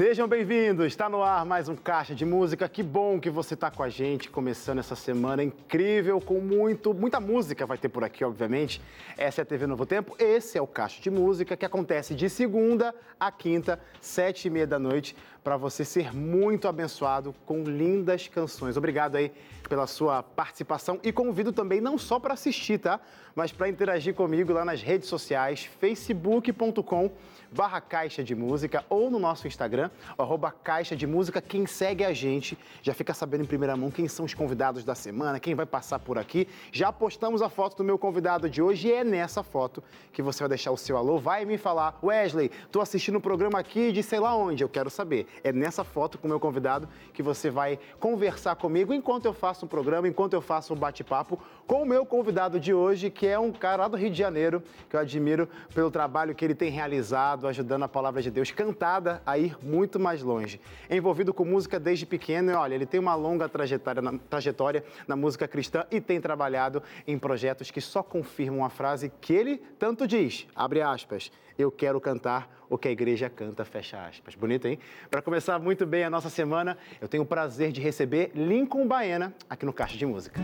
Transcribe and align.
Sejam 0.00 0.26
bem-vindos, 0.26 0.86
está 0.86 1.10
no 1.10 1.22
ar 1.22 1.44
mais 1.44 1.68
um 1.68 1.76
Caixa 1.76 2.14
de 2.14 2.24
Música. 2.24 2.66
Que 2.70 2.82
bom 2.82 3.20
que 3.20 3.28
você 3.28 3.52
está 3.52 3.70
com 3.70 3.82
a 3.82 3.90
gente, 3.90 4.30
começando 4.30 4.78
essa 4.78 4.96
semana 4.96 5.44
incrível, 5.44 6.18
com 6.22 6.40
muito, 6.40 6.94
muita 6.94 7.20
música 7.20 7.66
vai 7.66 7.76
ter 7.76 7.90
por 7.90 8.02
aqui, 8.02 8.24
obviamente. 8.24 8.80
Essa 9.18 9.42
é 9.42 9.42
a 9.42 9.44
TV 9.44 9.66
Novo 9.66 9.84
Tempo, 9.84 10.16
esse 10.18 10.56
é 10.56 10.62
o 10.62 10.66
Caixa 10.66 11.02
de 11.02 11.10
Música, 11.10 11.54
que 11.54 11.66
acontece 11.66 12.14
de 12.14 12.30
segunda 12.30 12.94
a 13.20 13.30
quinta, 13.30 13.78
sete 14.00 14.46
e 14.46 14.50
meia 14.50 14.66
da 14.66 14.78
noite, 14.78 15.14
para 15.42 15.56
você 15.56 15.84
ser 15.84 16.14
muito 16.14 16.68
abençoado 16.68 17.34
com 17.46 17.62
lindas 17.62 18.28
canções. 18.28 18.76
Obrigado 18.76 19.16
aí 19.16 19.32
pela 19.68 19.86
sua 19.86 20.22
participação 20.22 20.98
e 21.02 21.12
convido 21.12 21.52
também 21.52 21.80
não 21.80 21.96
só 21.96 22.18
para 22.18 22.34
assistir, 22.34 22.78
tá? 22.78 23.00
Mas 23.34 23.52
para 23.52 23.68
interagir 23.68 24.14
comigo 24.14 24.52
lá 24.52 24.64
nas 24.64 24.82
redes 24.82 25.08
sociais, 25.08 25.64
facebook.com 25.80 27.10
barra 27.52 27.80
Caixa 27.80 28.22
de 28.22 28.34
Música 28.34 28.84
ou 28.88 29.10
no 29.10 29.18
nosso 29.18 29.46
Instagram, 29.46 29.90
arroba 30.18 30.50
Caixa 30.50 30.96
de 30.96 31.06
Música. 31.06 31.40
Quem 31.40 31.66
segue 31.66 32.04
a 32.04 32.12
gente 32.12 32.58
já 32.82 32.92
fica 32.92 33.14
sabendo 33.14 33.42
em 33.44 33.46
primeira 33.46 33.76
mão 33.76 33.90
quem 33.90 34.08
são 34.08 34.24
os 34.24 34.34
convidados 34.34 34.84
da 34.84 34.94
semana, 34.94 35.40
quem 35.40 35.54
vai 35.54 35.66
passar 35.66 35.98
por 36.00 36.18
aqui. 36.18 36.48
Já 36.72 36.92
postamos 36.92 37.40
a 37.42 37.48
foto 37.48 37.76
do 37.76 37.84
meu 37.84 37.98
convidado 37.98 38.48
de 38.48 38.60
hoje 38.60 38.88
e 38.88 38.92
é 38.92 39.04
nessa 39.04 39.42
foto 39.42 39.82
que 40.12 40.22
você 40.22 40.40
vai 40.40 40.48
deixar 40.48 40.72
o 40.72 40.76
seu 40.76 40.96
alô. 40.96 41.18
Vai 41.18 41.44
me 41.44 41.56
falar, 41.56 41.98
Wesley, 42.02 42.50
tô 42.70 42.80
assistindo 42.80 43.16
o 43.16 43.18
um 43.18 43.22
programa 43.22 43.58
aqui 43.58 43.92
de 43.92 44.02
sei 44.02 44.18
lá 44.18 44.34
onde, 44.36 44.64
eu 44.64 44.68
quero 44.68 44.90
saber. 44.90 45.26
É 45.42 45.52
nessa 45.52 45.84
foto 45.84 46.18
com 46.18 46.26
o 46.26 46.30
meu 46.30 46.40
convidado 46.40 46.88
que 47.12 47.22
você 47.22 47.50
vai 47.50 47.78
conversar 47.98 48.56
comigo 48.56 48.92
enquanto 48.92 49.24
eu 49.24 49.32
faço 49.32 49.64
um 49.64 49.68
programa, 49.68 50.08
enquanto 50.08 50.34
eu 50.34 50.40
faço 50.40 50.74
um 50.74 50.76
bate-papo 50.76 51.40
com 51.66 51.82
o 51.82 51.86
meu 51.86 52.04
convidado 52.04 52.58
de 52.58 52.74
hoje, 52.74 53.10
que 53.10 53.26
é 53.26 53.38
um 53.38 53.52
cara 53.52 53.82
lá 53.82 53.88
do 53.88 53.96
Rio 53.96 54.10
de 54.10 54.18
Janeiro, 54.18 54.62
que 54.88 54.96
eu 54.96 55.00
admiro 55.00 55.48
pelo 55.74 55.90
trabalho 55.90 56.34
que 56.34 56.44
ele 56.44 56.54
tem 56.54 56.70
realizado, 56.70 57.46
ajudando 57.46 57.84
a 57.84 57.88
palavra 57.88 58.20
de 58.20 58.30
Deus 58.30 58.50
cantada 58.50 59.22
a 59.24 59.38
ir 59.38 59.56
muito 59.62 59.98
mais 59.98 60.22
longe. 60.22 60.60
Envolvido 60.90 61.32
com 61.32 61.44
música 61.44 61.78
desde 61.78 62.04
pequeno, 62.04 62.50
e 62.50 62.54
olha, 62.54 62.74
ele 62.74 62.86
tem 62.86 62.98
uma 62.98 63.14
longa 63.14 63.48
trajetória 63.48 64.02
na, 64.02 64.18
trajetória 64.18 64.84
na 65.06 65.16
música 65.16 65.46
cristã 65.46 65.84
e 65.90 66.00
tem 66.00 66.20
trabalhado 66.20 66.82
em 67.06 67.18
projetos 67.18 67.70
que 67.70 67.80
só 67.80 68.02
confirmam 68.02 68.64
a 68.64 68.70
frase 68.70 69.12
que 69.20 69.32
ele 69.32 69.58
tanto 69.78 70.06
diz, 70.06 70.46
abre 70.54 70.82
aspas, 70.82 71.30
eu 71.60 71.70
quero 71.70 72.00
cantar 72.00 72.48
o 72.68 72.78
que 72.78 72.88
a 72.88 72.90
igreja 72.90 73.28
canta, 73.28 73.64
fecha 73.64 74.06
aspas. 74.06 74.34
Bonito, 74.34 74.66
hein? 74.66 74.78
Para 75.10 75.20
começar 75.20 75.58
muito 75.58 75.86
bem 75.86 76.04
a 76.04 76.10
nossa 76.10 76.30
semana, 76.30 76.78
eu 77.00 77.08
tenho 77.08 77.22
o 77.22 77.26
prazer 77.26 77.72
de 77.72 77.80
receber 77.80 78.30
Lincoln 78.34 78.86
Baena 78.86 79.34
aqui 79.48 79.66
no 79.66 79.72
Caixa 79.72 79.96
de 79.96 80.06
Música. 80.06 80.40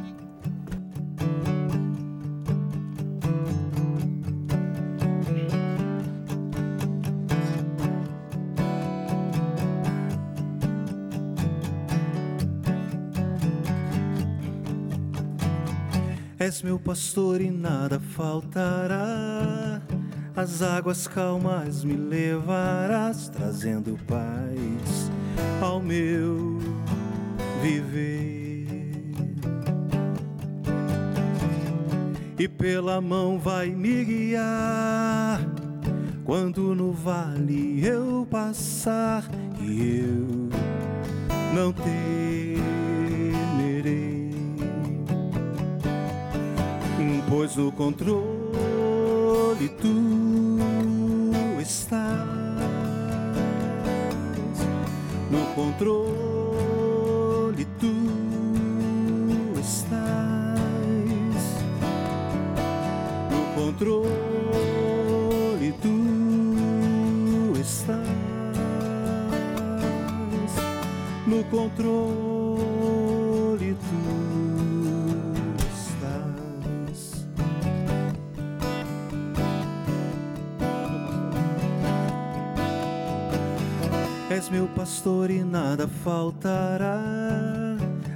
És 16.39 16.63
meu 16.63 16.79
pastor 16.79 17.41
e 17.41 17.51
nada 17.51 17.99
faltará. 17.99 19.76
As 20.37 20.61
águas 20.61 21.09
calmas 21.09 21.83
me 21.83 21.97
levarás, 21.97 23.31
trazendo 23.31 23.99
paz 24.07 25.11
ao 25.63 25.81
meu 25.81 26.59
viver. 27.63 28.67
E 32.39 32.47
pela 32.47 33.01
mão 33.01 33.39
vai 33.39 33.71
me 33.71 34.05
guiar 34.05 35.41
quando 36.23 36.75
no 36.75 36.93
vale 36.93 37.83
eu 37.83 38.27
passar 38.31 39.25
e 39.59 40.01
eu 40.01 40.51
não 41.55 41.73
temerei. 41.73 41.97
pois 47.29 47.57
o 47.59 47.73
controle 47.73 48.27
tu 49.81 50.16
estás 51.67 52.21
no 55.33 55.41
controle 55.57 56.87
tu 57.81 57.95
estás 59.59 60.61
no 63.33 63.41
controle 63.57 64.09
tu 65.83 65.97
estás 67.61 68.07
no 71.27 71.39
controle 71.51 72.26
És 84.47 84.51
meu 84.53 84.69
pastor 84.69 85.29
e 85.29 85.43
nada 85.43 85.89
faltará. 85.89 87.03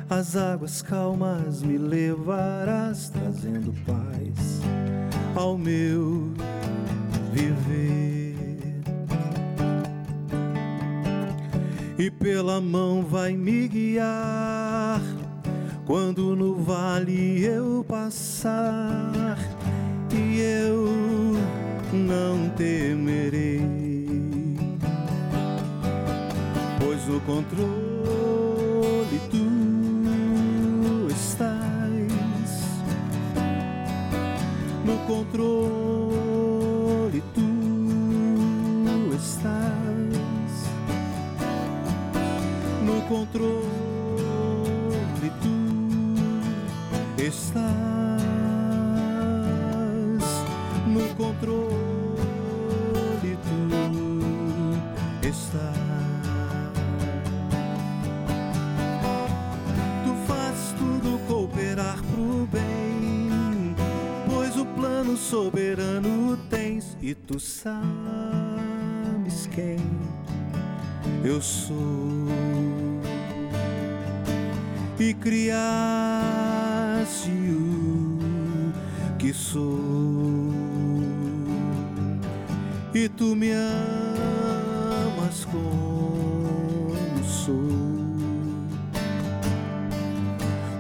As 0.09 0.37
águas 0.37 0.81
calmas 0.81 1.61
me 1.61 1.77
levarás, 1.77 3.09
trazendo 3.09 3.75
paz 3.85 4.61
ao 5.35 5.59
meu 5.59 6.33
viver. 7.33 8.81
E 11.99 12.09
pela 12.13 12.61
mão 12.61 13.03
vai 13.03 13.33
me 13.33 13.67
guiar 13.67 15.03
quando 15.85 16.37
no 16.37 16.55
vale 16.55 17.45
eu 17.45 17.85
passar, 17.89 19.37
e 20.15 20.39
eu 20.39 20.87
não 21.93 22.49
temerei 22.51 23.30
controle 27.27 29.19
tu 29.31 29.47
estás, 31.11 32.51
no 34.85 34.95
controle 35.07 36.51
tu 37.35 37.51
estás, 39.15 40.53
no 42.87 42.97
controle 43.09 44.21
tu 45.43 45.57
estás, 47.23 47.80
soberano 65.31 66.37
tens 66.51 66.97
e 67.01 67.15
tu 67.15 67.39
sabes 67.39 67.79
quem 69.55 69.79
eu 71.25 71.41
sou. 71.41 71.77
E 74.99 75.15
criaste 75.15 75.61
o 77.31 78.19
que 79.21 79.33
sou. 79.33 80.51
E 82.93 83.09
tu 83.09 83.37
me 83.37 83.53
amas 83.53 85.45
como 85.45 87.23
sou. 87.25 87.55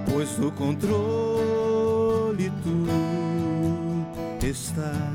Pois 0.07 0.37
no 0.39 0.51
controle 0.51 1.70
estás 4.51 5.10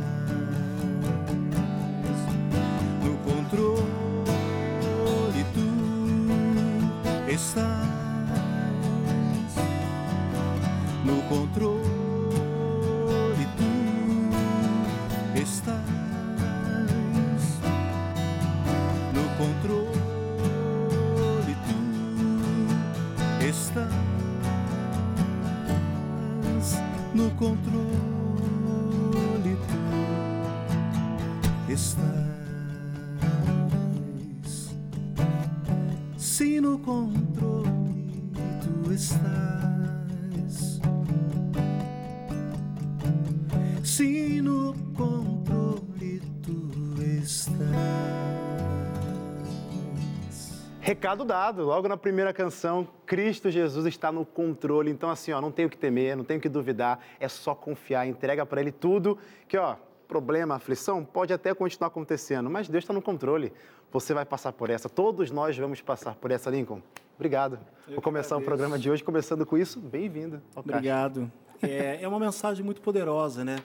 Recado 51.05 51.23
dado, 51.23 51.63
logo 51.63 51.87
na 51.87 51.97
primeira 51.97 52.33
canção, 52.33 52.87
Cristo 53.05 53.51
Jesus 53.51 53.85
está 53.85 54.11
no 54.11 54.25
controle. 54.25 54.89
Então, 54.89 55.07
assim, 55.07 55.31
ó, 55.31 55.39
não 55.39 55.51
tem 55.51 55.67
o 55.67 55.69
que 55.69 55.77
temer, 55.77 56.17
não 56.17 56.23
tem 56.23 56.37
o 56.37 56.41
que 56.41 56.49
duvidar, 56.49 56.99
é 57.19 57.27
só 57.27 57.53
confiar, 57.53 58.07
entrega 58.07 58.43
para 58.43 58.59
Ele 58.59 58.71
tudo, 58.71 59.15
que, 59.47 59.55
ó, 59.55 59.75
problema, 60.07 60.55
aflição, 60.55 61.05
pode 61.05 61.31
até 61.31 61.53
continuar 61.53 61.89
acontecendo, 61.89 62.49
mas 62.49 62.67
Deus 62.67 62.83
está 62.83 62.91
no 62.91 63.03
controle. 63.03 63.53
Você 63.91 64.15
vai 64.15 64.25
passar 64.25 64.51
por 64.51 64.71
essa, 64.71 64.89
todos 64.89 65.29
nós 65.29 65.55
vamos 65.55 65.79
passar 65.79 66.15
por 66.15 66.31
essa, 66.31 66.49
Lincoln. 66.49 66.81
Obrigado. 67.13 67.59
Vou 67.87 68.01
começar 68.01 68.35
o 68.35 68.41
programa 68.41 68.79
de 68.79 68.89
hoje 68.89 69.03
começando 69.03 69.45
com 69.45 69.59
isso. 69.59 69.79
Bem-vindo. 69.79 70.41
Obrigado. 70.55 71.31
É, 71.61 71.99
é 72.01 72.07
uma 72.07 72.19
mensagem 72.19 72.65
muito 72.65 72.81
poderosa, 72.81 73.45
né? 73.45 73.59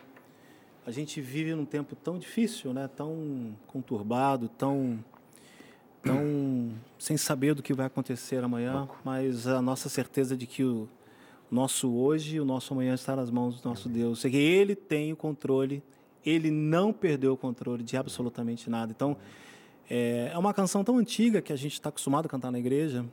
A 0.87 0.91
gente 0.91 1.23
vive 1.23 1.55
num 1.55 1.65
tempo 1.65 1.97
tão 1.97 2.19
difícil, 2.19 2.75
né? 2.75 2.87
Tão 2.95 3.57
conturbado, 3.67 4.47
tão, 4.47 5.03
tão 6.03 6.73
sem 6.99 7.17
saber 7.17 7.55
do 7.55 7.63
que 7.63 7.73
vai 7.73 7.87
acontecer 7.87 8.43
amanhã, 8.43 8.89
mas 9.05 9.47
a 9.47 9.63
nossa 9.63 9.89
certeza 9.89 10.37
de 10.37 10.47
que 10.47 10.65
o 10.65 10.89
nosso 11.51 11.93
hoje 11.93 12.37
e 12.37 12.41
o 12.41 12.45
nosso 12.45 12.73
amanhã 12.73 12.95
está 12.95 13.17
nas 13.17 13.31
mãos 13.31 13.61
do 13.61 13.69
nosso 13.69 13.89
Deus. 13.89 14.25
É 14.25 14.31
que 14.31 14.37
Ele 14.37 14.77
tem 14.77 15.13
o 15.13 15.17
controle, 15.17 15.83
Ele 16.25 16.51
não 16.51 16.93
perdeu 16.93 17.33
o 17.33 17.37
controle 17.37 17.83
de 17.83 17.97
absolutamente 17.97 18.71
nada. 18.71 18.93
Então, 18.93 19.17
é, 19.89 20.31
é 20.33 20.39
uma 20.39 20.55
canção 20.55 20.85
tão 20.85 20.99
antiga 20.99 21.43
que 21.43 21.53
a 21.53 21.57
gente 21.57 21.73
está 21.73 21.89
acostumado 21.89 22.27
a 22.27 22.29
cantar 22.29 22.53
na 22.53 22.59
igreja, 22.59 23.05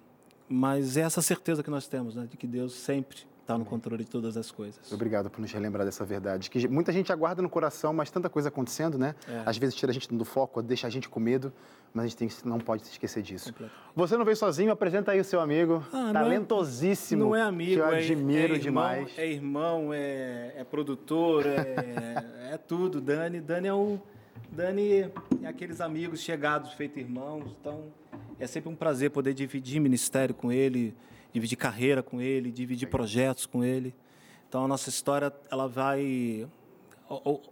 mas 0.48 0.96
é 0.96 1.02
essa 1.02 1.22
certeza 1.22 1.64
que 1.64 1.70
nós 1.70 1.88
temos, 1.88 2.16
né? 2.16 2.28
De 2.30 2.38
que 2.38 2.46
Deus 2.46 2.74
sempre 2.74 3.18
está 3.48 3.58
no 3.58 3.64
controle 3.64 4.04
de 4.04 4.10
todas 4.10 4.36
as 4.36 4.52
coisas. 4.52 4.92
Obrigado 4.92 5.30
por 5.30 5.40
nos 5.40 5.50
relembrar 5.50 5.86
dessa 5.86 6.04
verdade. 6.04 6.50
Que 6.50 6.68
muita 6.68 6.92
gente 6.92 7.14
aguarda 7.14 7.42
no 7.42 7.50
coração, 7.50 7.94
mas 7.94 8.12
tanta 8.12 8.28
coisa 8.30 8.50
acontecendo, 8.50 8.98
né? 8.98 9.16
É. 9.26 9.44
Às 9.46 9.58
vezes 9.58 9.74
tira 9.74 9.90
a 9.90 9.94
gente 9.94 10.14
do 10.14 10.26
foco, 10.26 10.62
deixa 10.62 10.86
a 10.86 10.90
gente 10.90 11.08
com 11.08 11.18
medo, 11.18 11.54
mas 11.94 12.04
a 12.04 12.08
gente 12.10 12.18
tem 12.18 12.30
não 12.44 12.60
pode 12.60 12.86
se 12.86 12.92
esquecer 12.92 13.24
disso. 13.24 13.54
Você 13.96 14.18
não 14.18 14.26
veio 14.26 14.36
sozinho, 14.36 14.70
apresenta 14.70 15.14
aí 15.14 15.22
o 15.22 15.24
seu 15.24 15.40
amigo, 15.40 15.82
Ah, 15.94 15.98
não 15.98 16.10
é- 16.10 16.14
talentosíssimo. 16.14 17.24
Não 17.24 17.36
é 17.36 17.42
amigo, 17.42 17.72
que 17.72 17.78
eu 17.80 17.86
é, 17.86 18.00
admiro 18.00 18.40
é 18.54 18.58
irmão, 18.58 18.60
demais. 18.60 19.12
É 19.18 19.28
irmão, 19.32 19.94
é, 19.94 20.54
é 20.58 20.64
produtor, 20.66 21.46
é, 21.46 22.52
é 22.54 22.58
tudo. 22.58 23.00
Dani, 23.00 23.40
Dani 23.40 23.68
é 23.70 23.74
o 23.74 23.98
Dani 24.52 25.10
é 25.42 25.48
aqueles 25.48 25.80
amigos 25.80 26.20
chegados, 26.20 26.74
feitos 26.74 26.98
irmãos. 26.98 27.46
Então 27.62 27.86
é 28.38 28.46
sempre 28.46 28.70
um 28.70 28.76
prazer 28.76 29.10
poder 29.12 29.34
dividir 29.34 29.80
ministério 29.80 30.36
com 30.36 30.52
ele, 30.52 30.94
dividir 31.34 31.58
carreira 31.58 32.02
com 32.04 32.22
ele, 32.22 32.52
dividir 32.52 32.88
projetos 32.90 33.46
com 33.46 33.64
ele. 33.64 33.94
Então 34.48 34.66
a 34.66 34.68
nossa 34.68 34.90
história 34.90 35.32
ela 35.52 35.68
vai 35.68 36.48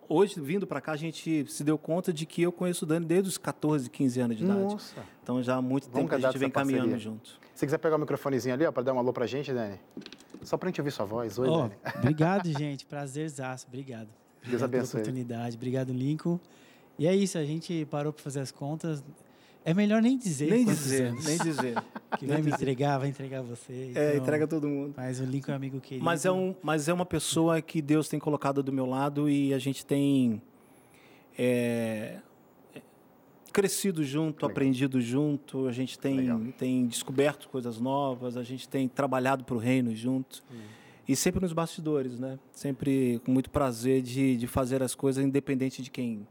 Hoje, 0.10 0.40
vindo 0.42 0.68
para 0.68 0.82
cá, 0.82 0.92
a 0.92 0.98
gente 0.98 1.46
se 1.50 1.64
deu 1.64 1.78
conta 1.78 2.12
de 2.12 2.26
que 2.26 2.42
eu 2.42 2.52
conheço 2.52 2.84
o 2.84 2.88
Dani 2.88 3.06
desde 3.06 3.30
os 3.30 3.38
14, 3.38 3.90
15 3.90 4.20
anos 4.20 4.38
de 4.38 4.44
idade. 4.44 4.60
Nossa. 4.60 4.96
Então, 5.24 5.42
já 5.42 5.56
há 5.56 5.62
muito 5.62 5.90
Vamos 5.90 6.10
tempo 6.10 6.10
que 6.10 6.16
a 6.26 6.30
gente 6.30 6.38
vem 6.38 6.48
essa 6.48 6.54
caminhando 6.54 6.90
parceria. 6.90 7.00
junto. 7.04 7.40
Se 7.54 7.66
quiser 7.66 7.78
pegar 7.78 7.96
o 7.96 8.00
microfonezinho 8.00 8.54
ali, 8.54 8.66
ó, 8.66 8.72
para 8.74 8.84
dar 8.84 8.94
um 8.94 9.00
alô 9.00 9.14
pra 9.14 9.26
gente, 9.26 9.54
Dani. 9.54 9.80
Só 10.42 10.58
pra 10.58 10.68
gente 10.68 10.82
ouvir 10.82 10.92
sua 10.92 11.06
voz. 11.06 11.40
Oi, 11.40 11.48
Ó, 11.48 11.62
Dani. 11.70 11.76
obrigado, 12.00 12.52
gente. 12.52 12.86
Prazerzaço. 12.86 13.66
Obrigado. 13.68 14.08
Deus 14.08 14.16
Obrigado 14.44 14.60
pela 14.60 14.66
abençoe. 14.82 15.00
oportunidade. 15.02 15.56
Obrigado, 15.56 15.94
Lincoln. 15.94 16.38
E 17.00 17.08
é 17.08 17.16
isso, 17.16 17.38
a 17.38 17.46
gente 17.46 17.86
parou 17.86 18.12
para 18.12 18.22
fazer 18.24 18.42
as 18.42 18.52
contas. 18.52 19.02
É 19.66 19.74
melhor 19.74 20.02
nem 20.02 20.16
dizer. 20.18 20.50
Nem 20.50 20.64
dizer, 20.64 21.08
anos 21.08 21.26
nem 21.26 21.38
dizer. 21.40 21.76
Que 22.20 22.26
vai 22.28 22.42
me 22.42 22.50
entregar, 22.50 22.98
vai 22.98 23.10
entregar 23.10 23.42
você. 23.42 23.92
É, 23.94 24.12
então- 24.12 24.24
entrega 24.24 24.48
todo 24.48 24.70
mundo. 24.70 24.94
Mas 24.96 25.20
o 25.20 25.26
Lincoln 25.26 25.52
é 25.52 25.56
um 25.56 25.58
amigo 25.58 25.82
querido. 25.82 26.06
Mas 26.06 26.24
é, 26.24 26.32
um, 26.32 26.56
mas 26.64 26.88
é 26.88 26.94
uma 26.94 27.06
pessoa 27.06 27.62
que 27.62 27.82
Deus 27.82 28.08
tem 28.08 28.20
colocado 28.20 28.64
do 28.64 28.72
meu 28.72 28.86
lado 28.86 29.30
e 29.30 29.54
a 29.54 29.60
gente 29.60 29.86
tem 29.86 30.42
é, 31.38 32.20
crescido 33.52 34.04
junto, 34.04 34.36
Legal. 34.38 34.52
aprendido 34.52 35.02
junto, 35.02 35.68
a 35.68 35.72
gente 35.72 35.98
Legal. 36.04 36.40
tem, 36.40 36.52
tem 36.52 36.88
descoberto 36.88 37.50
coisas 37.50 37.80
novas, 37.82 38.38
a 38.38 38.44
gente 38.44 38.70
tem 38.70 38.88
trabalhado 38.88 39.44
para 39.44 39.56
o 39.56 39.58
reino 39.60 39.94
junto. 39.96 40.44
E 41.08 41.16
sempre 41.16 41.42
nos 41.42 41.54
bastidores, 41.54 42.18
né? 42.20 42.40
Sempre 42.52 43.22
com 43.26 43.32
muito 43.32 43.50
prazer 43.50 44.02
de, 44.02 44.38
de 44.38 44.48
fazer 44.48 44.82
as 44.82 44.96
coisas 44.96 45.24
independente 45.24 45.82
de 45.82 45.92
quem, 45.92 46.26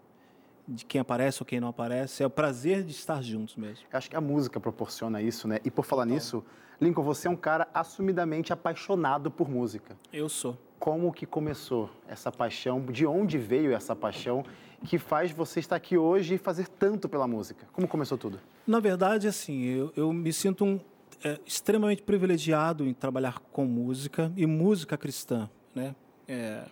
de 0.67 0.85
quem 0.85 1.01
aparece 1.01 1.43
ou 1.43 1.47
quem 1.47 1.61
não 1.61 1.69
aparece. 1.69 2.23
É 2.23 2.27
o 2.27 2.31
prazer 2.31 2.83
de 2.83 2.93
estar 2.93 3.23
juntos 3.23 3.57
mesmo. 3.57 3.85
Acho 3.93 4.11
que 4.11 4.17
a 4.17 4.21
música 4.21 4.59
proporciona 4.59 5.21
isso, 5.21 5.47
né? 5.47 5.59
E 5.65 5.71
por 5.71 5.85
falar 5.85 6.07
nisso, 6.07 6.45
Lincoln, 6.81 7.03
você 7.03 7.29
é 7.29 7.31
um 7.31 7.37
cara 7.37 7.69
assumidamente 7.73 8.53
apaixonado 8.53 9.31
por 9.31 9.49
música. 9.49 9.97
Eu 10.13 10.29
sou. 10.29 10.59
Como 10.79 11.13
que 11.13 11.25
começou 11.25 11.91
essa 12.07 12.31
paixão? 12.31 12.85
De 12.85 13.07
onde 13.07 13.39
veio 13.39 13.73
essa 13.73 13.95
paixão 13.95 14.45
que 14.85 14.99
faz 14.99 15.31
você 15.31 15.61
estar 15.61 15.77
aqui 15.77 15.97
hoje 15.97 16.35
e 16.35 16.39
fazer 16.39 16.69
tanto 16.69 17.09
pela 17.09 17.27
música? 17.27 17.67
Como 17.73 17.89
começou 17.89 18.19
tudo? 18.19 18.41
Na 18.67 18.81
verdade, 18.81 19.27
assim, 19.27 19.65
eu, 19.65 19.93
eu 19.97 20.13
me 20.13 20.33
sinto 20.33 20.65
um, 20.65 20.81
é, 21.23 21.39
extremamente 21.47 22.03
privilegiado 22.03 22.87
em 22.87 22.93
trabalhar 22.93 23.39
com 23.39 23.65
música 23.65 24.31
e 24.37 24.47
música 24.47 24.99
cristã, 24.99 25.49
né? 25.75 25.95
É, 26.29 26.65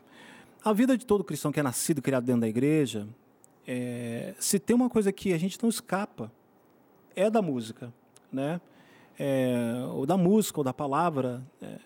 a 0.65 0.73
vida 0.73 0.97
de 0.97 1.07
todo 1.07 1.25
cristão 1.25 1.51
que 1.51 1.61
é 1.61 1.63
nascido 1.63 1.99
e 1.99 2.03
criado 2.03 2.25
dentro 2.25 2.43
da 2.43 2.49
igreja, 2.49 3.09
é, 3.67 4.35
se 4.39 4.59
tem 4.59 4.75
uma 4.75 4.89
coisa 4.91 5.13
que 5.13 5.33
a 5.33 5.39
gente 5.39 5.59
não 5.63 5.69
escapa, 5.69 6.31
é 7.15 7.29
da 7.31 7.41
música, 7.43 7.93
né? 8.33 8.61
É, 9.19 9.63
ou 9.93 10.07
da 10.07 10.17
música, 10.17 10.61
ou 10.61 10.65
da 10.65 10.73
palavra. 10.73 11.43
é. 11.61 11.79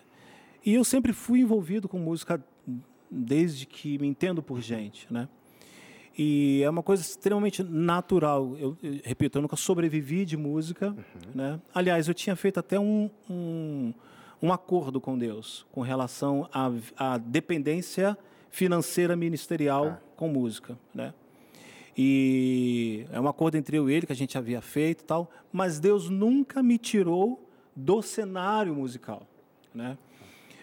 E 0.65 0.73
eu 0.73 0.83
sempre 0.83 1.13
fui 1.13 1.39
envolvido 1.41 1.87
com 1.87 1.97
música 1.99 2.43
desde 3.09 3.65
que 3.65 3.97
me 3.99 4.07
entendo 4.07 4.41
por 4.43 4.59
gente, 4.61 5.07
né? 5.11 5.29
E 6.17 6.61
é 6.63 6.69
uma 6.69 6.81
coisa 6.81 7.01
extremamente 7.03 7.61
natural. 7.63 8.55
Eu, 8.57 8.75
eu- 8.81 8.99
repito, 9.03 9.37
eu 9.37 9.41
nunca 9.41 9.55
sobrevivi 9.55 10.25
de 10.25 10.35
música. 10.35 10.95
Né? 11.33 11.59
Aliás, 11.73 12.07
eu 12.07 12.13
tinha 12.13 12.35
feito 12.35 12.59
até 12.59 12.79
um, 12.79 13.07
um, 13.29 13.93
um 14.41 14.51
acordo 14.51 14.99
com 14.99 15.15
Deus 15.17 15.63
com 15.71 15.81
relação 15.81 16.49
à, 16.51 16.71
à 16.97 17.17
dependência 17.19 18.17
financeira 18.49 19.15
ministerial 19.15 19.85
Tá. 19.91 19.99
com 20.15 20.27
música. 20.27 20.75
Né? 20.93 21.13
E 21.97 23.05
é 23.11 23.19
um 23.19 23.27
acordo 23.27 23.57
entre 23.57 23.77
eu 23.77 23.89
e 23.89 23.93
ele 23.93 24.05
que 24.05 24.13
a 24.13 24.15
gente 24.15 24.37
havia 24.37 24.61
feito 24.61 25.01
e 25.01 25.05
tal, 25.05 25.31
mas 25.51 25.79
Deus 25.79 26.09
nunca 26.09 26.61
me 26.61 26.77
tirou 26.77 27.49
do 27.75 28.01
cenário 28.01 28.75
musical. 28.75 29.27
Né? 29.73 29.97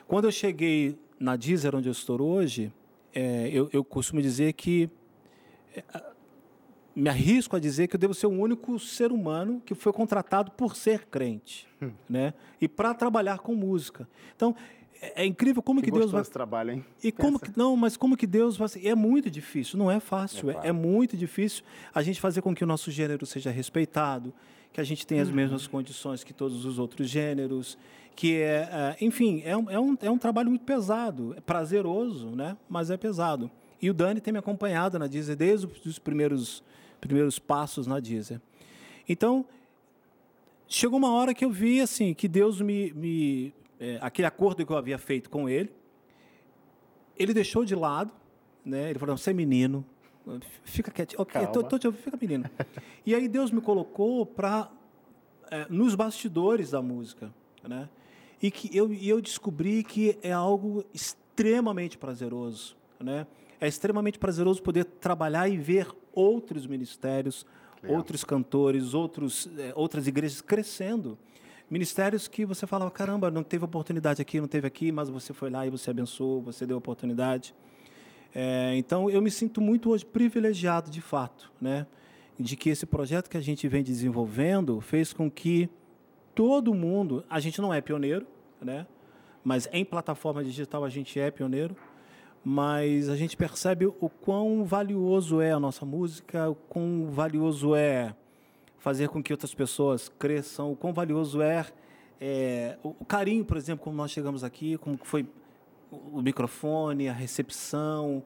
Quando 0.06 0.26
eu 0.26 0.32
cheguei 0.32 0.96
na 1.18 1.34
Deezer, 1.34 1.74
onde 1.74 1.88
eu 1.88 1.92
estou 1.92 2.22
hoje, 2.22 2.72
é, 3.12 3.48
eu, 3.52 3.68
eu 3.72 3.82
costumo 3.82 4.22
dizer 4.22 4.52
que 4.52 4.88
me 6.94 7.08
arrisco 7.08 7.56
a 7.56 7.58
dizer 7.58 7.88
que 7.88 7.96
eu 7.96 8.00
devo 8.00 8.14
ser 8.14 8.26
o 8.26 8.30
único 8.30 8.78
ser 8.78 9.10
humano 9.10 9.60
que 9.64 9.74
foi 9.74 9.92
contratado 9.92 10.52
por 10.52 10.76
ser 10.76 11.06
crente, 11.06 11.66
né? 12.08 12.32
E 12.60 12.68
para 12.68 12.94
trabalhar 12.94 13.40
com 13.40 13.54
música. 13.54 14.08
Então, 14.36 14.54
é, 15.00 15.22
é 15.22 15.26
incrível 15.26 15.62
como 15.62 15.80
que, 15.80 15.90
Que 15.90 15.98
Deus 15.98 16.10
vai 16.10 16.24
trabalho, 16.24 16.72
hein? 16.72 16.84
e 17.02 17.12
como 17.12 17.38
que, 17.38 17.50
não, 17.56 17.76
mas 17.76 17.96
como 17.96 18.16
que 18.16 18.26
Deus 18.26 18.56
vai 18.56 18.68
É 18.82 18.94
muito 18.94 19.30
difícil, 19.30 19.78
não 19.78 19.90
é 19.90 20.00
fácil, 20.00 20.50
é, 20.50 20.68
é 20.68 20.72
muito 20.72 21.16
difícil 21.16 21.62
a 21.94 22.02
gente 22.02 22.20
fazer 22.20 22.42
com 22.42 22.54
que 22.54 22.64
o 22.64 22.66
nosso 22.66 22.90
gênero 22.90 23.26
seja 23.26 23.50
respeitado, 23.50 24.32
que 24.72 24.80
a 24.80 24.84
gente 24.84 25.06
tenha 25.06 25.22
as 25.22 25.30
mesmas 25.30 25.66
condições 25.66 26.24
que 26.24 26.32
todos 26.32 26.64
os 26.64 26.78
outros 26.78 27.08
gêneros, 27.08 27.78
que 28.16 28.36
é, 28.36 28.68
é, 28.70 28.96
enfim, 29.00 29.42
é 29.44 29.56
um, 29.56 29.70
é, 29.70 29.78
um, 29.78 29.96
é 30.02 30.10
um 30.10 30.18
trabalho 30.18 30.48
muito 30.48 30.64
pesado, 30.64 31.34
é 31.36 31.40
prazeroso, 31.40 32.30
né? 32.30 32.56
Mas 32.68 32.90
é 32.90 32.96
pesado. 32.96 33.50
E 33.80 33.90
o 33.90 33.94
Dani 33.94 34.20
tem 34.20 34.32
me 34.32 34.38
acompanhado 34.38 34.98
na 34.98 35.06
Deezer 35.06 35.36
desde 35.36 35.66
os 35.66 35.98
primeiros, 35.98 36.62
primeiros 37.00 37.38
passos 37.38 37.86
na 37.86 38.00
Deezer. 38.00 38.40
Então, 39.08 39.44
chegou 40.66 40.98
uma 40.98 41.12
hora 41.12 41.34
que 41.34 41.44
eu 41.44 41.50
vi 41.50 41.80
assim 41.80 42.14
que 42.14 42.26
Deus 42.26 42.60
me, 42.60 42.92
me 42.94 43.54
é, 43.84 43.98
aquele 44.00 44.26
acordo 44.26 44.64
que 44.64 44.72
eu 44.72 44.76
havia 44.76 44.96
feito 44.96 45.28
com 45.28 45.48
ele, 45.48 45.70
ele 47.16 47.34
deixou 47.34 47.64
de 47.64 47.74
lado, 47.74 48.10
né? 48.64 48.90
Ele 48.90 48.98
falou: 48.98 49.16
"Você 49.16 49.30
é 49.30 49.34
menino, 49.34 49.84
fica 50.64 50.90
quietinho, 50.90 51.20
ok, 51.20 51.40
tô, 51.46 51.52
Calma. 51.52 51.68
tô 51.68 51.78
te 51.78 51.86
ouvindo, 51.86 52.02
fica 52.02 52.18
menino". 52.20 52.44
e 53.04 53.14
aí 53.14 53.28
Deus 53.28 53.50
me 53.50 53.60
colocou 53.60 54.24
para 54.24 54.70
nos 55.68 55.94
bastidores 55.94 56.70
da 56.70 56.82
música, 56.82 57.32
né? 57.62 57.88
E 58.42 58.50
que 58.50 58.74
eu, 58.76 58.92
eu 58.92 59.20
descobri 59.20 59.84
que 59.84 60.18
é 60.22 60.32
algo 60.32 60.84
extremamente 60.92 61.96
prazeroso, 61.96 62.76
né? 62.98 63.26
É 63.60 63.68
extremamente 63.68 64.18
prazeroso 64.18 64.62
poder 64.62 64.84
trabalhar 64.84 65.48
e 65.48 65.56
ver 65.56 65.88
outros 66.12 66.66
ministérios, 66.66 67.46
Legal. 67.82 67.98
outros 67.98 68.24
cantores, 68.24 68.94
outros, 68.94 69.48
eh, 69.58 69.72
outras 69.74 70.06
igrejas 70.06 70.40
crescendo. 70.40 71.18
Ministérios 71.74 72.28
que 72.28 72.44
você 72.44 72.68
falava, 72.68 72.88
caramba, 72.88 73.32
não 73.32 73.42
teve 73.42 73.64
oportunidade 73.64 74.22
aqui, 74.22 74.40
não 74.40 74.46
teve 74.46 74.64
aqui, 74.64 74.92
mas 74.92 75.08
você 75.10 75.32
foi 75.32 75.50
lá 75.50 75.66
e 75.66 75.70
você 75.70 75.90
abençoou, 75.90 76.40
você 76.40 76.64
deu 76.64 76.76
oportunidade. 76.76 77.52
É, 78.32 78.76
então, 78.76 79.10
eu 79.10 79.20
me 79.20 79.28
sinto 79.28 79.60
muito 79.60 79.90
hoje 79.90 80.06
privilegiado, 80.06 80.88
de 80.88 81.00
fato, 81.00 81.50
né? 81.60 81.84
de 82.38 82.56
que 82.56 82.70
esse 82.70 82.86
projeto 82.86 83.28
que 83.28 83.36
a 83.36 83.40
gente 83.40 83.66
vem 83.66 83.82
desenvolvendo 83.82 84.80
fez 84.80 85.12
com 85.12 85.28
que 85.28 85.68
todo 86.32 86.72
mundo, 86.72 87.24
a 87.28 87.40
gente 87.40 87.60
não 87.60 87.74
é 87.74 87.80
pioneiro, 87.80 88.24
né? 88.62 88.86
Mas 89.42 89.68
em 89.72 89.84
plataforma 89.84 90.44
digital 90.44 90.84
a 90.84 90.88
gente 90.88 91.18
é 91.18 91.28
pioneiro. 91.28 91.76
Mas 92.44 93.08
a 93.08 93.16
gente 93.16 93.36
percebe 93.36 93.86
o 93.86 94.08
quão 94.08 94.64
valioso 94.64 95.40
é 95.40 95.50
a 95.50 95.58
nossa 95.58 95.84
música, 95.84 96.50
o 96.50 96.54
quão 96.54 97.08
valioso 97.10 97.74
é 97.74 98.14
fazer 98.84 99.08
com 99.08 99.22
que 99.22 99.32
outras 99.32 99.54
pessoas 99.54 100.10
cresçam, 100.18 100.70
o 100.70 100.76
quão 100.76 100.92
valioso 100.92 101.40
é, 101.40 101.64
é 102.20 102.78
o, 102.82 103.02
carinho, 103.02 103.42
por 103.42 103.56
exemplo, 103.56 103.82
como 103.82 103.96
nós 103.96 104.10
chegamos 104.10 104.44
aqui, 104.44 104.76
como 104.76 104.98
foi 105.02 105.26
o 105.90 106.20
microfone, 106.20 107.08
a 107.08 107.12
recepção. 107.14 108.22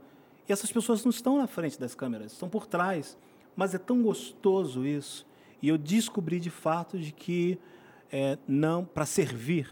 E 0.48 0.52
essas 0.52 0.72
pessoas 0.72 1.04
não 1.04 1.10
estão 1.10 1.38
na 1.38 1.46
frente 1.46 1.78
das 1.78 1.94
câmeras, 1.94 2.32
estão 2.32 2.48
por 2.48 2.66
trás. 2.66 3.16
Mas 3.54 3.72
é 3.72 3.78
tão 3.78 4.02
gostoso 4.02 4.84
isso. 4.84 5.24
E 5.62 5.68
eu 5.68 5.78
descobri 5.78 6.40
de 6.40 6.50
fato 6.50 6.98
de 6.98 7.12
que 7.12 7.56
é, 8.10 8.36
não 8.48 8.84
para 8.84 9.06
servir 9.06 9.70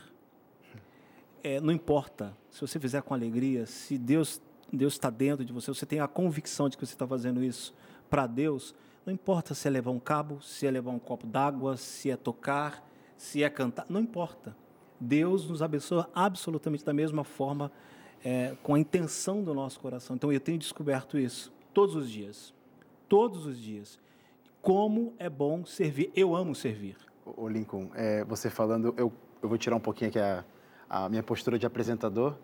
é, 1.42 1.60
não 1.60 1.72
importa 1.72 2.36
se 2.48 2.60
você 2.60 2.78
fizer 2.78 3.02
com 3.02 3.12
alegria, 3.12 3.66
se 3.66 3.98
Deus 3.98 4.40
Deus 4.72 4.94
está 4.94 5.10
dentro 5.10 5.44
de 5.44 5.52
você, 5.52 5.68
você 5.68 5.86
tem 5.86 6.00
a 6.00 6.08
convicção 6.08 6.68
de 6.68 6.76
que 6.76 6.84
você 6.84 6.92
está 6.92 7.06
fazendo 7.06 7.42
isso 7.42 7.72
para 8.10 8.26
Deus, 8.26 8.74
não 9.06 9.12
importa 9.12 9.54
se 9.54 9.68
é 9.68 9.70
levar 9.70 9.92
um 9.92 10.00
cabo, 10.00 10.42
se 10.42 10.66
é 10.66 10.70
levar 10.70 10.90
um 10.90 10.98
copo 10.98 11.28
d'água, 11.28 11.76
se 11.76 12.10
é 12.10 12.16
tocar, 12.16 12.84
se 13.16 13.44
é 13.44 13.48
cantar, 13.48 13.86
não 13.88 14.00
importa. 14.00 14.54
Deus 14.98 15.48
nos 15.48 15.62
abençoa 15.62 16.10
absolutamente 16.12 16.84
da 16.84 16.92
mesma 16.92 17.22
forma, 17.22 17.70
é, 18.24 18.56
com 18.64 18.74
a 18.74 18.78
intenção 18.78 19.44
do 19.44 19.54
nosso 19.54 19.78
coração. 19.78 20.16
Então 20.16 20.32
eu 20.32 20.40
tenho 20.40 20.58
descoberto 20.58 21.16
isso 21.16 21.52
todos 21.72 21.94
os 21.94 22.10
dias, 22.10 22.52
todos 23.08 23.46
os 23.46 23.60
dias. 23.60 24.00
Como 24.60 25.14
é 25.18 25.30
bom 25.30 25.64
servir. 25.64 26.10
Eu 26.16 26.34
amo 26.34 26.52
servir. 26.52 26.96
O 27.24 27.48
Lincoln, 27.48 27.90
é, 27.94 28.24
você 28.24 28.50
falando, 28.50 28.92
eu, 28.96 29.12
eu 29.40 29.48
vou 29.48 29.56
tirar 29.56 29.76
um 29.76 29.80
pouquinho 29.80 30.08
aqui 30.08 30.18
a, 30.18 30.44
a 30.90 31.08
minha 31.08 31.22
postura 31.22 31.56
de 31.56 31.66
apresentador. 31.66 32.34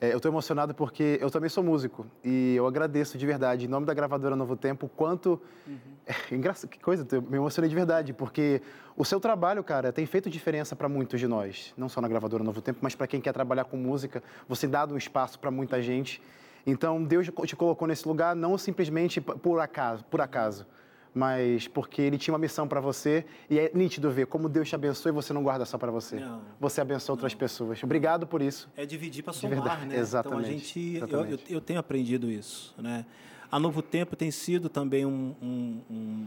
É, 0.00 0.12
eu 0.12 0.18
estou 0.18 0.30
emocionado 0.30 0.74
porque 0.74 1.18
eu 1.20 1.28
também 1.28 1.50
sou 1.50 1.62
músico 1.64 2.06
e 2.22 2.54
eu 2.54 2.66
agradeço 2.66 3.18
de 3.18 3.26
verdade, 3.26 3.64
em 3.64 3.68
nome 3.68 3.84
da 3.84 3.92
gravadora 3.92 4.36
Novo 4.36 4.56
Tempo, 4.56 4.86
o 4.86 4.88
quanto. 4.88 5.40
Uhum. 5.66 5.78
É, 6.08 6.34
engraçado, 6.34 6.70
que 6.70 6.78
coisa, 6.78 7.06
eu 7.12 7.20
me 7.20 7.36
emocionei 7.36 7.68
de 7.68 7.74
verdade, 7.74 8.14
porque 8.14 8.62
o 8.96 9.04
seu 9.04 9.20
trabalho, 9.20 9.62
cara, 9.62 9.92
tem 9.92 10.06
feito 10.06 10.30
diferença 10.30 10.74
para 10.74 10.88
muitos 10.88 11.20
de 11.20 11.28
nós, 11.28 11.74
não 11.76 11.86
só 11.86 12.00
na 12.00 12.08
gravadora 12.08 12.42
Novo 12.42 12.62
Tempo, 12.62 12.78
mas 12.80 12.94
para 12.94 13.06
quem 13.06 13.20
quer 13.20 13.34
trabalhar 13.34 13.64
com 13.64 13.76
música, 13.76 14.22
você 14.48 14.66
dá 14.66 14.86
um 14.86 14.96
espaço 14.96 15.38
para 15.38 15.50
muita 15.50 15.82
gente. 15.82 16.22
Então, 16.66 17.04
Deus 17.04 17.26
te 17.44 17.54
colocou 17.54 17.86
nesse 17.86 18.08
lugar 18.08 18.34
não 18.34 18.56
simplesmente 18.56 19.20
por 19.20 19.60
acaso, 19.60 20.02
por 20.06 20.22
acaso 20.22 20.66
mas 21.14 21.66
porque 21.66 22.02
ele 22.02 22.18
tinha 22.18 22.32
uma 22.32 22.38
missão 22.38 22.68
para 22.68 22.80
você 22.80 23.24
e 23.48 23.58
é 23.58 23.70
nítido 23.74 24.10
ver 24.10 24.26
como 24.26 24.48
Deus 24.48 24.68
te 24.68 24.74
abençoa 24.74 25.10
e 25.10 25.12
você 25.12 25.32
não 25.32 25.42
guarda 25.42 25.64
só 25.64 25.78
para 25.78 25.90
você. 25.90 26.20
Não, 26.20 26.40
você 26.60 26.80
abençoa 26.80 27.14
não. 27.14 27.18
outras 27.18 27.34
pessoas. 27.34 27.82
Obrigado 27.82 28.26
por 28.26 28.42
isso. 28.42 28.68
É 28.76 28.84
dividir 28.84 29.22
para 29.22 29.32
somar, 29.32 29.56
verdade, 29.56 29.86
né? 29.86 29.98
Exatamente. 29.98 30.28
Então 30.38 30.38
a 30.38 30.58
gente, 30.58 30.96
exatamente. 30.96 31.30
Eu, 31.32 31.38
eu, 31.38 31.56
eu, 31.56 31.60
tenho 31.60 31.80
aprendido 31.80 32.30
isso, 32.30 32.74
né? 32.78 33.04
A 33.50 33.58
Novo 33.58 33.80
Tempo 33.80 34.14
tem 34.14 34.30
sido 34.30 34.68
também 34.68 35.06
um, 35.06 35.34
um, 35.40 35.80
um, 35.90 36.26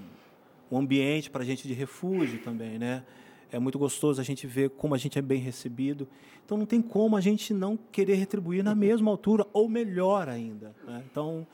um 0.71 0.77
ambiente 0.77 1.29
para 1.29 1.43
a 1.43 1.45
gente 1.45 1.67
de 1.67 1.73
refúgio 1.73 2.39
também, 2.39 2.79
né? 2.79 3.03
É 3.51 3.59
muito 3.59 3.77
gostoso 3.77 4.19
a 4.19 4.23
gente 4.23 4.47
ver 4.47 4.69
como 4.71 4.95
a 4.95 4.97
gente 4.97 5.19
é 5.19 5.21
bem 5.21 5.39
recebido. 5.39 6.07
Então 6.45 6.57
não 6.57 6.65
tem 6.65 6.81
como 6.81 7.15
a 7.15 7.21
gente 7.21 7.53
não 7.53 7.77
querer 7.77 8.15
retribuir 8.15 8.63
na 8.63 8.73
mesma 8.73 9.11
altura 9.11 9.45
ou 9.53 9.67
melhor 9.67 10.29
ainda. 10.29 10.73
Né? 10.85 11.03
Então 11.09 11.45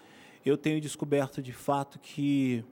eu 0.46 0.56
tenho 0.58 0.80
descoberto 0.80 1.42
de 1.42 1.52
fato 1.52 2.00
que 2.00 2.64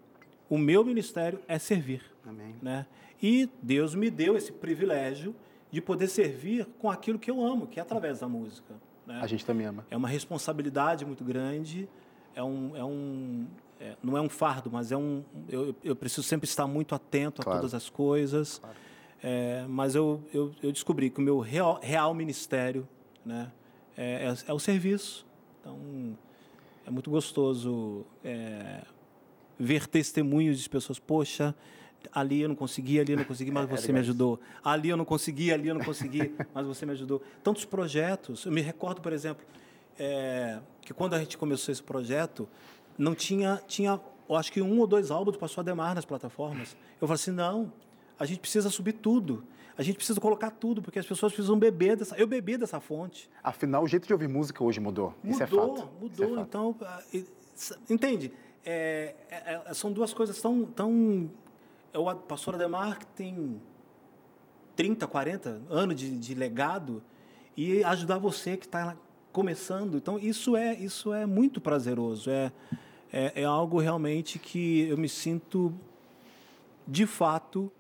o 0.50 0.58
meu 0.58 0.84
ministério 0.84 1.40
é 1.48 1.58
servir. 1.58 2.04
Amém. 2.26 2.56
Né? 2.62 2.86
E 3.22 3.50
Deus 3.62 3.96
me 3.96 4.10
deu 4.10 4.36
esse 4.36 4.52
privilégio 4.52 5.36
de 5.72 5.82
poder 5.82 6.08
servir 6.08 6.66
com 6.80 6.90
aquilo 6.90 7.20
que 7.20 7.30
eu 7.30 7.46
amo, 7.46 7.68
que 7.68 7.80
é 7.80 7.82
através 7.82 8.20
da 8.20 8.28
música. 8.28 8.74
Né? 9.06 9.20
A 9.22 9.28
gente 9.28 9.46
também 9.46 9.66
ama. 9.66 9.86
É 9.90 9.98
uma 9.98 10.08
responsabilidade 10.08 11.06
muito 11.06 11.24
grande, 11.24 11.88
é 12.34 12.44
um, 12.44 12.76
é 12.76 12.84
um, 12.84 13.48
é, 13.80 13.96
não 14.02 14.18
é 14.18 14.22
um 14.22 14.30
fardo, 14.30 14.70
mas 14.72 14.92
é 14.92 14.98
um, 14.98 15.24
eu, 15.50 15.76
eu 15.84 15.96
preciso 15.96 16.24
sempre 16.24 16.48
estar 16.48 16.68
muito 16.68 16.96
atento 16.96 17.42
claro. 17.42 17.58
a 17.58 17.62
todas 17.62 17.74
as 17.74 17.90
coisas. 17.90 18.60
Claro. 18.60 18.76
É, 19.24 19.66
mas 19.68 19.96
eu, 19.96 20.22
eu, 20.34 20.54
eu, 20.62 20.72
descobri 20.72 21.10
que 21.10 21.20
o 21.20 21.24
meu 21.24 21.40
real, 21.40 21.80
real 21.82 22.14
ministério 22.14 22.88
né, 23.26 23.52
é, 23.98 24.28
é, 24.28 24.36
é, 24.48 24.54
o 24.54 24.60
serviço. 24.60 25.26
Então, 25.60 26.16
é 26.86 26.92
muito 26.92 27.10
gostoso 27.10 28.06
é, 28.24 28.82
ver 29.60 29.88
testemunhos 29.88 30.60
de 30.60 30.70
pessoas, 30.70 31.00
poxa, 31.00 31.56
ali 32.12 32.42
eu 32.42 32.50
não 32.50 32.56
consegui, 32.56 33.00
ali 33.00 33.14
eu 33.14 33.18
não 33.18 33.26
consegui, 33.26 33.52
mas 33.52 33.70
é, 33.70 33.76
você 33.76 33.92
me 33.92 34.00
ajudou. 34.00 34.40
Ali 34.64 34.90
eu 34.90 34.98
não 34.98 35.06
consegui, 35.06 35.52
ali 35.52 35.68
eu 35.68 35.76
não 35.76 35.84
consegui, 35.84 36.34
mas 36.54 36.66
você 36.66 36.86
me 36.86 36.92
ajudou. 36.92 37.22
Tantos 37.44 37.66
projetos. 37.66 38.46
Eu 38.46 38.52
me 38.52 38.62
recordo, 38.62 39.02
por 39.02 39.14
exemplo, 39.14 39.46
é, 39.98 40.60
que 40.82 40.94
quando 40.94 41.14
a 41.14 41.20
gente 41.20 41.38
começou 41.38 41.72
esse 41.72 41.84
projeto, 41.84 42.48
não 42.98 43.16
tinha, 43.16 43.62
tinha, 43.68 44.00
eu 44.30 44.36
acho 44.36 44.52
que 44.52 44.62
um 44.62 44.80
ou 44.80 44.88
dois 44.88 45.12
álbuns 45.12 45.38
passou 45.38 45.62
a 45.62 45.64
demar 45.64 45.96
nas 45.96 46.06
plataformas. 46.06 46.76
Eu 47.02 47.08
falei 47.08 47.16
assim, 47.16 47.32
não, 47.32 47.72
a 48.20 48.26
gente 48.26 48.40
precisa 48.40 48.70
subir 48.70 48.94
tudo. 48.94 49.44
A 49.78 49.84
gente 49.84 49.98
precisa 49.98 50.22
colocar 50.22 50.52
tudo, 50.52 50.82
porque 50.82 51.00
as 51.00 51.06
pessoas 51.06 51.34
precisam 51.34 51.60
beber 51.60 51.98
dessa. 51.98 52.16
Eu 52.16 52.26
bebi 52.26 52.56
dessa 52.56 52.80
fonte. 52.80 53.30
Afinal, 53.44 53.84
o 53.84 53.88
jeito 53.88 54.08
de 54.08 54.14
ouvir 54.14 54.30
música 54.30 54.64
hoje 54.64 54.80
mudou. 54.80 55.14
Mudou, 55.22 55.32
Isso 55.32 55.44
é 55.44 55.48
fato. 55.48 55.90
mudou. 56.00 56.10
Isso 56.10 56.24
é. 56.24 56.42
Então, 56.42 56.76
entende? 57.90 58.32
É, 58.66 59.16
é, 59.30 59.62
é, 59.66 59.74
são 59.74 59.92
duas 59.92 60.14
coisas 60.14 60.42
tão. 60.42 60.66
tão 60.66 61.30
o 61.94 62.16
pastor 62.16 62.56
Ademar 62.56 63.00
que 63.00 63.06
tem 63.08 63.62
30, 64.76 65.08
40 65.08 65.62
anos 65.70 65.96
de, 65.96 66.18
de 66.18 66.34
legado 66.34 67.02
e 67.56 67.84
ajudar 67.84 68.18
você 68.18 68.58
que 68.58 68.66
está 68.66 68.98
começando. 69.32 69.98
Então, 69.98 70.20
isso 70.20 70.56
é, 70.56 70.74
isso 70.74 71.14
é 71.14 71.26
muito 71.26 71.62
prazeroso. 71.62 72.30
É, 72.30 72.52
é, 73.12 73.42
é, 73.42 73.44
algo 73.46 73.80
realmente 73.80 74.40
que 74.40 74.88
eu 74.90 74.98
me 74.98 75.08
sinto, 75.08 75.74
de 76.88 77.06
fato, 77.06 77.72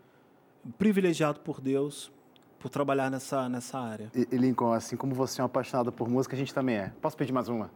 privilegiado 0.78 1.40
por 1.42 1.60
Deus 1.60 2.12
por 2.60 2.70
trabalhar 2.70 3.12
nessa, 3.12 3.48
nessa 3.48 3.78
área. 3.78 4.12
E, 4.16 4.28
e 4.32 4.38
Lincoln, 4.38 4.72
assim 4.72 4.98
como 4.98 5.14
você 5.14 5.40
é 5.40 5.44
um 5.44 5.46
apaixonado 5.46 5.92
por 5.92 6.10
música, 6.10 6.36
a 6.36 6.40
gente 6.40 6.54
também 6.54 6.78
é. 6.78 6.94
Posso 7.02 7.16
pedir 7.16 7.32
mais 7.32 7.48
uma? 7.48 7.70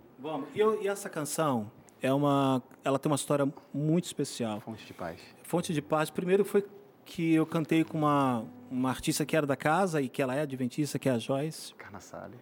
E, 0.55 0.59
eu, 0.59 0.81
e 0.81 0.87
essa 0.87 1.09
canção, 1.09 1.69
é 2.01 2.13
uma, 2.13 2.63
ela 2.83 2.97
tem 2.97 3.11
uma 3.11 3.15
história 3.15 3.51
muito 3.73 4.05
especial. 4.05 4.59
Fonte 4.61 4.85
de 4.85 4.93
Paz. 4.93 5.19
Fonte 5.43 5.73
de 5.73 5.81
Paz. 5.81 6.09
Primeiro 6.09 6.45
foi 6.45 6.65
que 7.05 7.33
eu 7.33 7.45
cantei 7.45 7.83
com 7.83 7.97
uma, 7.97 8.45
uma 8.69 8.89
artista 8.89 9.25
que 9.25 9.35
era 9.35 9.45
da 9.45 9.55
casa 9.55 10.01
e 10.01 10.07
que 10.07 10.21
ela 10.21 10.35
é 10.35 10.41
adventista, 10.41 10.97
que 10.99 11.09
é 11.09 11.11
a 11.11 11.17
Joyce. 11.17 11.73
Carnassale. 11.73 12.35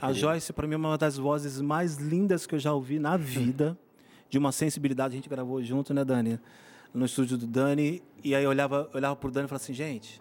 a 0.00 0.12
Joyce, 0.12 0.52
para 0.52 0.66
mim, 0.66 0.74
é 0.74 0.76
uma 0.76 0.98
das 0.98 1.16
vozes 1.16 1.60
mais 1.60 1.96
lindas 1.96 2.46
que 2.46 2.54
eu 2.54 2.58
já 2.58 2.72
ouvi 2.72 2.98
na 2.98 3.16
vida, 3.16 3.78
de 4.28 4.38
uma 4.38 4.52
sensibilidade. 4.52 5.14
A 5.14 5.16
gente 5.16 5.28
gravou 5.28 5.62
junto, 5.62 5.92
né, 5.92 6.04
Dani? 6.04 6.38
No 6.92 7.06
estúdio 7.06 7.38
do 7.38 7.46
Dani. 7.46 8.02
E 8.22 8.34
aí 8.34 8.44
eu 8.44 8.50
olhava, 8.50 8.88
olhava 8.92 9.16
para 9.16 9.28
o 9.28 9.32
Dani 9.32 9.46
e 9.46 9.48
falava 9.48 9.62
assim, 9.62 9.74
gente... 9.74 10.20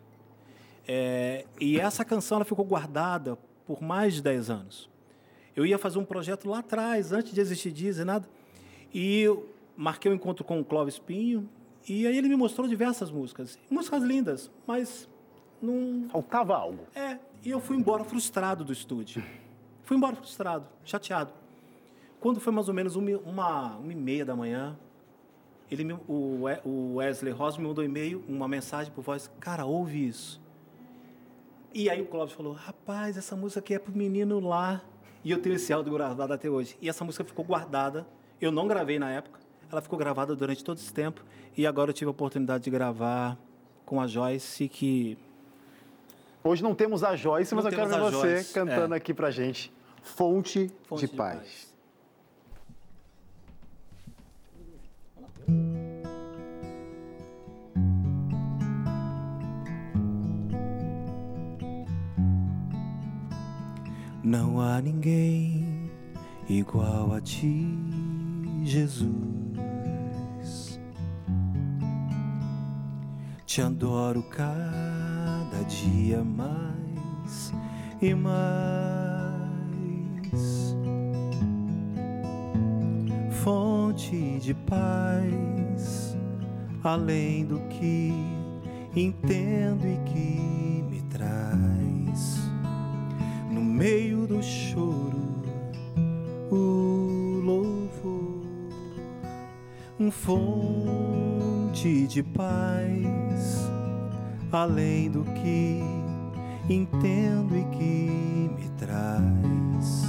É... 0.91 1.45
e 1.61 1.79
essa 1.79 2.03
canção 2.03 2.37
ela 2.37 2.45
ficou 2.45 2.65
guardada 2.65 3.37
por 3.63 3.79
mais 3.79 4.15
de 4.15 4.23
10 4.23 4.49
anos. 4.49 4.89
Eu 5.55 5.63
ia 5.63 5.77
fazer 5.77 5.99
um 5.99 6.05
projeto 6.05 6.49
lá 6.49 6.59
atrás, 6.59 7.11
antes 7.11 7.31
de 7.31 7.39
existir 7.39 7.71
Disney, 7.71 8.05
nada. 8.05 8.27
E 8.93 9.25
marquei 9.75 10.11
um 10.11 10.15
encontro 10.15 10.43
com 10.43 10.59
o 10.59 10.65
Clóvis 10.65 10.99
Pinho, 10.99 11.49
e 11.87 12.05
aí 12.05 12.17
ele 12.17 12.27
me 12.27 12.35
mostrou 12.35 12.67
diversas 12.67 13.11
músicas. 13.11 13.57
Músicas 13.69 14.03
lindas, 14.03 14.51
mas 14.67 15.09
não. 15.61 16.07
Faltava 16.09 16.55
algo. 16.55 16.85
É, 16.95 17.17
e 17.43 17.49
eu 17.49 17.59
fui 17.59 17.77
embora 17.77 18.03
frustrado 18.03 18.63
do 18.63 18.73
estúdio. 18.73 19.23
Fui 19.83 19.97
embora 19.97 20.15
frustrado, 20.15 20.67
chateado. 20.85 21.33
Quando 22.19 22.39
foi 22.39 22.53
mais 22.53 22.67
ou 22.67 22.75
menos 22.75 22.95
uma, 22.95 23.09
uma, 23.25 23.77
uma 23.77 23.91
e 23.91 23.95
meia 23.95 24.23
da 24.23 24.35
manhã, 24.35 24.77
ele 25.71 25.83
me, 25.83 25.93
o, 26.07 26.43
o 26.63 26.95
Wesley 26.97 27.33
Ross 27.33 27.57
me 27.57 27.65
mandou 27.65 27.83
um 27.83 27.87
e-mail, 27.87 28.23
uma 28.27 28.47
mensagem 28.47 28.93
por 28.93 29.01
voz, 29.01 29.31
cara, 29.39 29.65
ouve 29.65 30.07
isso. 30.07 30.39
E 31.73 31.89
aí 31.89 32.01
o 32.01 32.05
Clóvis 32.05 32.35
falou, 32.35 32.53
rapaz, 32.53 33.17
essa 33.17 33.35
música 33.35 33.61
aqui 33.61 33.73
é 33.73 33.79
pro 33.79 33.91
menino 33.91 34.39
lá. 34.39 34.83
E 35.23 35.31
eu 35.31 35.41
tenho 35.41 35.55
esse 35.55 35.73
áudio 35.73 35.93
gravado 35.93 36.33
até 36.33 36.47
hoje. 36.47 36.77
E 36.79 36.87
essa 36.87 37.03
música 37.03 37.23
ficou 37.23 37.43
guardada 37.43 38.05
eu 38.41 38.51
não 38.51 38.67
gravei 38.67 38.99
na 38.99 39.09
época. 39.11 39.39
Ela 39.71 39.81
ficou 39.81 39.99
gravada 39.99 40.35
durante 40.35 40.63
todo 40.63 40.77
esse 40.77 40.93
tempo. 40.93 41.23
E 41.55 41.67
agora 41.67 41.91
eu 41.91 41.93
tive 41.93 42.07
a 42.07 42.11
oportunidade 42.11 42.63
de 42.63 42.69
gravar 42.69 43.37
com 43.85 44.01
a 44.01 44.07
Joyce, 44.07 44.67
que. 44.67 45.17
Hoje 46.43 46.63
não 46.63 46.73
temos 46.73 47.03
a 47.03 47.15
Joyce, 47.15 47.53
não 47.53 47.61
mas 47.61 47.71
eu 47.71 47.77
quero 47.77 47.89
ver 47.89 48.11
você 48.11 48.35
Joyce. 48.35 48.53
cantando 48.53 48.93
é. 48.93 48.97
aqui 48.97 49.13
pra 49.13 49.29
gente. 49.29 49.71
Fonte, 50.01 50.71
Fonte 50.87 51.05
de, 51.05 51.11
de, 51.11 51.17
paz. 51.17 51.37
paz. 51.37 51.69
Não 64.23 64.61
há 64.61 64.81
ninguém 64.81 65.89
igual 66.47 67.13
a 67.13 67.21
ti. 67.21 68.08
Jesus. 68.69 69.09
Te 73.43 73.63
adoro 73.63 74.21
cada 74.29 75.63
dia 75.67 76.23
mais 76.23 77.51
e 77.99 78.13
mais. 78.13 78.29
Fonte 83.43 84.39
de 84.39 84.53
paz, 84.53 86.15
além 86.83 87.45
do 87.45 87.59
que 87.69 88.13
entendo 88.95 89.87
e 89.87 89.97
que 90.05 90.83
me 90.91 91.01
traz. 91.09 92.37
No 93.49 93.63
meio 93.63 94.27
do 94.27 94.43
choro, 94.43 95.41
o 96.51 96.78
um 99.99 100.09
fonte 100.09 102.07
de 102.07 102.23
paz, 102.23 103.69
além 104.49 105.11
do 105.11 105.25
que 105.25 105.83
entendo 106.69 107.57
e 107.57 107.65
que 107.75 108.49
me 108.55 108.69
traz. 108.77 110.07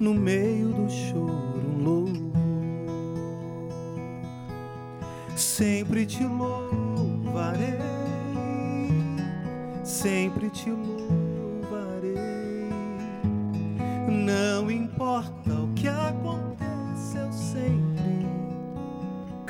No 0.00 0.12
meio 0.12 0.70
do 0.70 0.90
choro, 0.90 1.62
um 1.76 1.84
louvor, 1.84 2.32
sempre 5.36 6.04
te 6.04 6.24
louvarei, 6.24 7.78
sempre 9.84 10.50
te 10.50 10.68
louvarei. 10.68 12.14
Não 14.08 14.68
importa 14.68 15.63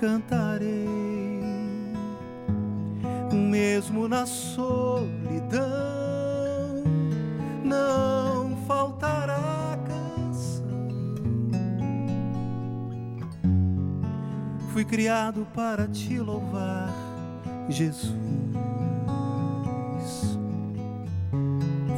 cantarei, 0.04 0.87
mesmo 3.32 4.06
na 4.06 4.26
solidão, 4.26 5.64
não 7.64 8.54
faltará 8.66 9.78
canção. 9.88 10.88
Fui 14.75 14.84
criado 14.84 15.46
para 15.54 15.88
te 15.88 16.18
louvar, 16.18 16.92
Jesus. 17.70 18.12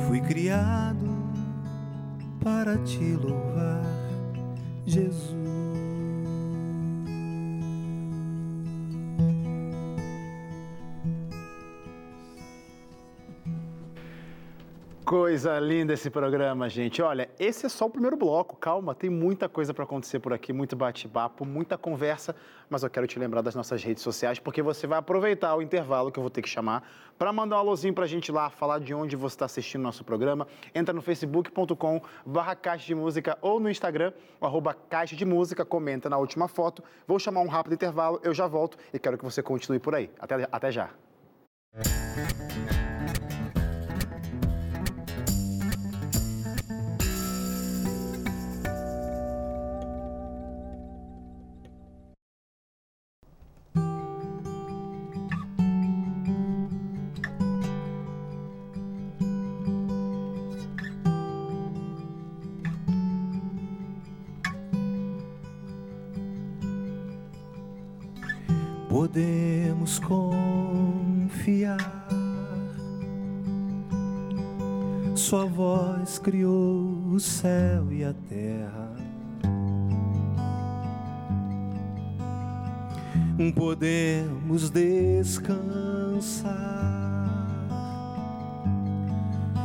Fui 0.06 0.20
criado 0.20 1.08
para 2.40 2.78
te 2.78 3.16
louvar, 3.16 3.82
Jesus. 4.86 5.45
Coisa 15.18 15.58
linda 15.58 15.94
esse 15.94 16.10
programa, 16.10 16.68
gente. 16.68 17.00
Olha, 17.00 17.30
esse 17.38 17.64
é 17.64 17.70
só 17.70 17.86
o 17.86 17.90
primeiro 17.90 18.18
bloco. 18.18 18.54
Calma, 18.54 18.94
tem 18.94 19.08
muita 19.08 19.48
coisa 19.48 19.72
para 19.72 19.84
acontecer 19.84 20.20
por 20.20 20.30
aqui, 20.30 20.52
muito 20.52 20.76
bate-papo, 20.76 21.42
muita 21.46 21.78
conversa. 21.78 22.36
Mas 22.68 22.82
eu 22.82 22.90
quero 22.90 23.06
te 23.06 23.18
lembrar 23.18 23.40
das 23.40 23.54
nossas 23.54 23.82
redes 23.82 24.02
sociais, 24.02 24.38
porque 24.38 24.60
você 24.60 24.86
vai 24.86 24.98
aproveitar 24.98 25.56
o 25.56 25.62
intervalo 25.62 26.12
que 26.12 26.18
eu 26.18 26.22
vou 26.22 26.28
ter 26.28 26.42
que 26.42 26.48
chamar 26.50 26.86
para 27.18 27.32
mandar 27.32 27.56
um 27.56 27.60
alôzinho 27.60 27.94
para 27.94 28.04
a 28.04 28.06
gente 28.06 28.30
lá, 28.30 28.50
falar 28.50 28.78
de 28.78 28.92
onde 28.92 29.16
você 29.16 29.36
está 29.36 29.46
assistindo 29.46 29.80
nosso 29.80 30.04
programa. 30.04 30.46
Entra 30.74 30.92
no 30.92 31.00
facebook.com 31.00 32.02
barra 32.26 32.54
Caixa 32.54 32.86
de 32.86 32.94
Música 32.94 33.38
ou 33.40 33.58
no 33.58 33.70
Instagram, 33.70 34.12
arroba 34.38 34.74
Caixa 34.74 35.16
de 35.16 35.24
Música, 35.24 35.64
comenta 35.64 36.10
na 36.10 36.18
última 36.18 36.46
foto. 36.46 36.84
Vou 37.06 37.18
chamar 37.18 37.40
um 37.40 37.48
rápido 37.48 37.72
intervalo, 37.72 38.20
eu 38.22 38.34
já 38.34 38.46
volto 38.46 38.76
e 38.92 38.98
quero 38.98 39.16
que 39.16 39.24
você 39.24 39.42
continue 39.42 39.78
por 39.78 39.94
aí. 39.94 40.10
Até, 40.20 40.46
até 40.52 40.70
já. 40.70 40.90
Podemos 68.96 69.98
confiar. 69.98 71.76
Sua 75.14 75.44
voz 75.44 76.18
criou 76.18 77.12
o 77.12 77.20
céu 77.20 77.92
e 77.92 78.02
a 78.02 78.14
terra. 78.14 78.96
Podemos 83.54 84.70
descansar. 84.70 86.56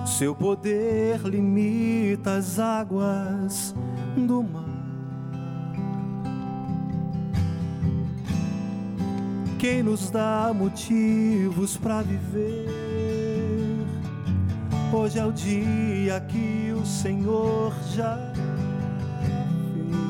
Seu 0.06 0.36
poder 0.36 1.22
limita 1.22 2.34
as 2.34 2.60
águas 2.60 3.74
do 4.18 4.44
mar. 4.44 4.71
Quem 9.62 9.84
nos 9.84 10.10
dá 10.10 10.52
motivos 10.56 11.78
para 11.78 12.02
viver. 12.02 12.66
Hoje 14.92 15.20
é 15.20 15.24
o 15.24 15.32
dia 15.32 16.20
que 16.22 16.74
o 16.76 16.84
Senhor 16.84 17.72
já 17.94 18.18
fez. 19.24 20.02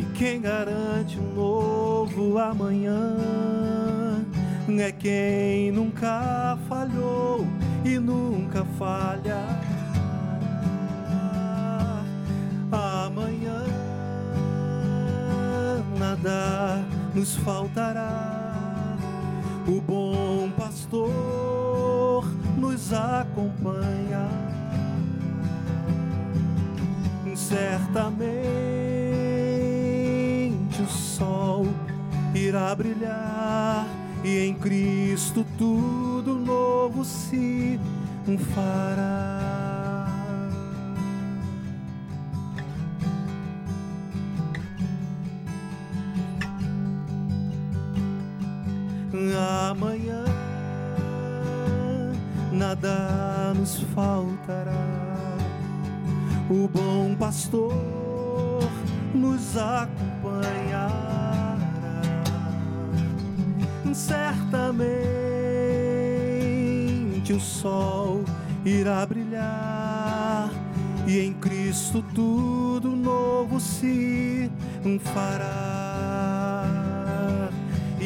E 0.00 0.04
quem 0.18 0.40
garante 0.40 1.20
um 1.20 1.32
novo 1.32 2.38
amanhã 2.38 3.16
é 4.68 4.90
quem 4.90 5.70
nunca 5.70 6.58
falhou 6.68 7.46
e 7.84 8.00
nunca 8.00 8.64
falha. 8.76 9.71
Nada 16.22 16.84
nos 17.14 17.34
faltará. 17.36 18.96
O 19.66 19.80
bom 19.80 20.50
pastor 20.56 22.24
nos 22.56 22.92
acompanha. 22.92 24.28
Certamente 27.34 28.22
o 30.80 30.86
sol 30.86 31.66
irá 32.34 32.74
brilhar 32.74 33.86
e 34.24 34.38
em 34.38 34.54
Cristo 34.54 35.44
tudo 35.58 36.34
novo 36.34 37.04
se 37.04 37.78
fará. 38.54 39.41
Amanhã 49.70 50.24
nada 52.52 53.52
nos 53.54 53.80
faltará. 53.94 54.72
O 56.48 56.68
bom 56.68 57.14
pastor 57.18 57.74
nos 59.14 59.56
acompanhará. 59.56 60.92
Certamente 63.92 64.82
o 67.32 67.40
sol 67.40 68.24
irá 68.64 69.04
brilhar 69.06 70.50
e 71.06 71.18
em 71.18 71.32
Cristo 71.34 72.02
tudo 72.14 72.96
novo 72.96 73.60
se 73.60 74.50
fará 75.00 75.91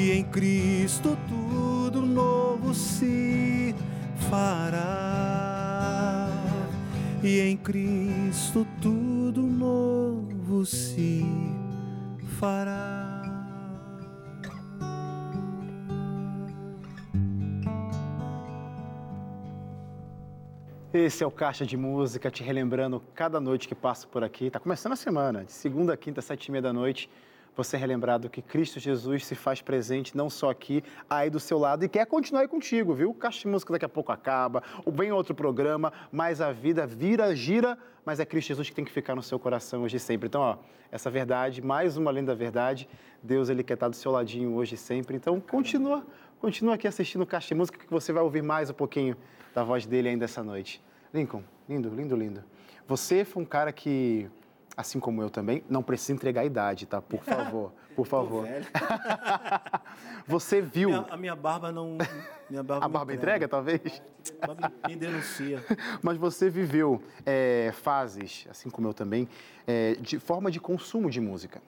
e 0.06 0.12
em 0.12 0.22
Cristo 0.22 1.18
tudo 1.28 2.00
novo 2.00 2.72
se 2.72 3.74
fará. 4.30 6.28
E 7.24 7.40
em 7.40 7.56
Cristo 7.56 8.64
tudo 8.80 9.42
novo 9.42 10.64
se 10.64 11.24
fará. 12.38 13.20
Esse 20.94 21.24
é 21.24 21.26
o 21.26 21.32
Caixa 21.32 21.66
de 21.66 21.76
Música, 21.76 22.30
te 22.30 22.44
relembrando 22.44 23.02
cada 23.12 23.40
noite 23.40 23.66
que 23.66 23.74
passa 23.74 24.06
por 24.06 24.22
aqui. 24.22 24.50
Tá 24.50 24.60
começando 24.60 24.92
a 24.92 24.96
semana, 24.96 25.44
de 25.44 25.50
segunda 25.50 25.94
a 25.94 25.96
quinta, 25.96 26.22
sete 26.22 26.46
e 26.46 26.52
meia 26.52 26.62
da 26.62 26.72
noite. 26.72 27.10
Você 27.56 27.76
é 27.76 27.78
relembrado 27.78 28.28
que 28.28 28.42
Cristo 28.42 28.78
Jesus 28.78 29.24
se 29.24 29.34
faz 29.34 29.62
presente 29.62 30.14
não 30.14 30.28
só 30.28 30.50
aqui, 30.50 30.84
aí 31.08 31.30
do 31.30 31.40
seu 31.40 31.58
lado 31.58 31.84
e 31.84 31.88
quer 31.88 32.04
continuar 32.06 32.42
aí 32.42 32.48
contigo, 32.48 32.92
viu? 32.94 33.10
O 33.10 33.14
Caixa 33.14 33.40
de 33.40 33.48
Música 33.48 33.72
daqui 33.72 33.84
a 33.86 33.88
pouco 33.88 34.12
acaba, 34.12 34.62
ou 34.84 34.92
vem 34.92 35.10
outro 35.10 35.34
programa, 35.34 35.92
mas 36.12 36.40
a 36.40 36.52
vida 36.52 36.86
vira, 36.86 37.34
gira, 37.34 37.78
mas 38.04 38.20
é 38.20 38.26
Cristo 38.26 38.48
Jesus 38.48 38.68
que 38.68 38.74
tem 38.74 38.84
que 38.84 38.92
ficar 38.92 39.14
no 39.14 39.22
seu 39.22 39.38
coração 39.38 39.82
hoje 39.82 39.96
e 39.96 40.00
sempre. 40.00 40.28
Então, 40.28 40.42
ó, 40.42 40.58
essa 40.92 41.10
verdade, 41.10 41.62
mais 41.62 41.96
uma 41.96 42.12
linda 42.12 42.34
verdade, 42.34 42.86
Deus 43.22 43.48
ele 43.48 43.64
quer 43.64 43.74
estar 43.74 43.88
do 43.88 43.96
seu 43.96 44.12
ladinho 44.12 44.54
hoje 44.54 44.74
e 44.74 44.78
sempre. 44.78 45.16
Então, 45.16 45.40
continua, 45.40 46.04
continua 46.38 46.74
aqui 46.74 46.86
assistindo 46.86 47.22
o 47.22 47.26
Caixa 47.26 47.48
de 47.48 47.54
Música 47.54 47.78
que 47.78 47.90
você 47.90 48.12
vai 48.12 48.22
ouvir 48.22 48.42
mais 48.42 48.68
um 48.68 48.74
pouquinho 48.74 49.16
da 49.54 49.64
voz 49.64 49.86
dele 49.86 50.10
ainda 50.10 50.26
essa 50.26 50.42
noite. 50.42 50.82
Lincoln, 51.12 51.42
lindo, 51.66 51.88
lindo, 51.88 52.14
lindo. 52.14 52.44
Você 52.86 53.24
foi 53.24 53.42
um 53.42 53.46
cara 53.46 53.72
que 53.72 54.30
assim 54.76 55.00
como 55.00 55.22
eu 55.22 55.30
também, 55.30 55.64
não 55.70 55.82
precisa 55.82 56.12
entregar 56.12 56.42
a 56.42 56.44
idade, 56.44 56.84
tá? 56.86 57.00
Por 57.00 57.22
favor, 57.22 57.72
por 57.96 58.06
favor. 58.06 58.46
Você 60.26 60.60
viu. 60.60 60.90
Minha- 60.90 61.06
a 61.10 61.16
minha 61.16 61.36
barba 61.36 61.72
não. 61.72 61.96
Minha 62.50 62.62
barba 62.62 62.84
A 62.84 62.88
barba 62.88 63.14
entrega, 63.14 63.48
talvez? 63.48 64.02
A 64.40 64.46
barba 64.46 64.72
me 64.86 64.96
denuncia. 64.96 65.64
Mas 66.02 66.18
você 66.18 66.50
viveu 66.50 67.02
é, 67.24 67.72
fases, 67.72 68.46
assim 68.50 68.68
como 68.68 68.88
eu 68.88 68.94
também, 68.94 69.28
é, 69.66 69.94
de 69.94 70.18
forma 70.18 70.50
de 70.50 70.60
consumo 70.60 71.10
de 71.10 71.20
música. 71.20 71.62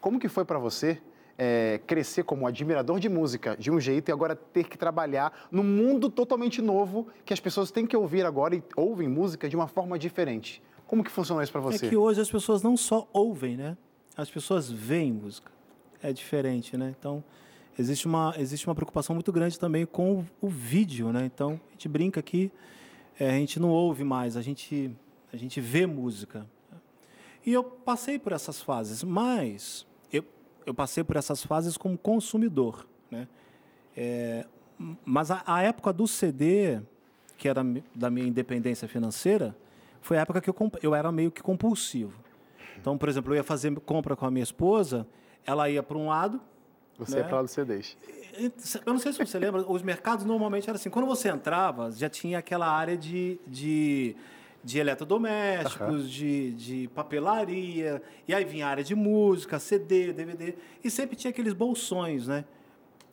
Como 0.00 0.18
que 0.18 0.28
foi 0.28 0.44
para 0.44 0.58
você 0.58 1.00
é, 1.36 1.80
crescer 1.86 2.24
como 2.24 2.46
admirador 2.46 2.98
de 2.98 3.08
música 3.08 3.56
de 3.56 3.70
um 3.70 3.78
jeito 3.80 4.08
e 4.08 4.12
agora 4.12 4.34
ter 4.34 4.64
que 4.64 4.78
trabalhar 4.78 5.32
num 5.50 5.62
mundo 5.62 6.08
totalmente 6.08 6.60
novo 6.62 7.08
que 7.24 7.32
as 7.32 7.40
pessoas 7.40 7.70
têm 7.70 7.86
que 7.86 7.96
ouvir 7.96 8.24
agora 8.24 8.54
e 8.56 8.62
ouvem 8.76 9.08
música 9.08 9.48
de 9.48 9.56
uma 9.56 9.68
forma 9.68 9.98
diferente? 9.98 10.62
Como 10.92 11.02
que 11.02 11.10
funciona 11.10 11.42
isso 11.42 11.50
para 11.50 11.62
você? 11.62 11.86
É 11.86 11.88
que 11.88 11.96
hoje 11.96 12.20
as 12.20 12.30
pessoas 12.30 12.62
não 12.62 12.76
só 12.76 13.08
ouvem, 13.14 13.56
né? 13.56 13.78
As 14.14 14.28
pessoas 14.28 14.70
veem 14.70 15.10
música. 15.10 15.50
É 16.02 16.12
diferente, 16.12 16.76
né? 16.76 16.94
Então, 16.98 17.24
existe 17.78 18.04
uma, 18.04 18.34
existe 18.36 18.66
uma 18.66 18.74
preocupação 18.74 19.14
muito 19.14 19.32
grande 19.32 19.58
também 19.58 19.86
com 19.86 20.18
o, 20.18 20.26
o 20.42 20.48
vídeo, 20.50 21.10
né? 21.10 21.24
Então, 21.24 21.58
a 21.70 21.72
gente 21.72 21.88
brinca 21.88 22.20
aqui, 22.20 22.52
é, 23.18 23.30
a 23.30 23.32
gente 23.38 23.58
não 23.58 23.70
ouve 23.70 24.04
mais, 24.04 24.36
a 24.36 24.42
gente, 24.42 24.94
a 25.32 25.36
gente 25.38 25.62
vê 25.62 25.86
música. 25.86 26.46
E 27.46 27.54
eu 27.54 27.64
passei 27.64 28.18
por 28.18 28.32
essas 28.32 28.60
fases, 28.60 29.02
mas 29.02 29.86
eu, 30.12 30.22
eu 30.66 30.74
passei 30.74 31.02
por 31.02 31.16
essas 31.16 31.42
fases 31.42 31.78
como 31.78 31.96
consumidor, 31.96 32.86
né? 33.10 33.26
É, 33.96 34.44
mas 35.06 35.30
a, 35.30 35.42
a 35.46 35.62
época 35.62 35.90
do 35.90 36.06
CD, 36.06 36.82
que 37.38 37.48
era 37.48 37.64
da 37.94 38.10
minha 38.10 38.26
independência 38.26 38.86
financeira, 38.86 39.56
foi 40.02 40.18
a 40.18 40.20
época 40.20 40.40
que 40.40 40.50
eu, 40.50 40.54
eu 40.82 40.94
era 40.94 41.10
meio 41.10 41.30
que 41.30 41.42
compulsivo. 41.42 42.12
Então, 42.78 42.98
por 42.98 43.08
exemplo, 43.08 43.32
eu 43.32 43.36
ia 43.36 43.44
fazer 43.44 43.74
compra 43.80 44.16
com 44.16 44.26
a 44.26 44.30
minha 44.30 44.42
esposa, 44.42 45.06
ela 45.46 45.70
ia 45.70 45.82
para 45.82 45.96
um 45.96 46.08
lado. 46.08 46.40
Você 46.98 47.16
né? 47.16 47.22
é 47.22 47.24
falar 47.24 47.42
dos 47.42 47.52
CDs. 47.52 47.96
Eu 48.84 48.92
não 48.92 48.98
sei 48.98 49.12
se 49.12 49.18
você 49.18 49.38
lembra, 49.38 49.62
os 49.62 49.82
mercados 49.82 50.24
normalmente 50.24 50.68
eram 50.68 50.76
assim. 50.76 50.90
Quando 50.90 51.06
você 51.06 51.28
entrava, 51.28 51.90
já 51.92 52.08
tinha 52.08 52.38
aquela 52.38 52.68
área 52.68 52.96
de, 52.96 53.38
de, 53.46 54.16
de 54.64 54.78
eletrodomésticos, 54.78 56.10
de, 56.10 56.52
de 56.52 56.88
papelaria, 56.94 58.02
e 58.26 58.34
aí 58.34 58.44
vinha 58.44 58.66
a 58.66 58.70
área 58.70 58.84
de 58.84 58.94
música, 58.94 59.58
CD, 59.58 60.12
DVD, 60.12 60.54
e 60.82 60.90
sempre 60.90 61.14
tinha 61.14 61.30
aqueles 61.30 61.52
bolsões, 61.52 62.26
né? 62.26 62.44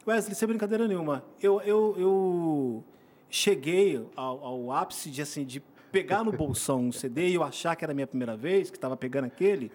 Wesley, 0.07 0.35
sem 0.35 0.47
brincadeira 0.47 0.87
nenhuma, 0.87 1.23
eu, 1.41 1.61
eu, 1.61 1.95
eu 1.97 2.83
cheguei 3.29 4.03
ao, 4.15 4.43
ao 4.43 4.71
ápice 4.71 5.11
de, 5.11 5.21
assim, 5.21 5.45
de 5.45 5.61
pegar 5.91 6.23
no 6.23 6.31
bolsão 6.31 6.81
um 6.85 6.91
CD 6.91 7.29
e 7.29 7.33
eu 7.35 7.43
achar 7.43 7.75
que 7.75 7.83
era 7.83 7.91
a 7.91 7.95
minha 7.95 8.07
primeira 8.07 8.35
vez, 8.35 8.69
que 8.69 8.77
estava 8.77 8.95
pegando 8.95 9.25
aquele. 9.25 9.71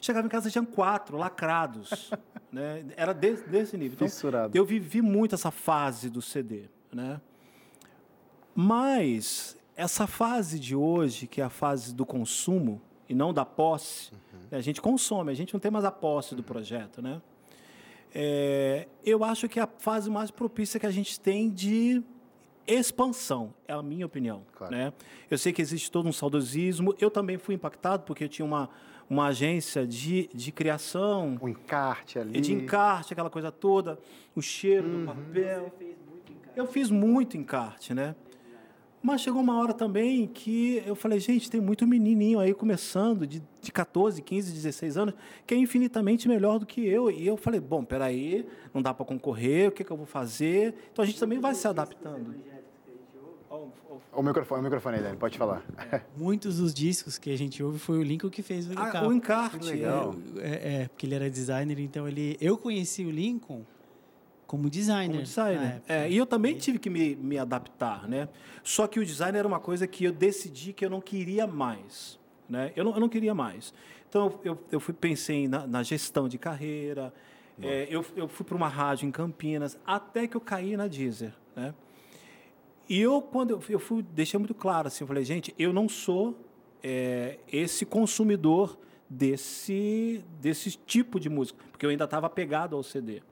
Chegava 0.00 0.26
em 0.26 0.30
casa, 0.30 0.50
tinham 0.50 0.64
quatro 0.64 1.16
lacrados. 1.16 2.10
né? 2.52 2.84
Era 2.96 3.12
desse, 3.12 3.48
desse 3.48 3.76
nível. 3.76 3.94
Então, 3.96 4.08
Fissurado. 4.08 4.56
eu 4.56 4.64
vivi 4.64 5.02
muito 5.02 5.34
essa 5.34 5.50
fase 5.50 6.08
do 6.08 6.22
CD. 6.22 6.64
Né? 6.92 7.20
Mas 8.54 9.56
essa 9.76 10.06
fase 10.06 10.58
de 10.58 10.74
hoje, 10.74 11.26
que 11.26 11.40
é 11.40 11.44
a 11.44 11.50
fase 11.50 11.94
do 11.94 12.06
consumo 12.06 12.80
e 13.08 13.14
não 13.14 13.32
da 13.32 13.44
posse, 13.44 14.12
né? 14.50 14.58
a 14.58 14.60
gente 14.60 14.80
consome, 14.80 15.30
a 15.30 15.34
gente 15.34 15.52
não 15.52 15.60
tem 15.60 15.70
mais 15.70 15.84
a 15.84 15.90
posse 15.90 16.34
do 16.34 16.42
projeto. 16.42 17.02
Né? 17.02 17.20
É, 18.14 18.88
eu 19.04 19.22
acho 19.22 19.48
que 19.48 19.60
é 19.60 19.62
a 19.62 19.68
fase 19.78 20.10
mais 20.10 20.30
propícia 20.30 20.80
que 20.80 20.86
a 20.86 20.90
gente 20.90 21.20
tem 21.20 21.50
de 21.50 22.02
expansão, 22.66 23.54
é 23.66 23.72
a 23.72 23.82
minha 23.82 24.06
opinião. 24.06 24.42
Claro. 24.52 24.74
Né? 24.74 24.92
Eu 25.30 25.38
sei 25.38 25.52
que 25.52 25.62
existe 25.62 25.90
todo 25.90 26.08
um 26.08 26.12
saudosismo. 26.12 26.94
Eu 27.00 27.10
também 27.10 27.38
fui 27.38 27.54
impactado 27.54 28.04
porque 28.04 28.24
eu 28.24 28.28
tinha 28.28 28.44
uma, 28.44 28.68
uma 29.08 29.26
agência 29.26 29.86
de, 29.86 30.28
de 30.34 30.50
criação, 30.52 31.38
O 31.40 31.48
encarte 31.48 32.18
ali. 32.18 32.40
de 32.40 32.52
encarte, 32.52 33.12
aquela 33.12 33.30
coisa 33.30 33.52
toda, 33.52 33.98
o 34.34 34.42
cheiro 34.42 34.88
do 34.88 35.06
papel. 35.06 35.72
Eu 36.54 36.66
fiz 36.66 36.90
muito 36.90 37.36
encarte, 37.36 37.94
né? 37.94 38.14
Mas 39.02 39.20
chegou 39.20 39.40
uma 39.40 39.56
hora 39.60 39.72
também 39.72 40.26
que 40.26 40.82
eu 40.84 40.96
falei, 40.96 41.20
gente, 41.20 41.48
tem 41.48 41.60
muito 41.60 41.86
menininho 41.86 42.40
aí 42.40 42.52
começando, 42.52 43.24
de, 43.24 43.40
de 43.60 43.70
14, 43.70 44.20
15, 44.20 44.52
16 44.52 44.96
anos, 44.96 45.14
que 45.46 45.54
é 45.54 45.56
infinitamente 45.56 46.26
melhor 46.26 46.58
do 46.58 46.66
que 46.66 46.84
eu. 46.84 47.08
E 47.08 47.24
eu 47.24 47.36
falei, 47.36 47.60
bom, 47.60 47.84
peraí, 47.84 48.44
não 48.74 48.82
dá 48.82 48.92
para 48.92 49.06
concorrer, 49.06 49.68
o 49.68 49.72
que, 49.72 49.84
que 49.84 49.92
eu 49.92 49.96
vou 49.96 50.06
fazer? 50.06 50.74
Então 50.92 51.04
a 51.04 51.06
gente 51.06 51.20
também 51.20 51.38
vai 51.38 51.54
se 51.54 51.68
adaptando. 51.68 52.34
O 54.12 54.22
microfone, 54.22 54.60
o 54.60 54.64
microfone 54.64 54.96
aí, 54.96 55.02
Dani, 55.02 55.16
pode 55.16 55.36
falar. 55.38 55.62
Muitos 56.16 56.58
dos 56.58 56.72
discos 56.72 57.18
que 57.18 57.30
a 57.30 57.36
gente 57.36 57.62
ouve 57.62 57.78
foi 57.78 57.98
o 57.98 58.02
Lincoln 58.02 58.30
que 58.30 58.42
fez 58.42 58.68
o 58.68 58.72
Ah, 58.76 58.90
carro. 58.90 59.08
o 59.08 59.12
encarte. 59.12 59.58
Que 59.58 59.64
legal. 59.64 60.14
É, 60.38 60.82
é, 60.82 60.88
porque 60.88 61.06
ele 61.06 61.14
era 61.14 61.28
designer, 61.30 61.78
então 61.78 62.06
ele. 62.08 62.36
Eu 62.40 62.56
conheci 62.56 63.04
o 63.04 63.10
Lincoln 63.10 63.62
como 64.46 64.70
designer. 64.70 65.12
Como 65.16 65.22
designer. 65.22 65.82
É, 65.88 66.08
e 66.10 66.16
eu 66.16 66.24
também 66.26 66.56
tive 66.56 66.78
que 66.78 66.88
me, 66.88 67.14
me 67.16 67.38
adaptar, 67.38 68.08
né? 68.08 68.28
Só 68.62 68.86
que 68.86 68.98
o 69.00 69.04
design 69.04 69.36
era 69.36 69.46
uma 69.46 69.60
coisa 69.60 69.86
que 69.86 70.04
eu 70.04 70.12
decidi 70.12 70.72
que 70.72 70.84
eu 70.84 70.90
não 70.90 71.00
queria 71.00 71.46
mais, 71.46 72.18
né? 72.48 72.72
Eu 72.76 72.84
não, 72.84 72.94
eu 72.94 73.00
não 73.00 73.08
queria 73.08 73.34
mais. 73.34 73.74
Então, 74.08 74.38
eu, 74.44 74.58
eu 74.70 74.78
fui, 74.80 74.94
pensei 74.94 75.48
na, 75.48 75.66
na 75.66 75.82
gestão 75.82 76.28
de 76.28 76.38
carreira, 76.38 77.12
é, 77.60 77.86
eu, 77.90 78.04
eu 78.14 78.28
fui 78.28 78.44
para 78.46 78.56
uma 78.56 78.68
rádio 78.68 79.06
em 79.06 79.10
Campinas, 79.10 79.78
até 79.86 80.26
que 80.26 80.36
eu 80.36 80.40
caí 80.40 80.76
na 80.76 80.86
Deezer, 80.86 81.32
né? 81.56 81.74
E 82.88 83.00
eu, 83.00 83.20
quando 83.20 83.50
eu, 83.50 83.62
eu 83.68 83.78
fui, 83.78 84.02
deixei 84.02 84.38
muito 84.38 84.54
claro, 84.54 84.88
assim, 84.88 85.02
eu 85.02 85.08
falei, 85.08 85.24
gente, 85.24 85.54
eu 85.58 85.72
não 85.72 85.88
sou 85.88 86.38
é, 86.82 87.38
esse 87.50 87.84
consumidor 87.84 88.78
desse, 89.08 90.24
desse 90.40 90.78
tipo 90.86 91.18
de 91.18 91.28
música, 91.28 91.64
porque 91.70 91.84
eu 91.84 91.90
ainda 91.90 92.04
estava 92.04 92.26
apegado 92.26 92.76
ao 92.76 92.82
CD. 92.82 93.22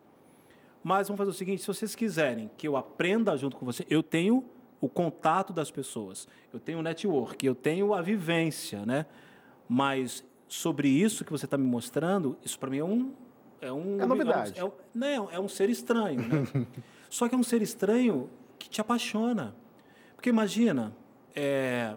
Mas 0.82 1.08
vamos 1.08 1.18
fazer 1.18 1.30
o 1.30 1.34
seguinte: 1.34 1.62
se 1.62 1.66
vocês 1.66 1.94
quiserem 1.94 2.50
que 2.56 2.68
eu 2.68 2.76
aprenda 2.76 3.36
junto 3.36 3.56
com 3.56 3.64
você, 3.64 3.86
eu 3.88 4.02
tenho 4.02 4.44
o 4.80 4.88
contato 4.88 5.52
das 5.52 5.70
pessoas, 5.70 6.28
eu 6.52 6.60
tenho 6.60 6.80
o 6.80 6.82
network, 6.82 7.44
eu 7.46 7.54
tenho 7.54 7.94
a 7.94 8.02
vivência, 8.02 8.84
né? 8.84 9.06
Mas 9.68 10.22
sobre 10.46 10.88
isso 10.88 11.24
que 11.24 11.32
você 11.32 11.46
está 11.46 11.56
me 11.56 11.66
mostrando, 11.66 12.36
isso 12.44 12.58
para 12.58 12.68
mim 12.68 12.78
é 12.78 12.84
um 12.84 13.12
é 13.62 13.72
um 13.72 13.98
É 13.98 14.06
novidade. 14.06 14.60
É 14.60 14.64
um, 14.64 14.72
não, 14.94 15.30
é 15.30 15.40
um 15.40 15.48
ser 15.48 15.70
estranho, 15.70 16.20
né? 16.20 16.66
Só 17.08 17.28
que 17.28 17.34
é 17.34 17.38
um 17.38 17.42
ser 17.42 17.62
estranho 17.62 18.28
que 18.58 18.68
te 18.68 18.80
apaixona, 18.80 19.54
porque 20.14 20.28
imagina, 20.28 20.94
é, 21.34 21.96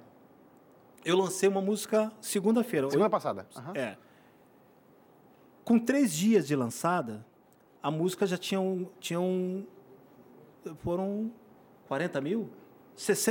eu 1.06 1.17
lancei 1.17 1.48
uma 1.48 1.62
música 1.62 2.12
segunda-feira. 2.20 2.89
Semana 2.89 3.10
passada. 3.10 3.48
Aham. 3.56 3.74
É. 3.76 3.98
Com 5.63 5.78
três 5.80 6.13
dias 6.13 6.48
de 6.48 6.56
lançada, 6.56 7.26
a 7.82 7.91
música 7.91 8.26
já 8.26 8.38
tinha 8.38 8.60
um, 8.60 8.88
tinha 9.00 9.20
um 9.20 9.65
foram 10.84 11.32
40 11.88 12.20
mil? 12.22 12.50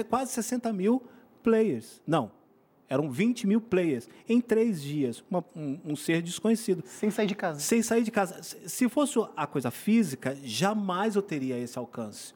Quase 0.09 0.33
60 0.33 0.73
mil 0.73 1.03
players. 1.43 2.01
Não, 2.07 2.31
eram 2.89 3.11
20 3.11 3.47
mil 3.47 3.61
players 3.61 4.09
em 4.29 4.41
três 4.41 4.83
dias. 4.83 5.25
Uma- 5.31 5.45
um, 5.55 5.79
um 5.85 5.97
ser 5.97 6.23
desconhecido. 6.23 6.83
Sem 6.87 7.11
sair 7.11 7.27
de 7.27 7.35
casa. 7.35 7.61
Sem 7.61 7.83
sair 7.83 8.03
de 8.03 8.11
casa. 8.11 8.43
Se 8.43 8.89
fosse 8.89 9.19
a 9.37 9.47
coisa 9.47 9.71
física, 9.71 10.37
jamais 10.43 11.17
eu 11.17 11.23
teria 11.23 11.59
esse 11.59 11.79
alcance. 11.79 12.35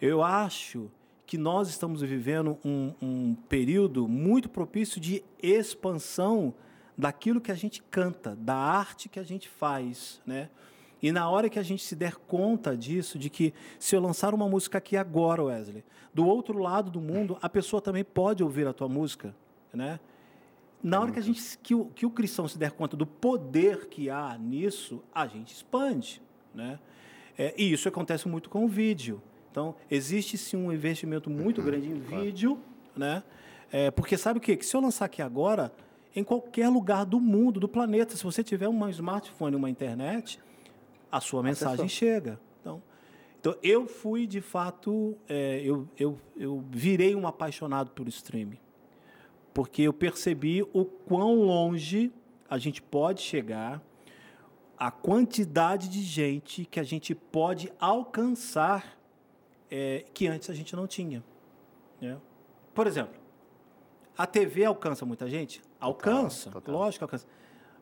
Eu 0.00 0.22
acho 0.22 0.90
que 1.26 1.38
nós 1.38 1.68
estamos 1.68 2.02
vivendo 2.02 2.58
um, 2.64 2.92
um 3.00 3.34
período 3.48 4.06
muito 4.06 4.48
propício 4.48 5.00
de 5.00 5.24
expansão 5.42 6.54
daquilo 6.96 7.40
que 7.40 7.50
a 7.50 7.54
gente 7.54 7.82
canta, 7.82 8.36
da 8.36 8.54
arte 8.54 9.08
que 9.08 9.18
a 9.18 9.22
gente 9.22 9.48
faz, 9.48 10.20
né? 10.24 10.48
E 11.02 11.12
na 11.12 11.28
hora 11.28 11.50
que 11.50 11.58
a 11.58 11.62
gente 11.62 11.84
se 11.84 11.94
der 11.94 12.16
conta 12.16 12.76
disso, 12.76 13.18
de 13.18 13.28
que 13.28 13.52
se 13.78 13.94
eu 13.94 14.00
lançar 14.00 14.32
uma 14.32 14.48
música 14.48 14.78
aqui 14.78 14.96
agora, 14.96 15.44
Wesley, 15.44 15.84
do 16.14 16.26
outro 16.26 16.58
lado 16.58 16.90
do 16.90 17.00
mundo, 17.00 17.36
a 17.42 17.48
pessoa 17.48 17.82
também 17.82 18.02
pode 18.02 18.42
ouvir 18.42 18.66
a 18.66 18.72
tua 18.72 18.88
música, 18.88 19.34
né? 19.72 20.00
Na 20.82 21.00
hora 21.00 21.10
que, 21.10 21.18
a 21.18 21.22
gente, 21.22 21.58
que, 21.58 21.74
o, 21.74 21.86
que 21.86 22.06
o 22.06 22.10
cristão 22.10 22.46
se 22.46 22.58
der 22.58 22.70
conta 22.70 22.96
do 22.96 23.06
poder 23.06 23.88
que 23.88 24.08
há 24.08 24.38
nisso, 24.38 25.02
a 25.12 25.26
gente 25.26 25.52
expande. 25.52 26.22
Né? 26.54 26.78
É, 27.36 27.54
e 27.56 27.72
isso 27.72 27.88
acontece 27.88 28.28
muito 28.28 28.48
com 28.48 28.64
o 28.64 28.68
vídeo. 28.68 29.20
Então, 29.56 29.74
existe 29.90 30.36
sim 30.36 30.54
um 30.54 30.70
investimento 30.70 31.30
muito 31.30 31.62
grande 31.62 31.88
em 31.88 31.98
vídeo, 31.98 32.60
né? 32.94 33.22
É, 33.72 33.90
porque 33.90 34.18
sabe 34.18 34.36
o 34.36 34.42
quê? 34.42 34.54
Que 34.54 34.66
se 34.66 34.76
eu 34.76 34.82
lançar 34.82 35.06
aqui 35.06 35.22
agora, 35.22 35.72
em 36.14 36.22
qualquer 36.22 36.68
lugar 36.68 37.06
do 37.06 37.18
mundo, 37.18 37.58
do 37.58 37.66
planeta. 37.66 38.14
Se 38.18 38.22
você 38.22 38.44
tiver 38.44 38.68
um 38.68 38.86
smartphone 38.90 39.54
e 39.54 39.56
uma 39.56 39.70
internet, 39.70 40.38
a 41.10 41.22
sua 41.22 41.42
mensagem 41.42 41.88
chega. 41.88 42.38
Então, 42.60 42.82
então 43.40 43.56
eu 43.62 43.86
fui, 43.86 44.26
de 44.26 44.42
fato, 44.42 45.16
é, 45.26 45.62
eu, 45.64 45.88
eu, 45.98 46.20
eu 46.36 46.62
virei 46.70 47.14
um 47.14 47.26
apaixonado 47.26 47.92
por 47.92 48.06
streaming. 48.08 48.58
Porque 49.54 49.80
eu 49.80 49.92
percebi 49.94 50.62
o 50.74 50.84
quão 50.84 51.34
longe 51.36 52.12
a 52.46 52.58
gente 52.58 52.82
pode 52.82 53.22
chegar, 53.22 53.82
a 54.76 54.90
quantidade 54.90 55.88
de 55.88 56.02
gente 56.02 56.66
que 56.66 56.78
a 56.78 56.84
gente 56.84 57.14
pode 57.14 57.72
alcançar 57.80 58.95
é, 59.70 60.04
que 60.14 60.26
antes 60.26 60.48
a 60.50 60.54
gente 60.54 60.74
não 60.76 60.86
tinha. 60.86 61.22
Né? 62.00 62.16
Por 62.74 62.86
exemplo, 62.86 63.14
a 64.16 64.26
TV 64.26 64.64
alcança 64.64 65.04
muita 65.04 65.28
gente? 65.28 65.62
Alcança, 65.80 66.50
total. 66.50 66.74
lógico 66.74 66.98
que 67.00 67.04
alcança. 67.04 67.26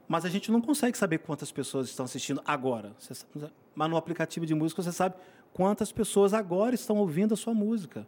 Mas 0.06 0.24
a 0.24 0.28
gente 0.28 0.52
não 0.52 0.60
consegue 0.60 0.96
saber 0.98 1.18
quantas 1.18 1.50
pessoas 1.50 1.88
estão 1.88 2.04
assistindo 2.04 2.42
agora. 2.44 2.94
Sabe- 2.98 3.50
Mas 3.74 3.90
no 3.90 3.96
aplicativo 3.96 4.44
de 4.44 4.54
música 4.54 4.82
você 4.82 4.92
sabe 4.92 5.14
quantas 5.52 5.90
pessoas 5.92 6.34
agora 6.34 6.74
estão 6.74 6.96
ouvindo 6.98 7.32
a 7.34 7.36
sua 7.36 7.54
música. 7.54 8.06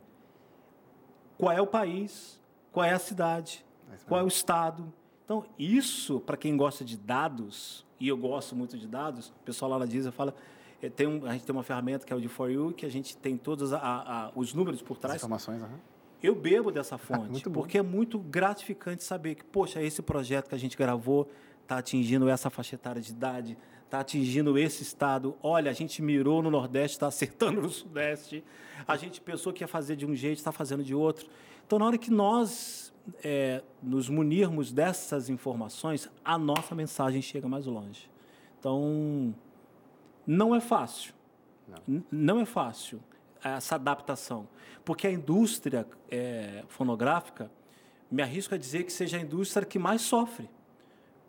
Qual 1.38 1.52
é 1.52 1.60
o 1.60 1.66
país, 1.66 2.40
qual 2.72 2.84
é 2.84 2.92
a 2.92 2.98
cidade, 2.98 3.64
qual 4.06 4.20
é 4.20 4.24
o 4.24 4.28
estado. 4.28 4.92
Então, 5.24 5.44
isso, 5.58 6.20
para 6.20 6.36
quem 6.36 6.56
gosta 6.56 6.84
de 6.84 6.96
dados, 6.96 7.84
e 7.98 8.08
eu 8.08 8.16
gosto 8.16 8.54
muito 8.54 8.78
de 8.78 8.86
dados, 8.86 9.28
o 9.28 9.44
pessoal 9.44 9.70
lá 9.72 9.78
na 9.78 9.84
Deezer 9.86 10.12
fala, 10.12 10.34
tem 10.94 11.06
um, 11.06 11.24
a 11.26 11.32
gente 11.32 11.44
tem 11.44 11.54
uma 11.54 11.62
ferramenta 11.62 12.04
que 12.06 12.12
é 12.12 12.16
o 12.16 12.20
de 12.20 12.28
For 12.28 12.50
You, 12.50 12.72
que 12.72 12.84
a 12.86 12.88
gente 12.90 13.16
tem 13.16 13.36
todos 13.36 13.72
a- 13.72 13.78
a- 13.80 14.32
os 14.34 14.52
números 14.54 14.82
por 14.82 14.94
As 14.94 14.98
trás. 15.00 15.16
informações, 15.16 15.62
aham. 15.62 15.78
Eu 16.22 16.34
bebo 16.34 16.70
dessa 16.72 16.96
fonte, 16.98 17.42
porque 17.50 17.78
é 17.78 17.82
muito 17.82 18.18
gratificante 18.18 19.04
saber 19.04 19.34
que, 19.36 19.44
poxa, 19.44 19.82
esse 19.82 20.00
projeto 20.02 20.48
que 20.48 20.54
a 20.54 20.58
gente 20.58 20.76
gravou 20.76 21.28
está 21.62 21.78
atingindo 21.78 22.28
essa 22.28 22.48
faixa 22.50 22.74
etária 22.74 23.00
de 23.02 23.10
idade, 23.10 23.56
está 23.84 24.00
atingindo 24.00 24.58
esse 24.58 24.82
estado. 24.82 25.36
Olha, 25.42 25.70
a 25.70 25.74
gente 25.74 26.00
mirou 26.02 26.42
no 26.42 26.50
Nordeste, 26.50 26.96
está 26.96 27.06
acertando 27.06 27.60
no 27.62 27.68
Sudeste. 27.70 28.42
A 28.88 28.96
gente 28.96 29.20
pensou 29.20 29.52
que 29.52 29.62
ia 29.62 29.68
fazer 29.68 29.94
de 29.94 30.06
um 30.06 30.14
jeito, 30.14 30.38
está 30.38 30.50
fazendo 30.52 30.82
de 30.82 30.94
outro. 30.94 31.28
Então, 31.66 31.78
na 31.78 31.84
hora 31.86 31.98
que 31.98 32.10
nós 32.10 32.92
é, 33.22 33.62
nos 33.82 34.08
munirmos 34.08 34.72
dessas 34.72 35.28
informações, 35.28 36.10
a 36.24 36.36
nossa 36.36 36.74
mensagem 36.74 37.22
chega 37.22 37.46
mais 37.48 37.66
longe. 37.66 38.10
Então, 38.58 39.32
não 40.26 40.54
é 40.54 40.60
fácil. 40.60 41.14
N- 41.86 42.02
Não 42.10 42.40
é 42.40 42.44
fácil 42.44 43.00
essa 43.42 43.74
adaptação. 43.74 44.48
Porque 44.84 45.06
a 45.06 45.10
indústria 45.10 45.86
eh, 46.10 46.62
fonográfica, 46.68 47.50
me 48.10 48.22
arrisco 48.22 48.54
a 48.54 48.58
dizer 48.58 48.84
que 48.84 48.92
seja 48.92 49.16
a 49.16 49.20
indústria 49.20 49.66
que 49.66 49.78
mais 49.78 50.00
sofre. 50.02 50.48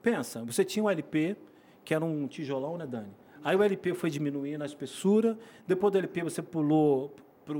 Pensa, 0.01 0.43
você 0.43 0.63
tinha 0.63 0.83
o 0.83 0.89
LP, 0.89 1.35
que 1.83 1.93
era 1.93 2.05
um 2.05 2.27
tijolão, 2.27 2.77
né, 2.77 2.85
Dani? 2.85 3.09
Aí 3.43 3.55
o 3.55 3.63
LP 3.63 3.93
foi 3.93 4.09
diminuindo 4.09 4.61
a 4.61 4.65
espessura, 4.65 5.37
depois 5.65 5.91
do 5.91 5.97
LP 5.97 6.23
você 6.23 6.41
pulou 6.41 7.15
para 7.45 7.55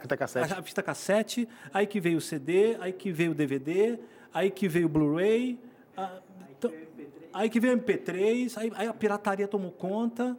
Fita 0.00 0.16
cassete. 0.16 0.52
a 0.52 0.62
fita 0.62 0.82
cassete, 0.82 1.48
aí 1.72 1.86
que 1.86 1.98
veio 2.00 2.18
o 2.18 2.20
CD, 2.20 2.76
aí 2.80 2.92
que 2.92 3.10
veio 3.10 3.32
o 3.32 3.34
DVD, 3.34 3.98
aí 4.32 4.50
que 4.50 4.68
veio 4.68 4.86
o 4.86 4.88
Blu-ray, 4.88 5.58
ah, 5.96 6.20
então- 6.56 6.70
aí 7.32 7.48
que 7.48 7.58
veio 7.58 7.74
o 7.74 7.76
MP3, 7.78 8.56
aí, 8.58 8.70
aí 8.74 8.86
a 8.86 8.92
pirataria 8.94 9.48
tomou 9.48 9.72
conta. 9.72 10.36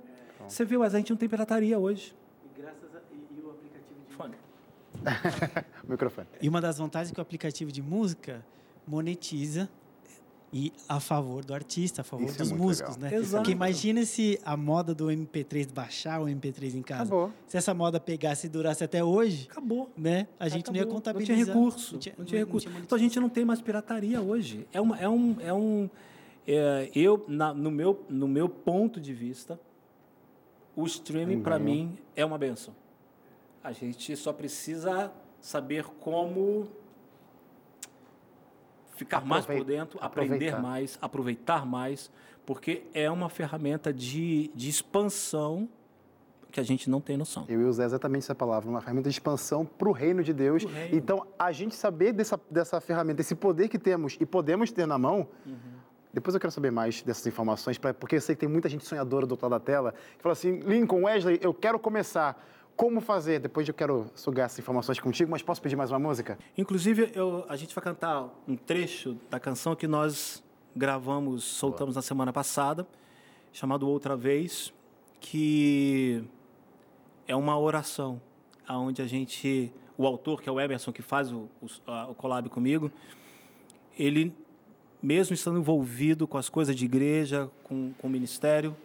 Você 0.47 0.65
viu, 0.65 0.79
mas 0.79 0.93
a 0.93 0.97
gente 0.97 1.10
não 1.10 1.17
tem 1.17 1.27
pirataria 1.29 1.77
hoje. 1.79 2.15
E 2.56 2.62
graças 2.62 2.95
a, 2.95 2.99
e, 3.12 3.41
o 3.41 3.49
aplicativo 3.51 3.99
de 4.08 4.15
Fone. 4.15 4.36
Microfone. 5.88 6.27
E 6.41 6.49
uma 6.49 6.62
das 6.62 6.77
vantagens 6.77 7.12
é 7.12 7.13
que 7.13 7.19
o 7.19 7.23
aplicativo 7.23 7.71
de 7.71 7.82
música 7.82 8.45
monetiza 8.88 9.69
e 10.56 10.71
a 10.88 10.99
favor 10.99 11.43
do 11.43 11.51
artista, 11.53 12.01
a 12.01 12.03
favor 12.03 12.25
Isso 12.25 12.36
é 12.36 12.39
dos 12.39 12.51
muito 12.51 12.62
músicos, 12.62 12.95
legal. 12.95 13.12
né? 13.12 13.17
Exato. 13.17 13.38
Porque 13.38 13.51
imagina 13.51 14.06
se 14.06 14.39
a 14.45 14.56
moda 14.56 14.93
do 14.93 15.08
MP3 15.08 15.73
baixar 15.73 16.21
o 16.21 16.25
MP3 16.25 16.75
em 16.75 16.84
casa. 16.84 17.03
Acabou. 17.06 17.32
Se 17.47 17.58
essa 17.58 17.73
moda 17.73 17.99
pegasse 17.99 18.45
e 18.45 18.49
durasse 18.49 18.84
até 18.84 19.03
hoje, 19.03 19.47
Acabou. 19.49 19.89
né? 19.97 20.27
A 20.39 20.47
gente 20.47 20.67
não 20.69 20.75
ia 20.75 20.86
contabilizar. 20.86 21.36
Não 21.38 21.43
tinha 21.43 21.56
recurso. 21.56 21.93
Não 21.93 21.99
tinha, 21.99 22.15
não 22.19 22.25
tinha 22.25 22.39
não 22.41 22.45
recurso. 22.45 22.67
tinha 22.69 22.79
então 22.82 22.95
a 22.95 23.01
gente 23.01 23.19
não 23.19 23.29
tem 23.29 23.43
mais 23.43 23.62
pirataria 23.62 24.21
hoje. 24.21 24.67
É, 24.71 24.79
uma, 24.79 24.99
é 24.99 25.10
um. 25.10 25.36
É 25.41 25.51
um 25.53 25.89
é, 26.45 26.91
eu, 26.93 27.25
na- 27.27 27.53
no, 27.53 27.71
meu, 27.71 28.06
no 28.08 28.27
meu 28.27 28.47
ponto 28.47 29.01
de 29.01 29.13
vista, 29.13 29.60
o 30.75 30.86
streaming, 30.86 31.41
para 31.41 31.59
mim, 31.59 31.97
é 32.15 32.25
uma 32.25 32.38
benção. 32.38 32.73
A 33.63 33.71
gente 33.71 34.15
só 34.15 34.33
precisa 34.33 35.12
saber 35.39 35.86
como 35.99 36.67
ficar 38.95 39.25
mais 39.25 39.45
por 39.45 39.63
dentro, 39.63 39.99
aprender 40.01 40.49
aproveitar. 40.49 40.62
mais, 40.62 40.97
aproveitar 41.01 41.65
mais, 41.65 42.12
porque 42.45 42.83
é 42.93 43.09
uma 43.09 43.29
ferramenta 43.29 43.93
de, 43.93 44.51
de 44.53 44.69
expansão 44.69 45.69
que 46.51 46.59
a 46.59 46.63
gente 46.63 46.89
não 46.89 47.01
tem 47.01 47.17
noção. 47.17 47.45
Eu 47.49 47.62
ia 47.62 47.67
usar 47.67 47.86
exatamente 47.86 48.23
essa 48.23 48.36
palavra, 48.36 48.69
uma 48.69 48.79
ferramenta 48.79 49.09
de 49.09 49.15
expansão 49.15 49.65
para 49.65 49.89
o 49.89 49.91
reino 49.91 50.23
de 50.23 50.31
Deus. 50.31 50.63
Reino. 50.63 50.95
Então, 50.95 51.25
a 51.38 51.51
gente 51.51 51.73
saber 51.75 52.13
dessa, 52.13 52.39
dessa 52.49 52.79
ferramenta, 52.79 53.21
esse 53.21 53.33
poder 53.33 53.67
que 53.67 53.79
temos 53.79 54.15
e 54.19 54.25
podemos 54.25 54.71
ter 54.71 54.86
na 54.86 54.97
mão. 54.97 55.27
Depois 56.13 56.36
eu 56.36 56.39
quero 56.39 56.52
saber 56.52 56.71
mais 56.71 57.02
dessas 57.02 57.26
informações, 57.26 57.78
porque 57.78 58.17
eu 58.17 58.21
sei 58.21 58.36
que 58.36 58.41
tem 58.41 58.49
muita 58.49 58.69
gente 58.69 58.86
sonhadora 58.86 59.26
do 59.26 59.32
outro 59.32 59.49
lado 59.49 59.60
da 59.60 59.65
tela 59.65 59.93
que 60.15 60.21
fala 60.21 60.34
assim: 60.34 60.60
Lincoln, 60.60 61.04
Wesley, 61.06 61.39
eu 61.41 61.54
quero 61.54 61.80
começar. 61.80 62.41
Como 62.76 63.02
fazer? 63.02 63.39
Depois 63.39 63.67
eu 63.67 63.73
quero 63.73 64.08
sugar 64.15 64.45
essas 64.45 64.58
informações 64.58 64.99
contigo, 64.99 65.30
mas 65.30 65.43
posso 65.43 65.62
pedir 65.62 65.76
mais 65.76 65.91
uma 65.91 65.99
música? 65.99 66.39
Inclusive, 66.58 67.12
eu- 67.13 67.45
a 67.47 67.56
gente 67.56 67.73
vai 67.73 67.84
cantar 67.84 68.30
um 68.47 68.56
trecho 68.56 69.15
da 69.30 69.39
canção 69.39 69.76
que 69.76 69.88
nós 69.88 70.43
gravamos, 70.76 71.43
soltamos 71.43 71.95
na 71.95 72.02
semana 72.02 72.34
passada, 72.34 72.88
chamado 73.52 73.88
Outra 73.88 74.15
Vez, 74.15 74.73
que 75.19 76.23
é 77.28 77.36
uma 77.36 77.60
oração, 77.60 78.19
onde 78.67 79.04
a 79.04 79.06
gente, 79.06 79.71
o 79.95 80.08
autor, 80.08 80.41
que 80.41 80.49
é 80.49 80.52
o 80.52 80.60
Emerson, 80.60 80.91
que 80.91 81.04
faz 81.04 81.32
o, 81.32 81.47
o, 81.62 81.67
a- 81.86 82.08
o 82.10 82.15
collab 82.15 82.49
comigo, 82.49 82.91
ele, 83.99 84.34
mesmo 85.03 85.33
estando 85.35 85.59
envolvido 85.59 86.27
com 86.27 86.37
as 86.37 86.49
coisas 86.49 86.75
de 86.75 86.85
igreja, 86.85 87.51
com, 87.63 87.93
com 87.99 88.07
o 88.07 88.09
ministério, 88.09 88.75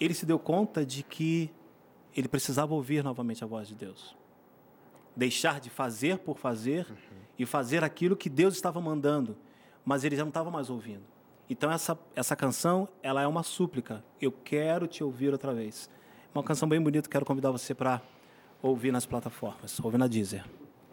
ele 0.00 0.14
se 0.14 0.24
deu 0.24 0.38
conta 0.38 0.86
de 0.86 1.02
que 1.02 1.50
ele 2.16 2.28
precisava 2.28 2.72
ouvir 2.72 3.04
novamente 3.04 3.44
a 3.44 3.46
voz 3.46 3.68
de 3.68 3.74
Deus 3.74 4.16
deixar 5.16 5.60
de 5.60 5.70
fazer 5.70 6.18
por 6.18 6.38
fazer 6.38 6.86
e 7.38 7.46
fazer 7.46 7.84
aquilo 7.84 8.16
que 8.16 8.28
Deus 8.28 8.54
estava 8.54 8.80
mandando, 8.80 9.36
mas 9.84 10.04
ele 10.04 10.16
já 10.16 10.22
não 10.22 10.28
estava 10.28 10.50
mais 10.50 10.70
ouvindo. 10.70 11.02
Então 11.48 11.70
essa 11.70 11.98
essa 12.16 12.34
canção, 12.34 12.88
ela 13.02 13.22
é 13.22 13.26
uma 13.26 13.42
súplica. 13.42 14.02
Eu 14.20 14.32
quero 14.32 14.86
te 14.86 15.04
ouvir 15.04 15.30
outra 15.30 15.52
vez. 15.52 15.90
Uma 16.34 16.42
canção 16.42 16.68
bem 16.68 16.80
bonita, 16.80 17.08
quero 17.08 17.24
convidar 17.24 17.50
você 17.50 17.74
para 17.74 18.02
ouvir 18.62 18.90
nas 18.90 19.06
plataformas, 19.06 19.78
ouvir 19.80 19.98
na 19.98 20.06
Deezer. 20.06 20.44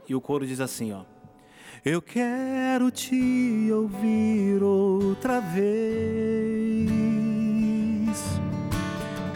E 0.08 0.14
o 0.14 0.22
coro 0.22 0.46
diz 0.46 0.60
assim, 0.60 0.92
ó: 0.92 1.04
Eu 1.84 2.00
quero 2.00 2.92
te 2.92 3.72
ouvir 3.72 4.62
outra 4.62 5.40
vez. 5.40 5.72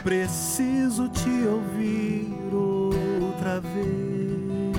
Preciso 0.04 1.10
te 1.10 1.48
ouvir 1.48 2.38
outra 2.54 3.60
vez. 3.60 4.78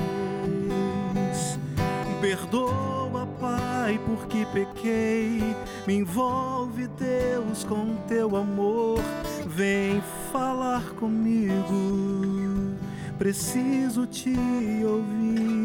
Perdoa, 2.21 3.27
Pai, 3.41 3.99
porque 4.07 4.47
pequei. 4.53 5.41
Me 5.89 5.95
envolve, 5.95 6.87
Deus, 6.87 7.65
com 7.65 7.97
teu 8.07 8.37
amor. 8.37 9.01
Vem 9.45 10.01
falar 10.31 10.85
comigo. 10.91 12.77
Preciso 13.19 14.07
te 14.07 14.37
ouvir. 14.85 15.56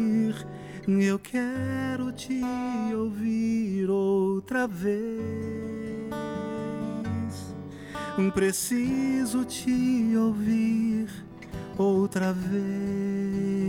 Eu 1.00 1.18
quero 1.18 2.12
te 2.12 2.42
ouvir 2.94 3.88
outra 3.88 4.66
vez. 4.66 5.12
Preciso 8.34 9.44
te 9.44 10.16
ouvir 10.16 11.08
outra 11.78 12.32
vez. 12.32 13.62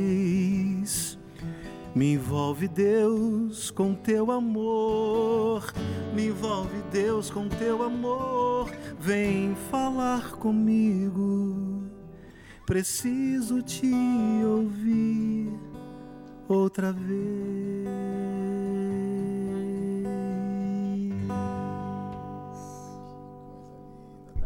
Me 1.96 2.14
envolve, 2.14 2.68
Deus, 2.68 3.70
com 3.72 3.94
teu 3.94 4.32
amor. 4.32 5.72
Me 6.14 6.28
envolve, 6.28 6.82
Deus, 6.92 7.30
com 7.30 7.48
teu 7.48 7.84
amor. 7.84 8.72
Vem 9.00 9.56
falar 9.70 10.32
comigo. 10.38 11.84
Preciso 12.66 13.62
te 13.62 13.94
ouvir 14.44 15.73
outra 16.48 16.92
vez. 16.92 17.04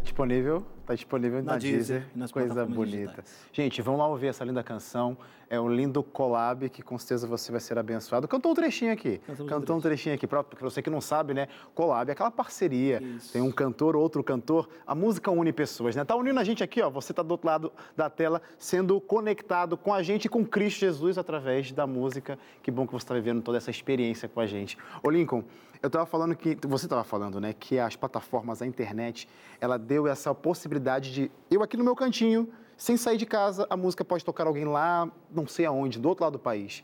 Disponível 0.04 0.77
Tá 0.88 0.96
disponível 0.96 1.44
na, 1.44 1.52
Na 1.52 1.58
Deezer. 1.58 2.00
Deezer 2.00 2.06
nas 2.16 2.32
Coisa 2.32 2.66
bonita. 2.66 2.98
digitais. 3.02 3.36
Gente, 3.52 3.82
vamos 3.82 4.00
lá 4.00 4.08
ouvir 4.08 4.28
essa 4.28 4.46
linda 4.46 4.64
canção. 4.64 5.18
É 5.50 5.60
um 5.60 5.70
lindo 5.70 6.02
collab 6.02 6.70
que 6.70 6.82
com 6.82 6.98
certeza 6.98 7.28
você 7.28 7.52
vai 7.52 7.60
ser 7.60 7.78
abençoado. 7.78 8.26
Cantou 8.26 8.54
um 8.54 8.56
trechinho 8.56 8.94
aqui. 8.94 9.18
Cantamos 9.18 9.40
um 9.42 9.46
Cantou 9.48 9.78
um 9.78 9.82
trechinho 9.82 10.16
aqui. 10.16 10.26
Pra 10.26 10.46
você 10.62 10.82
que 10.82 10.90
não 10.90 11.02
sabe, 11.02 11.34
né? 11.34 11.50
Collab 11.76 12.08
é 12.10 12.14
aquela 12.14 12.32
parceria. 12.32 13.02
Tem 13.34 13.42
um 13.42 13.52
cantor, 13.52 13.98
outro 13.98 14.24
cantor. 14.24 14.70
A 14.86 14.96
música 14.96 15.30
une 15.30 15.52
pessoas, 15.52 15.94
né? 15.94 16.06
Tá 16.06 16.16
unindo 16.16 16.40
a 16.40 16.44
gente 16.46 16.64
aqui, 16.64 16.82
ó. 16.82 16.90
Você 16.90 17.14
tá 17.14 17.22
do 17.22 17.32
outro 17.32 17.48
lado 17.48 17.72
da 17.96 18.10
tela, 18.10 18.42
sendo 18.58 19.02
conectado 19.02 19.76
com 19.76 19.94
a 19.94 20.02
gente 20.02 20.30
com 20.30 20.46
Cristo 20.46 20.80
Jesus 20.80 21.18
através 21.18 21.70
da 21.74 21.86
música. 21.86 22.40
Que 22.64 22.72
bom 22.72 22.88
que 22.88 22.94
você 22.94 23.04
está 23.04 23.14
vivendo 23.14 23.42
toda 23.42 23.58
essa 23.58 23.72
experiência 23.72 24.30
com 24.30 24.40
a 24.40 24.48
gente. 24.48 24.78
Ô, 25.04 25.10
Lincoln, 25.10 25.44
eu 25.82 25.88
estava 25.88 26.06
falando 26.06 26.36
que, 26.36 26.58
você 26.68 26.86
estava 26.86 27.04
falando, 27.04 27.40
né, 27.40 27.54
que 27.54 27.80
as 27.80 27.96
plataformas, 27.96 28.62
a 28.62 28.66
internet, 28.66 29.28
ela 29.60 29.78
deu 29.78 30.08
essa 30.08 30.34
possibilidade 30.34 31.14
de, 31.14 31.32
eu 31.50 31.62
aqui 31.64 31.78
no 31.78 31.84
meu 31.84 31.96
cantinho, 31.96 32.50
sem 32.78 32.96
sair 32.96 33.18
de 33.18 33.26
casa, 33.26 33.66
a 33.70 33.78
música 33.78 34.06
pode 34.06 34.24
tocar 34.24 34.46
alguém 34.46 34.66
lá, 34.66 35.10
não 35.32 35.48
sei 35.48 35.66
aonde, 35.66 36.00
do 36.00 36.08
outro 36.08 36.24
lado 36.24 36.34
do 36.34 36.40
país. 36.40 36.84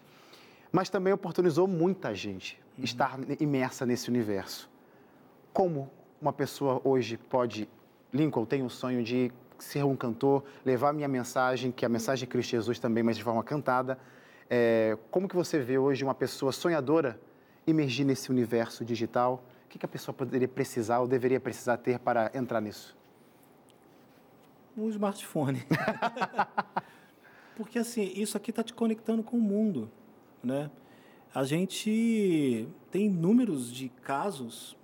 Mas 0.71 0.89
também 0.89 1.13
oportunizou 1.13 1.67
muita 1.67 2.15
gente 2.15 2.59
estar 2.79 3.19
imersa 3.39 3.85
nesse 3.85 4.09
universo. 4.09 4.69
Como 5.53 5.89
uma 6.19 6.33
pessoa 6.33 6.81
hoje 6.83 7.17
pode, 7.17 7.69
Lincoln, 8.11 8.45
tem 8.45 8.63
o 8.63 8.69
sonho 8.69 9.03
de 9.03 9.31
ser 9.59 9.83
um 9.83 9.95
cantor, 9.95 10.43
levar 10.65 10.93
minha 10.93 11.07
mensagem, 11.07 11.71
que 11.71 11.85
é 11.85 11.87
a 11.87 11.89
mensagem 11.89 12.25
de 12.25 12.31
Cristo 12.31 12.51
Jesus 12.51 12.79
também, 12.79 13.03
mas 13.03 13.15
de 13.15 13.23
forma 13.23 13.43
cantada. 13.43 13.99
É, 14.49 14.97
como 15.11 15.27
que 15.27 15.35
você 15.35 15.59
vê 15.59 15.77
hoje 15.77 16.03
uma 16.03 16.15
pessoa 16.15 16.51
sonhadora 16.51 17.19
emergir 17.65 18.03
nesse 18.03 18.29
universo 18.29 18.83
digital? 18.83 19.43
O 19.65 19.69
que, 19.69 19.79
que 19.79 19.85
a 19.85 19.89
pessoa 19.89 20.13
poderia 20.13 20.47
precisar 20.47 20.99
ou 20.99 21.07
deveria 21.07 21.39
precisar 21.39 21.77
ter 21.77 21.99
para 21.99 22.31
entrar 22.33 22.61
nisso? 22.61 22.95
Um 24.77 24.89
smartphone. 24.89 25.63
Porque 27.55 27.79
assim, 27.79 28.11
isso 28.15 28.35
aqui 28.35 28.49
está 28.49 28.63
te 28.63 28.73
conectando 28.73 29.23
com 29.23 29.37
o 29.37 29.41
mundo, 29.41 29.89
né? 30.43 30.69
A 31.33 31.43
gente 31.43 32.67
tem 32.91 33.09
números 33.09 33.71
de 33.71 33.89
casos 33.89 34.77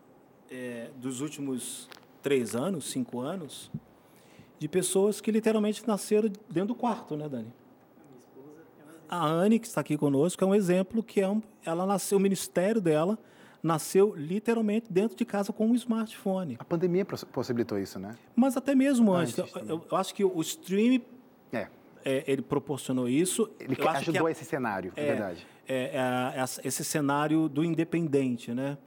é, 0.50 0.89
dos 0.98 1.22
últimos 1.22 1.88
três 2.22 2.56
anos, 2.56 2.89
cinco 2.89 3.20
anos, 3.20 3.72
de 4.58 4.68
pessoas 4.68 5.22
que 5.22 5.32
literalmente 5.32 5.88
nasceram 5.88 6.30
dentro 6.50 6.70
do 6.70 6.76
quarto, 6.76 7.15
né, 7.15 7.30
Dani? 7.30 7.54
A 9.10 9.26
Anne, 9.26 9.60
que 9.60 9.67
está 9.67 9.82
aqui 9.82 9.98
conosco, 9.98 10.43
é 10.43 10.48
um 10.48 10.54
exemplo 10.54 11.02
que 11.02 11.19
é 11.22 11.28
um, 11.28 11.41
ela 11.65 11.86
nasceu, 11.86 12.17
o 12.17 12.22
ministério 12.22 12.80
dela 12.80 13.17
nasceu 13.62 14.13
literalmente 14.15 14.86
dentro 14.91 15.17
de 15.17 15.26
casa 15.26 15.52
com 15.52 15.67
um 15.67 15.76
smartphone. 15.76 16.56
A 16.60 16.63
pandemia 16.63 17.04
poss- 17.04 17.24
possibilitou 17.26 17.78
isso, 17.80 18.00
né? 18.00 18.15
Mas 18.36 18.56
até 18.56 18.74
mesmo 18.76 19.12
antes, 19.13 19.38
Antes, 19.39 19.54
eu, 19.67 19.84
eu- 19.89 19.98
acho 19.98 20.13
que 20.13 20.24
o 20.24 20.39
stream 20.41 21.02
É, 21.52 21.67
é, 22.06 22.24
ele 22.28 22.41
proporcionou 22.41 23.10
isso. 23.10 23.50
ele 23.60 23.76
Eu 23.78 23.89
ajudou 23.89 24.28
a- 24.28 24.32
esse 24.32 24.45
cenário, 24.45 24.93
é, 24.95 25.02
é, 25.04 25.06
verdade. 25.08 25.48
é, 25.67 25.76
é, 26.36 26.39
essa- 26.39 26.62
esse 26.65 26.86
cenário 26.86 27.50
do 27.50 27.63
independente, 27.63 28.54
né? 28.54 28.78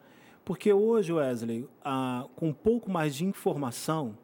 Porque 0.45 0.73
hoje, 0.73 1.13
Wesley, 1.13 1.69
ah, 1.85 2.27
com 2.35 2.49
um 2.49 2.53
pouco 2.55 2.91
mais 2.91 3.15
de 3.15 3.25
informação, 3.25 4.17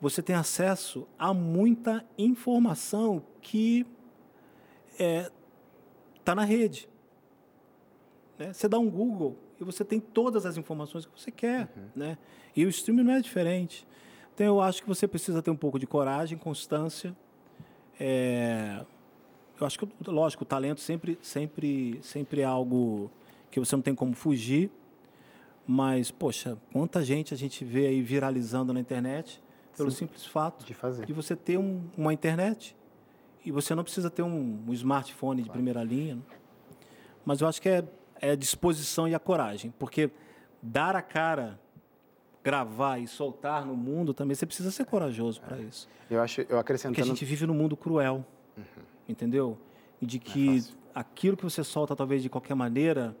você 0.00 0.22
tem 0.22 0.36
acesso 0.36 1.06
a 1.18 1.34
muita 1.34 2.04
informação 2.16 3.22
que 3.40 3.84
está 4.94 6.34
na 6.34 6.44
rede. 6.44 6.88
né? 8.38 8.52
Você 8.52 8.68
dá 8.68 8.78
um 8.78 8.88
Google 8.90 9.36
e 9.60 9.64
você 9.64 9.84
tem 9.84 10.00
todas 10.00 10.44
as 10.46 10.56
informações 10.56 11.06
que 11.06 11.20
você 11.20 11.30
quer, 11.30 11.68
né? 11.94 12.18
E 12.56 12.64
o 12.64 12.68
streaming 12.68 13.02
não 13.04 13.12
é 13.14 13.20
diferente. 13.20 13.86
Então, 14.34 14.46
eu 14.46 14.60
acho 14.60 14.82
que 14.82 14.88
você 14.88 15.06
precisa 15.06 15.42
ter 15.42 15.50
um 15.50 15.56
pouco 15.56 15.78
de 15.78 15.86
coragem, 15.86 16.36
constância. 16.38 17.14
É, 18.00 18.84
eu 19.60 19.66
acho 19.66 19.78
que, 19.78 19.88
lógico, 20.06 20.42
o 20.42 20.46
talento 20.46 20.80
sempre, 20.80 21.18
sempre, 21.22 21.98
sempre 22.02 22.40
é 22.40 22.44
algo 22.44 23.10
que 23.50 23.60
você 23.60 23.76
não 23.76 23.82
tem 23.82 23.94
como 23.94 24.14
fugir. 24.14 24.70
Mas, 25.66 26.10
poxa, 26.10 26.58
quanta 26.72 27.04
gente 27.04 27.32
a 27.32 27.36
gente 27.36 27.64
vê 27.64 27.86
aí 27.86 28.02
viralizando 28.02 28.72
na 28.72 28.80
internet 28.80 29.40
pelo 29.76 29.90
simples 29.90 30.26
fato 30.26 30.64
De 30.64 30.74
fazer. 30.74 31.06
de 31.06 31.12
você 31.12 31.36
ter 31.36 31.56
um- 31.58 31.82
uma 31.96 32.12
internet. 32.12 32.74
E 33.44 33.50
você 33.50 33.74
não 33.74 33.82
precisa 33.82 34.10
ter 34.10 34.22
um, 34.22 34.64
um 34.66 34.72
smartphone 34.72 35.42
de 35.42 35.50
primeira 35.50 35.82
linha. 35.82 36.16
né? 36.16 36.22
Mas 37.24 37.40
eu 37.40 37.48
acho 37.48 37.60
que 37.60 37.68
é, 37.68 37.84
é 38.20 38.30
a 38.30 38.36
disposição 38.36 39.08
e 39.08 39.14
a 39.14 39.18
coragem. 39.18 39.72
Porque 39.78 40.10
dar 40.60 40.94
a 40.94 41.02
cara, 41.02 41.58
gravar 42.42 42.98
e 42.98 43.06
soltar 43.06 43.64
no 43.66 43.76
mundo 43.76 44.14
também, 44.14 44.34
você 44.34 44.46
precisa 44.46 44.70
ser 44.70 44.84
corajoso 44.84 45.40
para 45.40 45.58
isso. 45.58 45.88
Eu 46.10 46.20
acho, 46.20 46.40
eu 46.40 46.44
Porque 46.44 46.56
a 46.56 46.60
acrescentando... 46.60 47.06
gente 47.06 47.24
vive 47.24 47.46
num 47.46 47.54
mundo 47.54 47.76
cruel. 47.76 48.24
Entendeu? 49.08 49.58
E 50.00 50.06
de 50.06 50.18
que 50.18 50.60
fácil. 50.60 50.74
aquilo 50.94 51.36
que 51.36 51.42
você 51.44 51.64
solta, 51.64 51.96
talvez 51.96 52.22
de 52.22 52.28
qualquer 52.28 52.54
maneira, 52.54 53.16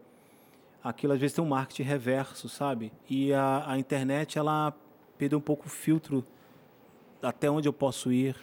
aquilo 0.82 1.12
às 1.12 1.18
vezes 1.20 1.34
tem 1.34 1.44
um 1.44 1.48
marketing 1.48 1.82
reverso, 1.82 2.48
sabe? 2.48 2.92
E 3.08 3.32
a, 3.32 3.64
a 3.72 3.78
internet, 3.78 4.38
ela 4.38 4.72
perdeu 5.18 5.38
um 5.38 5.42
pouco 5.42 5.66
o 5.66 5.70
filtro 5.70 6.24
até 7.20 7.50
onde 7.50 7.68
eu 7.68 7.72
posso 7.72 8.12
ir, 8.12 8.34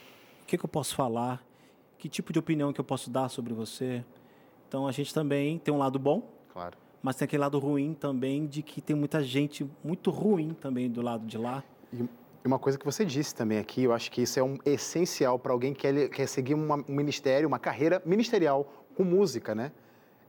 o 0.42 0.46
que, 0.46 0.58
que 0.58 0.66
eu 0.66 0.70
posso 0.70 0.96
falar, 0.96 1.44
que 2.00 2.08
tipo 2.10 2.32
de 2.34 2.40
opinião 2.40 2.72
que 2.72 2.80
eu 2.80 2.84
posso 2.86 3.10
dar 3.12 3.28
sobre 3.30 3.54
você. 3.54 4.04
Então 4.68 4.88
a 4.88 4.92
gente 4.92 5.14
também 5.14 5.60
tem 5.60 5.72
um 5.74 5.78
lado 5.78 6.00
bom, 6.00 6.24
Claro. 6.54 6.78
mas 7.04 7.18
tem 7.18 7.26
aquele 7.26 7.42
lado 7.42 7.60
ruim 7.60 7.94
também 7.94 8.48
de 8.48 8.64
que 8.64 8.80
tem 8.82 8.96
muita 8.96 9.22
gente 9.22 9.70
muito 9.84 10.10
ruim 10.10 10.54
também 10.54 10.90
do 10.90 11.02
lado 11.02 11.26
de 11.26 11.38
lá. 11.38 11.62
E 11.94 12.08
uma 12.48 12.58
coisa 12.58 12.78
que 12.80 12.86
você 12.86 13.04
disse 13.04 13.36
também 13.36 13.58
aqui, 13.60 13.84
eu 13.84 13.92
acho 13.94 14.10
que 14.10 14.22
isso 14.22 14.40
é 14.40 14.44
um 14.44 14.58
essencial 14.66 15.38
para 15.38 15.52
alguém 15.52 15.74
que 15.74 15.82
quer, 15.82 16.10
quer 16.10 16.28
seguir 16.28 16.54
uma- 16.54 16.78
um 16.88 16.96
ministério, 16.96 17.48
uma 17.48 17.60
carreira 17.60 18.02
ministerial 18.06 18.86
com 18.96 19.04
música, 19.04 19.54
né? 19.54 19.72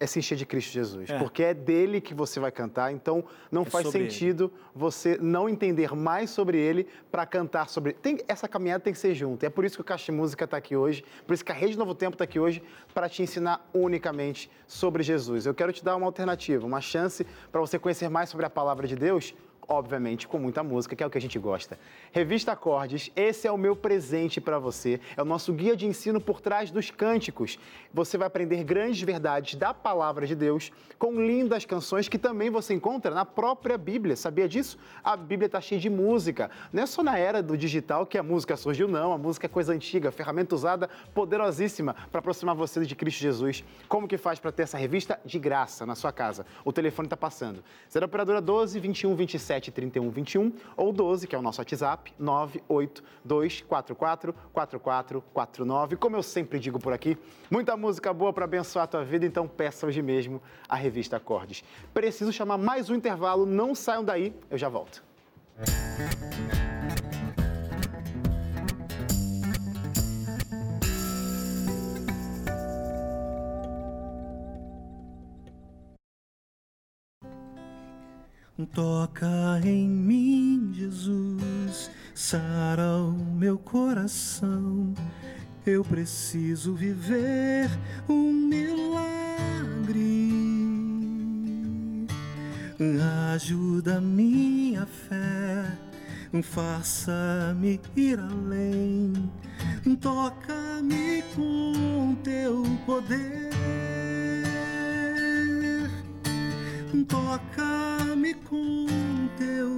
É 0.03 0.07
se 0.07 0.19
encher 0.19 0.35
de 0.37 0.47
Cristo 0.47 0.73
Jesus. 0.73 1.11
É. 1.11 1.19
Porque 1.19 1.43
é 1.43 1.53
dele 1.53 2.01
que 2.01 2.15
você 2.15 2.41
vai 2.41 2.51
cantar, 2.51 2.91
então 2.91 3.23
não 3.53 3.63
É 3.63 3.65
faz 3.67 3.85
sobre 3.85 4.01
ele. 4.01 4.11
sentido 4.11 4.51
você 4.75 5.19
não 5.21 5.47
entender 5.47 5.95
mais 5.95 6.31
sobre 6.31 6.59
ele 6.59 6.87
para 7.11 7.27
cantar 7.27 7.69
sobre 7.69 7.91
ele. 7.91 7.99
Tem, 8.01 8.19
essa 8.27 8.49
caminhada 8.49 8.83
tem 8.83 8.95
que 8.95 8.99
ser 8.99 9.15
junto. 9.15 9.45
É 9.45 9.51
por 9.51 9.63
isso 9.63 9.77
que 9.77 9.83
o 9.83 9.85
Caixa 9.85 10.11
Música 10.11 10.47
está 10.47 10.57
aqui 10.57 10.75
hoje, 10.75 11.05
por 11.27 11.35
isso 11.35 11.45
que 11.45 11.53
a 11.53 11.55
Rede 11.55 11.77
Novo 11.77 11.95
Tempo 11.95 12.15
está 12.15 12.25
aqui 12.25 12.41
hoje, 12.41 12.63
para 12.95 13.11
te 13.11 13.23
ensinar 13.23 13.69
unicamente 13.75 14.51
sobre 14.67 15.03
Jesus. 15.03 15.45
Eu 15.45 15.53
quero 15.53 15.71
te 15.71 15.85
dar 15.85 15.95
uma 15.97 16.07
alternativa, 16.07 16.67
uma 16.67 16.81
chance 16.81 17.27
para 17.53 17.61
você 17.61 17.79
conhecer 17.79 18.09
mais 18.09 18.31
sobre 18.31 18.47
a 18.47 18.51
palavra 18.51 18.89
de 18.89 18.97
Deus 18.97 19.35
obviamente, 19.71 20.27
com 20.27 20.37
muita 20.37 20.65
música, 20.65 20.97
que 20.97 21.03
é 21.03 21.07
o 21.07 21.11
que 21.11 21.17
a 21.17 21.21
gente 21.21 21.39
gosta. 21.39 21.79
Revista 22.11 22.51
Acordes, 22.51 23.13
esse 23.15 23.47
é 23.47 23.53
o 23.53 23.57
meu 23.57 23.77
presente 23.77 24.41
para 24.41 24.59
você. 24.59 25.01
É 25.17 25.23
o 25.23 25.25
nosso 25.25 25.53
guia 25.53 25.77
de 25.77 25.87
ensino 25.87 26.21
por 26.21 26.41
trás 26.41 26.73
dos 26.73 26.91
cânticos. 26.91 27.57
Você 27.95 28.19
vai 28.19 28.27
aprender 28.27 28.65
grandes 28.65 29.01
verdades 29.01 29.55
da 29.55 29.73
palavra 29.73 30.27
de 30.27 30.35
Deus 30.35 30.73
com 30.99 31.15
lindas 31.15 31.65
canções 31.65 32.09
que 32.09 32.19
também 32.19 32.51
você 32.51 32.75
encontra 32.75 33.15
na 33.15 33.25
própria 33.25 33.79
Bíblia. 33.79 34.17
Sabia 34.17 34.49
disso? 34.49 34.77
A 35.05 35.17
Bíblia 35.17 35.47
está 35.47 35.61
cheia 35.61 35.81
de 35.81 35.89
música. 35.89 36.51
Não 36.73 36.83
é 36.83 36.87
só 36.87 37.05
na 37.05 37.17
era 37.17 37.41
do 37.41 37.57
digital 37.57 38.05
que 38.05 38.19
a 38.19 38.25
música 38.25 38.57
surgiu, 38.57 38.89
não. 38.89 39.13
A 39.13 39.19
música 39.19 39.47
é 39.47 39.49
coisa 39.49 39.73
antiga, 39.73 40.11
ferramenta 40.11 40.53
usada 40.53 40.91
poderosíssima 41.15 41.95
para 42.11 42.19
aproximar 42.19 42.57
você 42.57 42.85
de 42.85 42.97
Cristo 42.97 43.21
Jesus. 43.21 43.63
Como 43.89 44.09
que 44.09 44.19
faz 44.19 44.41
para 44.41 44.51
ter 44.51 44.65
essa 44.65 44.77
revista? 44.77 45.21
De 45.25 45.39
graça, 45.39 45.87
na 45.87 45.95
sua 45.95 46.11
casa. 46.11 46.45
O 46.65 46.73
telefone 46.73 47.07
está 47.07 47.17
passando. 47.17 47.63
0 47.89 48.07
operadora 48.07 48.41
12 48.41 48.81
21 48.81 49.15
27 49.15 49.60
31 49.69 50.09
21 50.11 50.53
ou 50.77 50.93
12, 50.93 51.27
que 51.27 51.35
é 51.35 51.39
o 51.39 51.43
nosso 51.43 51.61
WhatsApp, 51.61 52.15
98244 52.17 54.33
4449. 54.53 55.97
Como 55.97 56.15
eu 56.15 56.23
sempre 56.23 56.61
digo 56.61 56.79
por 56.79 56.93
aqui, 56.93 57.19
muita 57.51 57.77
música 57.77 58.13
boa 58.13 58.33
para 58.33 58.45
abençoar 58.45 58.85
a 58.85 58.87
tua 58.87 59.05
vida, 59.05 59.27
então 59.27 59.49
peça 59.49 59.89
hoje 59.89 60.01
mesmo 60.01 60.41
a 60.69 60.77
revista 60.77 61.17
Acordes. 61.17 61.65
Preciso 61.93 62.33
chamar 62.33 62.59
mais 62.59 62.89
um 62.89 62.95
intervalo, 62.95 63.45
não 63.45 63.75
saiam 63.75 64.05
daí, 64.05 64.33
eu 64.49 64.57
já 64.57 64.69
volto. 64.69 65.03
Toca 78.67 79.61
em 79.65 79.89
mim, 79.89 80.71
Jesus, 80.75 81.91
sara 82.15 82.97
o 82.99 83.13
meu 83.13 83.59
coração. 83.59 84.95
Eu 85.67 85.85
preciso 85.85 86.75
viver 86.75 87.71
um 88.09 88.33
milagre. 88.33 88.81
Ajuda 93.33 94.01
minha 94.01 94.87
fé, 94.87 95.79
faça-me 96.43 97.81
ir 97.97 98.19
além. 98.19 99.31
Toca-me 100.01 101.23
com 101.35 102.17
teu 102.23 102.65
poder. 102.87 104.00
Toca-me 107.07 108.35
com 108.35 108.87
teu 109.37 109.77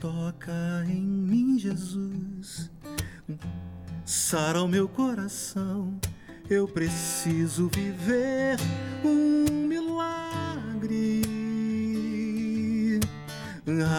Toca 0.00 0.84
em 0.88 1.00
mim, 1.00 1.58
Jesus. 1.58 2.70
Sara 4.04 4.62
o 4.62 4.68
meu 4.68 4.88
coração. 4.88 5.98
Eu 6.50 6.66
preciso 6.66 7.68
viver 7.72 8.58
um 9.04 9.66
milagre. 9.66 11.22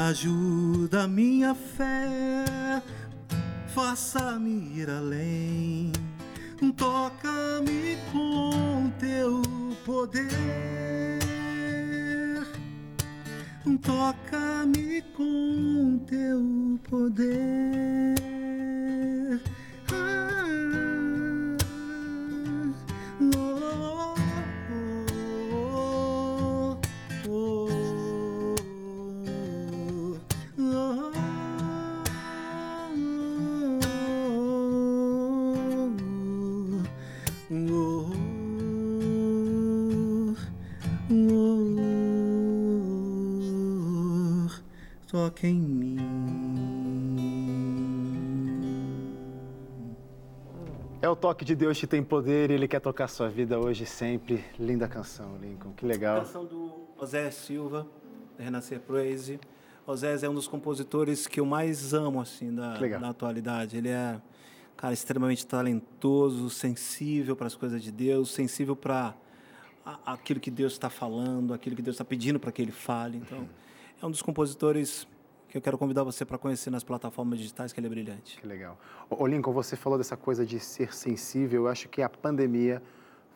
Ajuda 0.09 1.07
minha 1.07 1.53
fé, 1.53 2.81
faça-me 3.73 4.79
ir 4.79 4.89
além. 4.89 5.91
Toca-me 6.75 7.97
com 8.11 8.89
teu 8.99 9.41
poder. 9.85 11.19
Toca-me 13.75 15.01
com 15.15 15.99
teu 16.07 16.79
poder. 16.89 18.15
Toque 51.37 51.45
de 51.45 51.55
Deus 51.55 51.79
que 51.79 51.85
tem 51.85 52.03
poder 52.03 52.49
e 52.49 52.55
Ele 52.55 52.67
quer 52.67 52.79
tocar 52.81 53.07
sua 53.07 53.29
vida 53.29 53.59
hoje 53.59 53.83
e 53.83 53.85
sempre. 53.85 54.43
Linda 54.59 54.87
canção, 54.87 55.37
Lincoln. 55.39 55.71
Que 55.73 55.85
legal. 55.85 56.21
canção 56.21 56.43
do 56.43 56.87
Osés 56.97 57.35
Silva, 57.35 57.85
Renascer 58.39 58.79
Praise. 58.79 59.39
Osés 59.85 60.23
é 60.23 60.29
um 60.29 60.33
dos 60.33 60.47
compositores 60.47 61.27
que 61.27 61.39
eu 61.39 61.45
mais 61.45 61.93
amo, 61.93 62.19
assim, 62.19 62.51
da, 62.55 62.73
da 62.79 63.09
atualidade. 63.09 63.77
Ele 63.77 63.89
é, 63.89 64.19
cara, 64.75 64.95
extremamente 64.95 65.45
talentoso, 65.45 66.49
sensível 66.49 67.35
para 67.35 67.45
as 67.45 67.53
coisas 67.55 67.83
de 67.83 67.91
Deus, 67.91 68.31
sensível 68.31 68.75
para 68.75 69.13
a- 69.85 70.13
aquilo 70.13 70.39
que 70.39 70.49
Deus 70.49 70.73
está 70.73 70.89
falando, 70.89 71.53
aquilo 71.53 71.75
que 71.75 71.83
Deus 71.83 71.93
está 71.93 72.03
pedindo 72.03 72.39
para 72.39 72.51
que 72.51 72.63
ele 72.63 72.71
fale. 72.71 73.17
Então, 73.19 73.47
é 74.01 74.05
um 74.07 74.09
dos 74.09 74.23
compositores 74.23 75.07
que 75.49 75.57
eu 75.57 75.61
quero 75.61 75.77
convidar 75.77 76.03
você 76.03 76.25
para 76.25 76.37
conhecer 76.37 76.69
nas 76.69 76.83
plataformas 76.83 77.39
digitais, 77.39 77.71
que 77.71 77.79
ele 77.79 77.87
é 77.87 77.89
brilhante. 77.89 78.39
Que 78.39 78.47
legal. 78.47 78.77
Ô, 79.09 79.25
Lincoln, 79.25 79.53
você 79.53 79.75
falou 79.75 79.97
dessa 79.97 80.17
coisa 80.17 80.45
de 80.45 80.59
ser 80.59 80.93
sensível. 80.93 81.63
Eu 81.63 81.67
acho 81.67 81.87
que 81.87 82.01
a 82.01 82.09
pandemia 82.09 82.81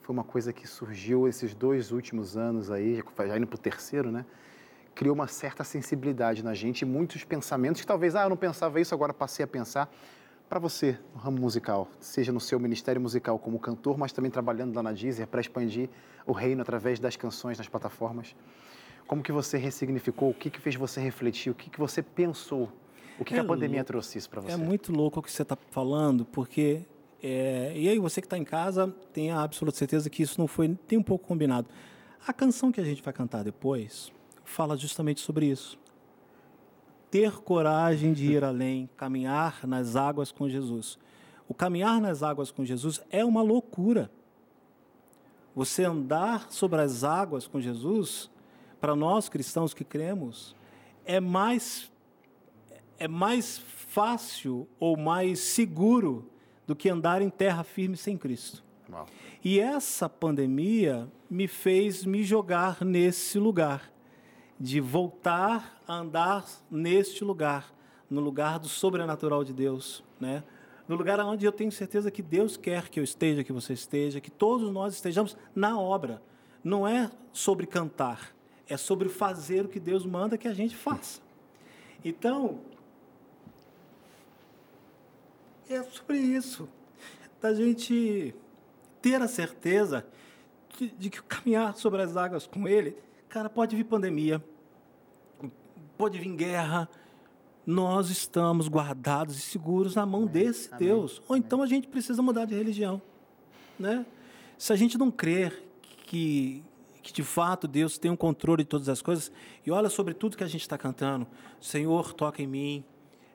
foi 0.02 0.14
uma 0.14 0.24
coisa 0.24 0.52
que 0.52 0.68
surgiu 0.68 1.28
esses 1.28 1.54
dois 1.54 1.92
últimos 1.92 2.36
anos 2.36 2.70
aí, 2.70 3.02
já 3.28 3.38
indo 3.38 3.48
para 3.48 3.56
o 3.56 3.60
terceiro, 3.60 4.12
né? 4.12 4.26
Criou 4.94 5.16
uma 5.16 5.28
certa 5.28 5.64
sensibilidade 5.64 6.44
na 6.44 6.54
gente 6.54 6.82
e 6.82 6.86
muitos 6.86 7.24
pensamentos 7.24 7.80
que 7.80 7.88
talvez, 7.88 8.14
ah, 8.14 8.24
eu 8.24 8.30
não 8.30 8.36
pensava 8.36 8.82
isso, 8.82 8.94
agora 8.94 9.14
passei 9.14 9.44
a 9.46 9.48
pensar. 9.48 9.90
Para 10.50 10.60
você, 10.60 11.00
no 11.14 11.22
ramo 11.22 11.40
musical, 11.40 11.88
seja 11.98 12.30
no 12.34 12.42
seu 12.42 12.60
ministério 12.60 13.00
musical 13.00 13.40
como 13.40 13.58
cantor, 13.58 13.98
mas 13.98 14.12
também 14.12 14.30
trabalhando 14.30 14.76
lá 14.76 14.84
na 14.84 14.92
Deezer 14.92 15.26
para 15.26 15.40
expandir 15.40 15.90
o 16.26 16.34
reino 16.34 16.62
através 16.62 17.00
das 17.00 17.16
canções 17.16 17.58
nas 17.58 17.70
plataformas, 17.70 18.36
como 19.12 19.22
que 19.22 19.34
você 19.34 19.58
ressignificou? 19.58 20.30
O 20.30 20.34
que, 20.34 20.50
que 20.50 20.58
fez 20.62 20.74
você 20.78 21.02
refletir? 21.02 21.50
O 21.50 21.54
que, 21.54 21.70
que 21.70 21.78
você 21.78 22.02
pensou? 22.02 22.72
O 23.20 23.26
que, 23.26 23.34
É 23.34 23.36
que 23.36 23.42
a 23.42 23.44
pandemia 23.44 23.80
louco. 23.80 23.88
trouxe 23.88 24.18
isso 24.18 24.30
para 24.30 24.40
você? 24.40 24.54
É 24.54 24.56
muito 24.56 24.94
louco 24.94 25.20
o 25.20 25.22
que 25.22 25.30
você 25.30 25.42
está 25.42 25.58
falando, 25.70 26.24
porque. 26.24 26.86
é, 27.22 27.74
e 27.76 27.90
aí, 27.90 28.00
você 28.00 28.22
que 28.22 28.26
está 28.26 28.38
em 28.38 28.46
casa, 28.46 28.88
tenha 29.12 29.36
a 29.36 29.44
absoluta 29.44 29.78
certeza 29.78 30.10
que 30.10 30.24
isso 30.24 30.40
não 30.40 30.48
foi 30.48 30.70
nem 30.90 30.98
um 30.98 31.04
pouco 31.04 31.28
combinado. 31.28 31.68
A 32.26 32.32
canção 32.32 32.72
que 32.72 32.80
a 32.80 32.86
gente 32.86 33.04
vai 33.04 33.12
cantar 33.12 33.44
depois 33.44 34.14
fala 34.46 34.78
justamente 34.78 35.20
sobre 35.20 35.46
isso. 35.48 35.78
Ter 37.10 37.34
coragem 37.42 38.14
de 38.14 38.32
ir 38.32 38.46
além, 38.46 38.90
caminhar 38.96 39.68
nas 39.68 39.98
águas 39.98 40.32
com 40.32 40.48
Jesus. 40.48 40.98
O 41.50 41.54
caminhar 41.54 42.00
nas 42.00 42.24
águas 42.24 42.50
com 42.50 42.64
Jesus 42.64 43.02
é 43.10 43.26
uma 43.26 43.42
loucura. 43.42 44.10
Você 45.54 45.84
andar 45.84 46.50
sobre 46.50 46.80
as 46.80 47.04
águas 47.04 47.46
com 47.46 47.60
Jesus, 47.60 48.32
para 48.82 48.96
nós 48.96 49.30
cristãos 49.30 49.74
que 49.74 49.86
cremos, 49.86 50.56
é 51.06 51.20
mais 51.20 51.90
é 52.98 53.08
mais 53.08 53.58
fácil 53.58 54.68
ou 54.80 54.96
mais 54.96 55.40
seguro 55.40 56.30
do 56.68 56.76
que 56.76 56.90
andar 56.90 57.22
em 57.22 57.30
terra 57.30 57.64
firme 57.64 57.98
sem 57.98 58.16
Cristo. 58.16 58.64
Uau. 58.92 59.08
E 59.44 59.60
essa 59.60 60.08
pandemia 60.08 61.08
me 61.30 61.48
fez 61.48 62.06
me 62.06 62.24
jogar 62.24 62.84
nesse 62.86 63.40
lugar, 63.40 63.92
de 64.60 64.80
voltar 64.80 65.82
a 65.88 65.96
andar 65.96 66.46
neste 66.70 67.24
lugar, 67.24 67.74
no 68.08 68.22
lugar 68.22 68.60
do 68.60 68.68
sobrenatural 68.68 69.44
de 69.44 69.54
Deus, 69.54 70.04
né? 70.20 70.44
No 70.88 70.96
lugar 70.96 71.20
onde 71.22 71.46
eu 71.46 71.52
tenho 71.52 71.72
certeza 71.72 72.12
que 72.12 72.22
Deus 72.22 72.56
quer 72.56 72.90
que 72.90 73.00
eu 73.00 73.04
esteja, 73.04 73.44
que 73.44 73.54
você 73.54 73.74
esteja, 73.74 74.22
que 74.22 74.30
todos 74.30 74.72
nós 74.72 74.94
estejamos 74.94 75.36
na 75.56 75.80
obra. 75.80 76.22
Não 76.64 76.88
é 76.88 77.10
sobre 77.34 77.66
cantar, 77.66 78.36
é 78.72 78.78
sobre 78.78 79.10
fazer 79.10 79.66
o 79.66 79.68
que 79.68 79.80
Deus 79.80 80.06
manda 80.06 80.38
que 80.38 80.48
a 80.48 80.54
gente 80.54 80.76
faça. 80.76 81.20
Então, 82.04 82.62
é 85.70 85.84
sobre 85.84 86.18
isso, 86.18 86.70
da 87.42 87.54
gente 87.54 88.34
ter 89.02 89.22
a 89.22 89.28
certeza 89.28 90.06
de, 90.78 90.88
de 90.90 91.10
que 91.10 91.22
caminhar 91.22 91.76
sobre 91.76 92.02
as 92.02 92.16
águas 92.16 92.48
com 92.48 92.66
Ele, 92.68 92.96
cara, 93.28 93.50
pode 93.50 93.76
vir 93.76 93.84
pandemia, 93.84 94.42
pode 95.98 96.18
vir 96.18 96.34
guerra, 96.34 96.90
nós 97.66 98.10
estamos 98.10 98.70
guardados 98.70 99.38
e 99.38 99.42
seguros 99.42 99.96
na 99.96 100.06
mão 100.06 100.26
desse 100.26 100.70
Amém. 100.74 100.88
Deus. 100.88 101.22
Ou 101.28 101.36
então 101.36 101.62
a 101.62 101.68
gente 101.68 101.90
precisa 101.90 102.22
mudar 102.22 102.46
de 102.46 102.56
religião, 102.56 103.02
né? 103.78 104.06
Se 104.58 104.72
a 104.72 104.76
gente 104.78 104.98
não 104.98 105.12
crer 105.12 105.62
que 106.06 106.64
que 107.02 107.12
de 107.12 107.24
fato 107.24 107.68
Deus 107.68 107.98
tem 107.98 108.12
um 108.12 108.16
controle 108.16 108.64
de 108.64 108.70
todas 108.70 108.88
as 108.88 109.02
coisas 109.02 109.32
e 109.66 109.72
olha 109.72 109.90
sobre 109.90 110.14
tudo 110.14 110.38
que 110.38 110.44
a 110.44 110.48
gente 110.48 110.62
está 110.62 110.78
cantando, 110.78 111.28
Senhor 111.60 112.14
toca 112.14 112.42
em 112.42 112.48
mim, 112.48 112.84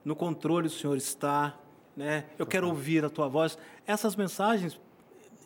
no 0.05 0.15
controle 0.15 0.69
o 0.69 0.71
Senhor 0.71 0.97
está, 0.97 1.59
né? 1.97 2.27
Eu 2.39 2.47
quero 2.47 2.69
ouvir 2.69 3.05
a 3.05 3.11
tua 3.11 3.29
voz. 3.29 3.59
Essas 3.87 4.15
mensagens 4.15 4.79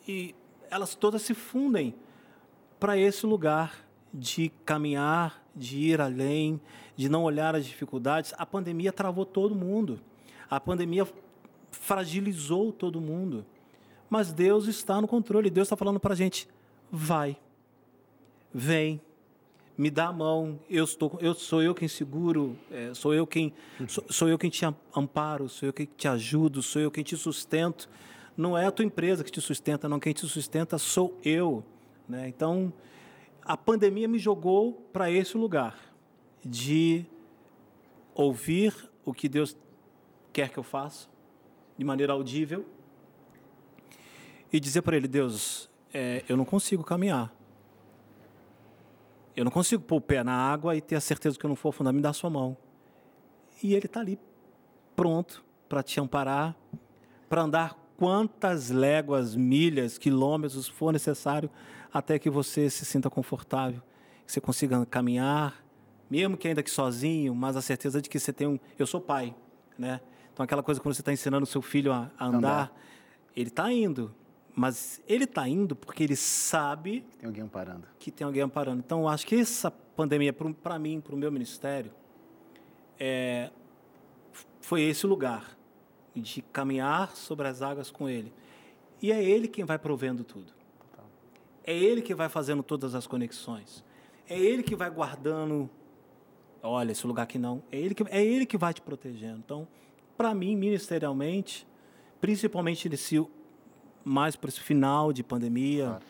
e 0.06 0.34
elas 0.70 0.94
todas 0.94 1.22
se 1.22 1.34
fundem 1.34 1.94
para 2.78 2.96
esse 2.96 3.26
lugar 3.26 3.86
de 4.12 4.50
caminhar, 4.64 5.42
de 5.54 5.78
ir 5.78 6.00
além, 6.00 6.60
de 6.96 7.08
não 7.08 7.22
olhar 7.22 7.54
as 7.54 7.64
dificuldades. 7.64 8.34
A 8.36 8.44
pandemia 8.44 8.92
travou 8.92 9.24
todo 9.24 9.54
mundo. 9.54 10.00
A 10.48 10.60
pandemia 10.60 11.06
fragilizou 11.70 12.72
todo 12.72 13.00
mundo. 13.00 13.46
Mas 14.08 14.32
Deus 14.32 14.66
está 14.66 15.00
no 15.00 15.06
controle. 15.06 15.48
Deus 15.50 15.66
está 15.66 15.76
falando 15.76 16.00
para 16.00 16.14
a 16.14 16.16
gente: 16.16 16.48
vai, 16.90 17.36
vem, 18.52 19.00
me 19.76 19.90
dá 19.90 20.08
a 20.08 20.12
mão. 20.12 20.60
Eu 20.68 20.84
estou, 20.84 21.18
eu 21.20 21.34
sou 21.34 21.62
eu 21.62 21.74
quem 21.74 21.88
seguro, 21.88 22.56
é, 22.70 22.92
sou 22.92 23.14
eu 23.14 23.26
quem 23.26 23.52
sou, 23.88 24.04
sou 24.10 24.28
eu 24.28 24.38
quem 24.38 24.50
te 24.50 24.64
amparo, 24.94 25.48
sou 25.48 25.68
eu 25.68 25.72
quem 25.72 25.88
te 25.96 26.06
ajudo, 26.06 26.62
sou 26.62 26.82
eu 26.82 26.90
quem 26.90 27.02
te 27.02 27.16
sustento. 27.16 27.88
Não 28.36 28.56
é 28.56 28.66
a 28.66 28.70
tua 28.70 28.84
empresa 28.84 29.24
que 29.24 29.30
te 29.30 29.40
sustenta, 29.40 29.88
não. 29.88 29.98
Quem 29.98 30.12
te 30.12 30.26
sustenta 30.26 30.78
sou 30.78 31.18
eu. 31.24 31.64
Né? 32.08 32.28
Então, 32.28 32.72
a 33.42 33.56
pandemia 33.56 34.06
me 34.06 34.18
jogou 34.18 34.74
para 34.92 35.10
esse 35.10 35.36
lugar 35.36 35.78
de 36.44 37.06
ouvir 38.14 38.74
o 39.04 39.12
que 39.12 39.28
Deus 39.28 39.56
quer 40.32 40.50
que 40.50 40.58
eu 40.58 40.62
faça, 40.62 41.08
de 41.76 41.84
maneira 41.84 42.12
audível, 42.12 42.66
e 44.52 44.60
dizer 44.60 44.82
para 44.82 44.96
Ele: 44.96 45.08
Deus, 45.08 45.70
é, 45.92 46.24
eu 46.28 46.36
não 46.36 46.44
consigo 46.44 46.84
caminhar. 46.84 47.34
Eu 49.36 49.44
não 49.44 49.50
consigo 49.50 49.82
pôr 49.82 49.96
o 49.96 50.00
pé 50.00 50.22
na 50.24 50.34
água 50.34 50.76
e 50.76 50.80
ter 50.80 50.96
a 50.96 51.00
certeza 51.00 51.38
que 51.38 51.44
eu 51.44 51.48
não 51.48 51.56
for 51.56 51.70
afundar, 51.70 51.92
me 51.92 52.00
dá 52.00 52.10
a 52.10 52.14
sua 52.14 52.30
mão. 52.30 52.56
E 53.62 53.74
Ele 53.74 53.86
está 53.86 54.00
ali, 54.00 54.18
pronto 54.96 55.44
para 55.68 55.82
te 55.82 56.00
amparar, 56.00 56.56
para 57.28 57.42
andar 57.42 57.78
quantas 57.96 58.70
léguas, 58.70 59.36
milhas, 59.36 59.98
quilômetros 59.98 60.66
for 60.66 60.92
necessário 60.92 61.48
até 61.92 62.18
que 62.18 62.28
você 62.28 62.68
se 62.68 62.84
sinta 62.84 63.08
confortável, 63.08 63.80
que 64.26 64.32
você 64.32 64.40
consiga 64.40 64.84
caminhar, 64.86 65.64
mesmo 66.10 66.36
que 66.36 66.48
ainda 66.48 66.62
que 66.62 66.70
sozinho, 66.70 67.34
mas 67.34 67.56
a 67.56 67.62
certeza 67.62 68.02
de 68.02 68.08
que 68.08 68.18
você 68.18 68.32
tem 68.32 68.48
um. 68.48 68.58
Eu 68.76 68.86
sou 68.86 69.00
pai, 69.00 69.34
né? 69.78 70.00
Então 70.32 70.42
aquela 70.42 70.62
coisa 70.62 70.80
quando 70.80 70.94
você 70.94 71.02
está 71.02 71.12
ensinando 71.12 71.44
o 71.44 71.46
seu 71.46 71.62
filho 71.62 71.92
a, 71.92 72.10
a 72.18 72.26
andar, 72.26 72.36
Andar. 72.38 72.72
ele 73.36 73.48
está 73.48 73.72
indo, 73.72 74.12
mas 74.60 75.02
ele 75.08 75.24
está 75.24 75.48
indo 75.48 75.74
porque 75.74 76.04
ele 76.04 76.14
sabe 76.14 77.02
Tem 77.18 77.26
alguém 77.26 77.42
amparando. 77.42 77.88
que 77.98 78.10
tem 78.10 78.26
alguém 78.26 78.42
amparando. 78.42 78.82
Então, 78.84 79.00
eu 79.00 79.08
acho 79.08 79.26
que 79.26 79.34
essa 79.36 79.70
pandemia, 79.70 80.34
para 80.34 80.78
mim, 80.78 81.00
para 81.00 81.14
o 81.14 81.16
meu 81.16 81.32
ministério, 81.32 81.90
é, 82.98 83.50
foi 84.60 84.82
esse 84.82 85.06
lugar 85.06 85.56
de 86.14 86.42
caminhar 86.42 87.16
sobre 87.16 87.48
as 87.48 87.62
águas 87.62 87.90
com 87.90 88.06
Ele. 88.06 88.34
E 89.00 89.10
é 89.10 89.24
Ele 89.24 89.48
quem 89.48 89.64
vai 89.64 89.78
provendo 89.78 90.24
tudo. 90.24 90.52
É 91.64 91.74
Ele 91.74 92.02
que 92.02 92.14
vai 92.14 92.28
fazendo 92.28 92.62
todas 92.62 92.94
as 92.94 93.06
conexões. 93.06 93.82
É 94.28 94.38
Ele 94.38 94.62
que 94.62 94.76
vai 94.76 94.90
guardando. 94.90 95.70
Olha, 96.62 96.92
esse 96.92 97.06
lugar 97.06 97.22
aqui 97.22 97.38
não. 97.38 97.62
É 97.72 97.78
Ele 97.78 97.94
que, 97.94 98.02
é 98.10 98.22
ele 98.22 98.44
que 98.44 98.58
vai 98.58 98.74
te 98.74 98.82
protegendo. 98.82 99.38
Então, 99.38 99.66
para 100.18 100.34
mim, 100.34 100.54
ministerialmente, 100.54 101.66
principalmente 102.20 102.90
nesse 102.90 103.16
mais 104.04 104.36
para 104.36 104.48
esse 104.48 104.60
final 104.60 105.12
de 105.12 105.22
pandemia, 105.22 105.86
claro. 105.86 106.04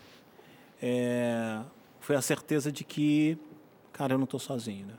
é, 0.83 1.63
foi 2.01 2.17
a 2.17 2.23
certeza 2.23 2.71
de 2.71 2.85
que, 2.85 3.39
cara, 3.93 4.15
eu 4.15 4.19
não 4.19 4.25
estou 4.25 4.41
sozinho, 4.41 4.87
né? 4.87 4.95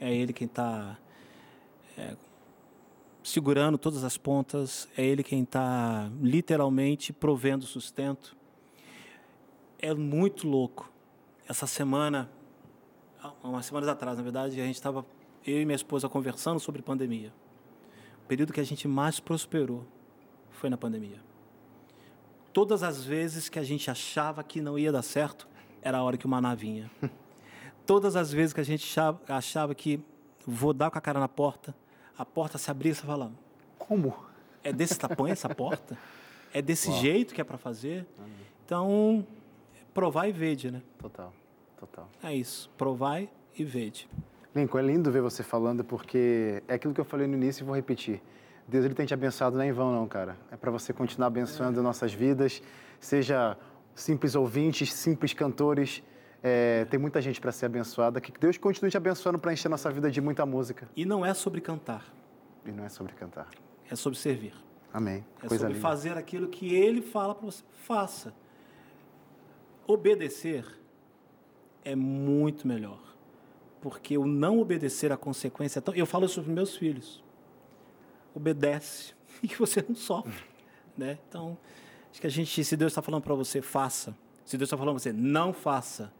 É 0.00 0.14
Ele 0.14 0.32
quem 0.32 0.46
está 0.46 0.96
é, 1.96 2.16
segurando 3.22 3.76
todas 3.76 4.04
as 4.04 4.16
pontas, 4.16 4.88
é 4.96 5.04
Ele 5.04 5.22
quem 5.22 5.42
está 5.42 6.10
literalmente 6.20 7.12
provendo 7.12 7.64
sustento. 7.64 8.36
É 9.78 9.92
muito 9.94 10.48
louco. 10.48 10.90
Essa 11.48 11.66
semana, 11.66 12.30
umas 13.42 13.66
semanas 13.66 13.88
atrás, 13.88 14.16
na 14.16 14.22
verdade, 14.22 14.60
a 14.60 14.64
gente 14.64 14.74
estava, 14.74 15.04
eu 15.46 15.60
e 15.60 15.64
minha 15.64 15.76
esposa, 15.76 16.08
conversando 16.08 16.60
sobre 16.60 16.82
pandemia. 16.82 17.32
O 18.24 18.28
período 18.28 18.52
que 18.52 18.60
a 18.60 18.64
gente 18.64 18.86
mais 18.86 19.18
prosperou 19.20 19.86
foi 20.50 20.68
na 20.68 20.76
pandemia. 20.76 21.27
Todas 22.58 22.82
as 22.82 23.04
vezes 23.04 23.48
que 23.48 23.56
a 23.56 23.62
gente 23.62 23.88
achava 23.88 24.42
que 24.42 24.60
não 24.60 24.76
ia 24.76 24.90
dar 24.90 25.02
certo, 25.02 25.46
era 25.80 25.98
a 25.98 26.02
hora 26.02 26.16
que 26.16 26.26
o 26.26 26.28
maná 26.28 26.56
vinha. 26.56 26.90
Todas 27.86 28.16
as 28.16 28.32
vezes 28.32 28.52
que 28.52 28.60
a 28.60 28.64
gente 28.64 28.84
achava 29.28 29.76
que 29.76 30.00
vou 30.44 30.72
dar 30.72 30.90
com 30.90 30.98
a 30.98 31.00
cara 31.00 31.20
na 31.20 31.28
porta, 31.28 31.72
a 32.18 32.24
porta 32.24 32.58
se 32.58 32.68
abria 32.68 32.90
e 32.90 32.94
você 32.96 33.06
fala: 33.06 33.30
Como? 33.78 34.12
É 34.64 34.72
desse 34.72 34.98
tamanho 34.98 35.32
essa 35.32 35.48
porta? 35.48 35.96
É 36.52 36.60
desse 36.60 36.88
Uau. 36.88 36.98
jeito 36.98 37.32
que 37.32 37.40
é 37.40 37.44
para 37.44 37.58
fazer? 37.58 38.04
Então, 38.64 39.24
provar 39.94 40.26
e 40.26 40.32
vede, 40.32 40.72
né? 40.72 40.82
Total, 40.98 41.32
total. 41.78 42.08
É 42.20 42.34
isso, 42.34 42.68
provar 42.76 43.22
e 43.56 43.64
vede. 43.64 44.08
Lincoln, 44.52 44.80
é 44.80 44.82
lindo 44.82 45.12
ver 45.12 45.22
você 45.22 45.44
falando 45.44 45.84
porque 45.84 46.60
é 46.66 46.74
aquilo 46.74 46.92
que 46.92 47.00
eu 47.00 47.04
falei 47.04 47.28
no 47.28 47.34
início 47.34 47.62
e 47.62 47.64
vou 47.64 47.76
repetir. 47.76 48.20
Deus 48.68 48.84
ele 48.84 48.94
tem 48.94 49.06
te 49.06 49.14
abençoado 49.14 49.56
não 49.56 49.64
é 49.64 49.68
em 49.68 49.72
vão 49.72 49.90
não, 49.90 50.06
cara. 50.06 50.36
É 50.52 50.56
para 50.56 50.70
você 50.70 50.92
continuar 50.92 51.28
abençoando 51.28 51.80
é. 51.80 51.82
nossas 51.82 52.12
vidas, 52.12 52.62
seja 53.00 53.56
simples 53.94 54.34
ouvintes, 54.34 54.92
simples 54.92 55.32
cantores, 55.32 56.02
é, 56.42 56.84
tem 56.84 57.00
muita 57.00 57.20
gente 57.20 57.40
para 57.40 57.50
ser 57.50 57.66
abençoada. 57.66 58.20
Que 58.20 58.30
Deus 58.38 58.58
continue 58.58 58.90
te 58.90 58.96
abençoando 58.96 59.38
para 59.38 59.52
encher 59.52 59.68
nossa 59.68 59.90
vida 59.90 60.10
de 60.10 60.20
muita 60.20 60.44
música. 60.44 60.86
E 60.94 61.06
não 61.06 61.24
é 61.24 61.32
sobre 61.32 61.62
cantar. 61.62 62.04
E 62.64 62.70
não 62.70 62.84
é 62.84 62.90
sobre 62.90 63.14
cantar. 63.14 63.48
É 63.90 63.96
sobre 63.96 64.18
servir. 64.18 64.54
Amém. 64.92 65.24
É 65.38 65.48
Coisa 65.48 65.62
sobre 65.62 65.74
linda. 65.74 65.88
fazer 65.88 66.16
aquilo 66.18 66.48
que 66.48 66.74
Ele 66.74 67.00
fala 67.00 67.34
para 67.34 67.46
você. 67.46 67.64
Faça. 67.72 68.34
Obedecer 69.86 70.64
é 71.84 71.96
muito 71.96 72.68
melhor. 72.68 73.00
Porque 73.80 74.18
o 74.18 74.26
não 74.26 74.58
obedecer 74.58 75.10
a 75.10 75.16
consequência 75.16 75.78
é 75.78 75.82
tão... 75.82 75.94
Eu 75.94 76.04
falo 76.04 76.26
isso 76.26 76.42
para 76.42 76.52
meus 76.52 76.76
filhos. 76.76 77.22
Obedece 78.38 79.12
e 79.42 79.48
que 79.48 79.58
você 79.58 79.84
não 79.86 79.94
sofre. 79.94 80.32
né? 80.96 81.18
Então, 81.28 81.58
acho 82.10 82.20
que 82.20 82.26
a 82.26 82.30
gente, 82.30 82.64
se 82.64 82.76
Deus 82.76 82.92
está 82.92 83.02
falando 83.02 83.22
para 83.22 83.34
você, 83.34 83.60
faça. 83.60 84.16
Se 84.44 84.56
Deus 84.56 84.68
está 84.68 84.76
falando 84.78 84.94
para 84.94 85.02
você, 85.02 85.12
não 85.12 85.52
faça 85.52 86.12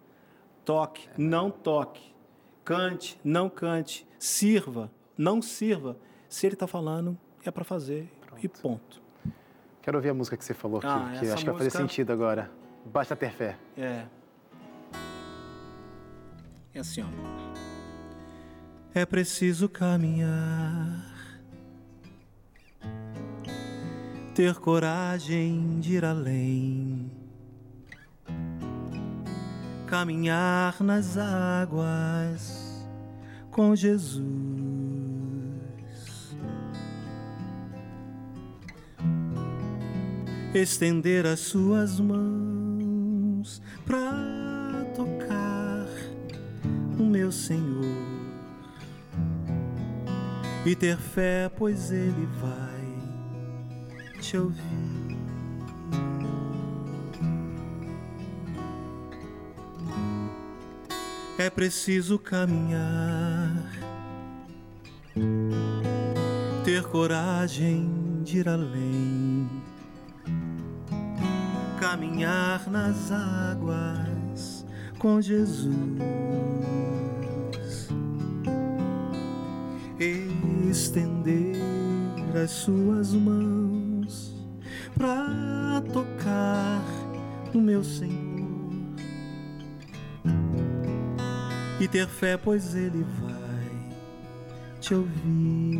Toque, 0.68 1.08
não 1.16 1.50
toque. 1.50 2.14
Cante, 2.62 3.18
não 3.24 3.48
cante. 3.48 4.06
Sirva, 4.18 4.90
não 5.16 5.40
sirva. 5.40 5.96
Se 6.28 6.46
ele 6.46 6.56
está 6.56 6.66
falando, 6.66 7.16
é 7.42 7.50
para 7.50 7.64
fazer 7.64 8.12
Pronto. 8.20 8.44
e 8.44 8.48
ponto. 8.48 9.00
Quero 9.80 9.96
ouvir 9.96 10.10
a 10.10 10.14
música 10.14 10.36
que 10.36 10.44
você 10.44 10.52
falou 10.52 10.76
aqui, 10.76 10.86
ah, 10.86 11.16
que 11.18 11.26
acho 11.30 11.42
que 11.42 11.50
vai 11.50 11.56
fazer 11.56 11.70
sentido 11.70 12.12
agora. 12.12 12.50
Basta 12.84 13.16
ter 13.16 13.32
fé. 13.32 13.56
É. 13.78 14.04
É 16.74 16.80
assim, 16.80 17.00
ó. 17.02 17.06
É 18.92 19.06
preciso 19.06 19.70
caminhar, 19.70 21.17
ter 24.38 24.54
coragem 24.54 25.80
de 25.80 25.94
ir 25.94 26.04
além 26.04 27.10
caminhar 29.84 30.80
nas 30.80 31.18
águas 31.18 32.86
com 33.50 33.74
Jesus. 33.74 34.22
Estender 40.54 41.26
as 41.26 41.40
suas 41.40 41.98
mãos 41.98 43.60
para 43.84 44.84
tocar 44.94 45.88
o 46.96 47.02
meu 47.02 47.32
Senhor 47.32 48.06
e 50.64 50.76
ter 50.76 50.96
fé, 50.96 51.50
pois 51.58 51.90
Ele 51.90 52.28
vai 52.40 52.67
te 54.28 54.36
ouvir. 54.36 55.08
é 61.38 61.48
preciso 61.48 62.18
caminhar, 62.18 63.70
ter 66.64 66.82
coragem 66.82 68.20
de 68.24 68.38
ir 68.38 68.48
além, 68.48 69.48
caminhar 71.78 72.68
nas 72.68 73.10
águas 73.12 74.66
com 74.98 75.22
Jesus, 75.22 75.70
estender 80.68 81.56
as 82.42 82.50
suas 82.50 83.14
mãos 83.14 83.67
para 84.98 85.80
tocar 85.92 86.82
no 87.54 87.62
meu 87.62 87.84
Senhor 87.84 88.28
e 91.80 91.86
ter 91.86 92.08
fé, 92.08 92.36
pois 92.36 92.74
Ele 92.74 93.06
vai 93.20 93.38
te 94.80 94.94
ouvir. 94.94 95.78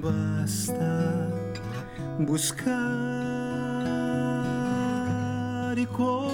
Basta 0.00 1.30
buscar 2.20 2.74
e 5.76 5.84
confiar, 5.86 6.24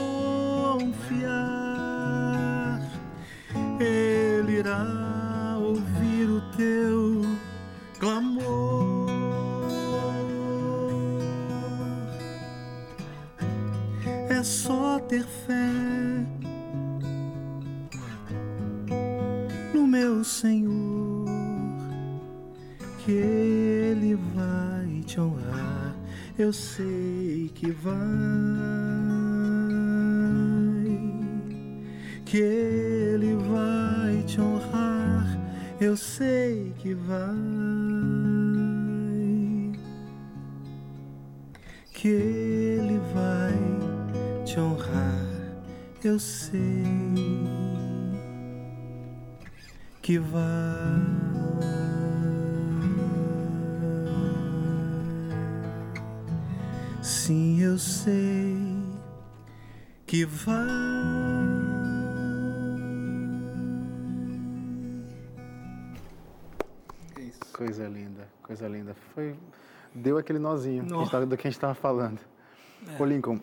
Ele 3.80 4.58
irá 4.58 4.99
coisa 68.50 68.66
linda. 68.66 68.96
Foi, 69.14 69.36
deu 69.94 70.18
aquele 70.18 70.40
nozinho 70.40 70.84
do 70.84 71.36
que 71.36 71.46
a 71.46 71.50
gente 71.50 71.56
estava 71.56 71.72
falando. 71.72 72.18
É. 72.84 73.00
Ô 73.00 73.04
Lincoln, 73.04 73.38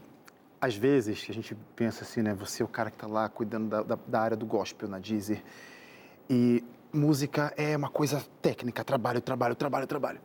às 0.59 0.75
vezes 0.75 1.25
a 1.29 1.33
gente 1.33 1.55
pensa 1.77 2.03
assim, 2.03 2.21
né? 2.21 2.33
Você 2.33 2.61
é 2.61 2.65
o 2.65 2.67
cara 2.67 2.89
que 2.89 2.97
está 2.97 3.07
lá 3.07 3.29
cuidando 3.29 3.69
da, 3.69 3.83
da, 3.83 3.97
da, 4.05 4.19
área 4.19 4.35
do 4.35 4.45
gospel 4.45 4.89
na 4.89 4.99
Deezer. 4.99 5.41
E 6.29 6.61
música 6.91 7.53
é 7.55 7.77
uma 7.77 7.89
coisa 7.89 8.21
técnica, 8.41 8.83
trabalho, 8.83 9.21
trabalho, 9.21 9.55
trabalho, 9.55 9.87
trabalho. 9.87 10.19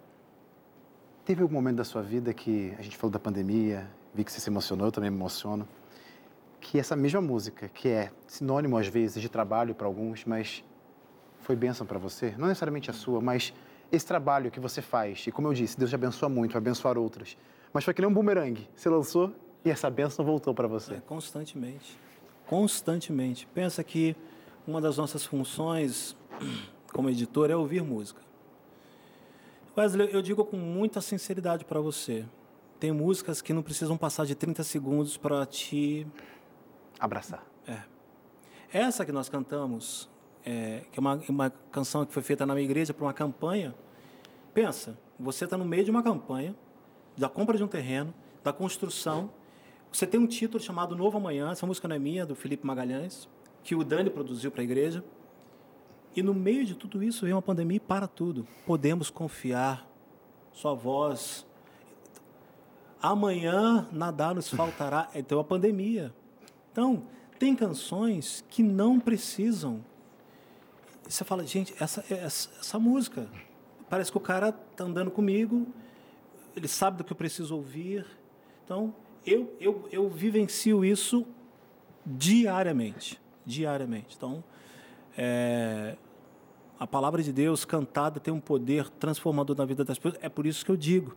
Teve 1.25 1.43
algum 1.43 1.55
momento 1.55 1.77
da 1.77 1.85
sua 1.85 2.03
vida 2.03 2.35
que 2.35 2.75
a 2.77 2.83
gente 2.83 2.97
falou 2.97 3.13
da 3.13 3.21
pandemia, 3.21 3.89
vi 4.13 4.25
que 4.25 4.33
você 4.33 4.41
se 4.41 4.51
emocionou, 4.51 4.89
eu 4.89 4.93
também 4.93 5.11
me 5.11 5.17
emociono, 5.17 5.69
que 6.61 6.77
essa 6.77 6.97
mesma 6.97 7.21
música, 7.21 7.69
que 7.69 7.89
é 7.89 8.11
sinônimo 8.27 8.77
às 8.77 8.89
vezes 8.89 9.23
de 9.23 9.29
trabalho 9.29 9.77
para 9.77 9.87
alguns, 9.87 10.25
mas 10.25 10.65
foi 11.43 11.55
bênção 11.55 11.87
para 11.87 12.01
você, 12.01 12.35
não 12.37 12.49
necessariamente 12.49 12.91
a 12.91 12.93
sua, 12.93 13.21
mas 13.21 13.55
esse 13.93 14.07
trabalho 14.07 14.51
que 14.51 14.59
você 14.59 14.81
faz, 14.81 15.27
e 15.27 15.31
como 15.31 15.49
eu 15.49 15.53
disse, 15.53 15.79
Deus 15.79 15.91
te 15.91 15.95
abençoa 15.95 16.29
muito, 16.29 16.53
vai 16.53 16.59
abençoar 16.59 16.97
outros, 16.97 17.37
mas 17.73 17.85
foi 17.85 17.93
que 17.93 18.01
nem 18.01 18.11
um 18.11 18.15
bumerangue, 18.15 18.69
você 18.75 18.89
lançou 18.89 19.33
e 19.63 19.71
essa 19.71 19.91
bênção 19.91 20.25
voltou 20.25 20.55
para 20.55 20.67
você. 20.67 20.95
É, 20.95 21.01
constantemente, 21.01 21.99
constantemente. 22.47 23.47
Pensa 23.55 23.85
que 23.85 24.17
uma 24.67 24.81
das 24.81 24.97
nossas 24.97 25.25
funções 25.25 26.17
como 26.93 27.11
editor 27.11 27.51
é 27.51 27.57
ouvir 27.57 27.83
música. 27.83 28.21
Wesley, 29.77 30.11
eu 30.13 30.21
digo 30.21 30.45
com 30.45 30.57
muita 30.57 31.01
sinceridade 31.01 31.65
para 31.65 31.81
você. 31.81 32.27
Tem 32.79 32.93
músicas 32.93 33.41
que 33.41 33.53
não 33.53 33.63
precisam 33.63 33.97
passar 33.97 34.27
de 34.27 34.35
30 34.35 34.63
segundos 34.65 35.17
para 35.17 35.47
te 35.47 36.07
abraçar. 36.99 37.47
É. 37.67 37.83
Essa 38.73 39.05
que 39.05 39.13
nós 39.13 39.29
cantamos, 39.29 40.11
é, 40.45 40.83
que 40.91 40.99
é 40.99 41.01
uma, 41.01 41.21
uma 41.29 41.51
canção 41.71 42.05
que 42.05 42.13
foi 42.13 42.23
feita 42.23 42.45
na 42.45 42.55
minha 42.55 42.65
igreja 42.65 42.93
para 42.93 43.05
uma 43.05 43.13
campanha. 43.13 43.75
Pensa, 44.53 44.99
você 45.19 45.45
está 45.45 45.57
no 45.57 45.65
meio 45.65 45.85
de 45.85 45.91
uma 45.91 46.03
campanha 46.03 46.55
da 47.17 47.29
compra 47.29 47.57
de 47.57 47.65
um 47.65 47.69
terreno, 47.69 48.13
da 48.43 48.53
construção. 48.53 49.31
Você 49.93 50.07
tem 50.07 50.19
um 50.19 50.27
título 50.27 50.63
chamado 50.63 50.97
Novo 50.97 51.19
Amanhã. 51.19 51.51
Essa 51.51 51.67
música 51.67 51.87
não 51.87 51.97
é 51.97 51.99
minha, 51.99 52.27
do 52.27 52.35
Felipe 52.35 52.67
Magalhães, 52.67 53.29
que 53.63 53.75
o 53.75 53.85
Dani 53.85 54.11
produziu 54.11 54.51
para 54.51 54.63
a 54.63 54.65
igreja. 54.65 55.05
E 56.15 56.23
no 56.23 56.35
meio 56.35 56.65
de 56.65 56.75
tudo 56.75 57.03
isso 57.03 57.25
vem 57.25 57.35
uma 57.35 57.43
pandemia 57.43 57.77
e 57.77 57.81
para 57.81 58.07
tudo. 58.07 58.47
Podemos 58.67 59.11
confiar. 59.11 59.89
Sua 60.53 60.75
voz. 60.75 61.47
Amanhã 63.01 63.89
nada 63.91 64.35
nos 64.35 64.49
faltará. 64.49 65.09
Então 65.15 65.41
a 65.41 65.45
pandemia. 65.45 66.15
Então, 66.71 67.05
tem 67.39 67.55
canções 67.55 68.45
que 68.49 68.63
não 68.63 69.01
precisam. 69.01 69.85
E 71.09 71.13
você 71.13 71.25
fala, 71.25 71.47
gente, 71.47 71.75
essa, 71.81 72.05
essa, 72.09 72.51
essa 72.61 72.79
música. 72.79 73.29
Parece 73.89 74.11
que 74.11 74.17
o 74.17 74.21
cara 74.21 74.49
está 74.49 74.85
andando 74.85 75.11
comigo, 75.11 75.67
ele 76.57 76.69
sabe 76.69 76.99
do 76.99 77.05
que 77.05 77.13
eu 77.13 77.17
preciso 77.17 77.55
ouvir. 77.55 78.07
Então, 78.65 78.95
eu, 79.27 79.55
eu, 79.61 79.89
eu 79.93 80.09
vivencio 80.09 80.85
isso 80.85 81.27
diariamente. 82.05 83.21
Diariamente. 83.45 84.17
Então, 84.17 84.43
é, 85.17 85.97
a 86.79 86.87
palavra 86.87 87.23
de 87.23 87.33
Deus 87.33 87.65
cantada 87.65 88.19
tem 88.19 88.33
um 88.33 88.41
poder 88.41 88.89
transformador 88.91 89.57
na 89.57 89.65
vida 89.65 89.85
das 89.85 89.99
pessoas. 89.99 90.23
É 90.23 90.29
por 90.29 90.47
isso 90.47 90.65
que 90.65 90.71
eu 90.71 90.77
digo: 90.77 91.17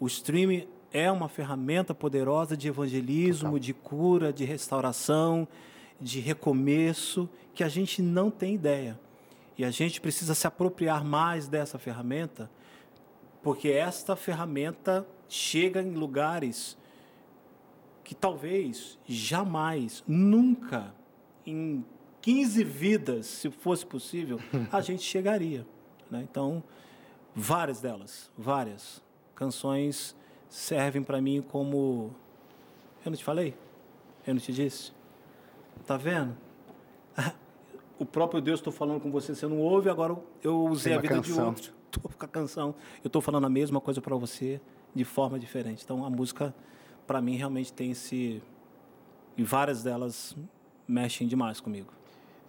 o 0.00 0.06
streaming 0.06 0.66
é 0.92 1.10
uma 1.10 1.28
ferramenta 1.28 1.94
poderosa 1.94 2.56
de 2.56 2.68
evangelismo, 2.68 3.50
Total. 3.50 3.58
de 3.58 3.74
cura, 3.74 4.32
de 4.32 4.44
restauração, 4.44 5.46
de 6.00 6.20
recomeço, 6.20 7.28
que 7.54 7.64
a 7.64 7.68
gente 7.68 8.02
não 8.02 8.30
tem 8.30 8.54
ideia. 8.54 8.98
E 9.56 9.64
a 9.64 9.70
gente 9.70 10.00
precisa 10.00 10.34
se 10.34 10.46
apropriar 10.46 11.04
mais 11.04 11.48
dessa 11.48 11.78
ferramenta, 11.78 12.50
porque 13.42 13.68
esta 13.68 14.14
ferramenta 14.14 15.06
chega 15.28 15.80
em 15.80 15.94
lugares 15.94 16.76
que 18.04 18.14
talvez 18.14 18.98
jamais, 19.06 20.04
nunca, 20.06 20.94
em 21.44 21.84
15 22.20 22.64
vidas, 22.64 23.26
se 23.26 23.50
fosse 23.50 23.84
possível, 23.84 24.38
a 24.70 24.80
gente 24.80 25.02
chegaria. 25.02 25.66
Né? 26.10 26.26
Então, 26.28 26.62
várias 27.34 27.80
delas, 27.80 28.30
várias 28.36 29.02
canções 29.34 30.16
servem 30.48 31.02
para 31.02 31.20
mim 31.20 31.42
como. 31.42 32.14
Eu 33.04 33.10
não 33.10 33.16
te 33.16 33.24
falei? 33.24 33.54
Eu 34.26 34.34
não 34.34 34.40
te 34.40 34.52
disse? 34.52 34.95
Tá 35.86 35.96
vendo? 35.96 36.36
O 37.98 38.04
próprio 38.04 38.42
Deus 38.42 38.60
estou 38.60 38.70
falando 38.70 39.00
com 39.00 39.10
você, 39.10 39.34
você 39.34 39.46
não 39.46 39.56
ouve, 39.56 39.88
agora 39.88 40.14
eu 40.42 40.66
usei 40.66 40.92
a 40.92 40.98
vida 40.98 41.14
canção. 41.14 41.34
de 41.34 41.40
outro. 41.40 41.72
Estou 41.90 42.12
com 42.12 42.24
a 42.26 42.28
canção. 42.28 42.74
Eu 43.02 43.06
estou 43.06 43.22
falando 43.22 43.46
a 43.46 43.48
mesma 43.48 43.80
coisa 43.80 44.02
para 44.02 44.14
você 44.14 44.60
de 44.94 45.02
forma 45.02 45.38
diferente. 45.38 45.82
Então 45.82 46.04
a 46.04 46.10
música, 46.10 46.54
para 47.06 47.22
mim, 47.22 47.36
realmente 47.36 47.72
tem 47.72 47.92
esse. 47.92 48.42
E 49.34 49.42
várias 49.42 49.82
delas 49.82 50.36
mexem 50.86 51.26
demais 51.26 51.58
comigo. 51.58 51.90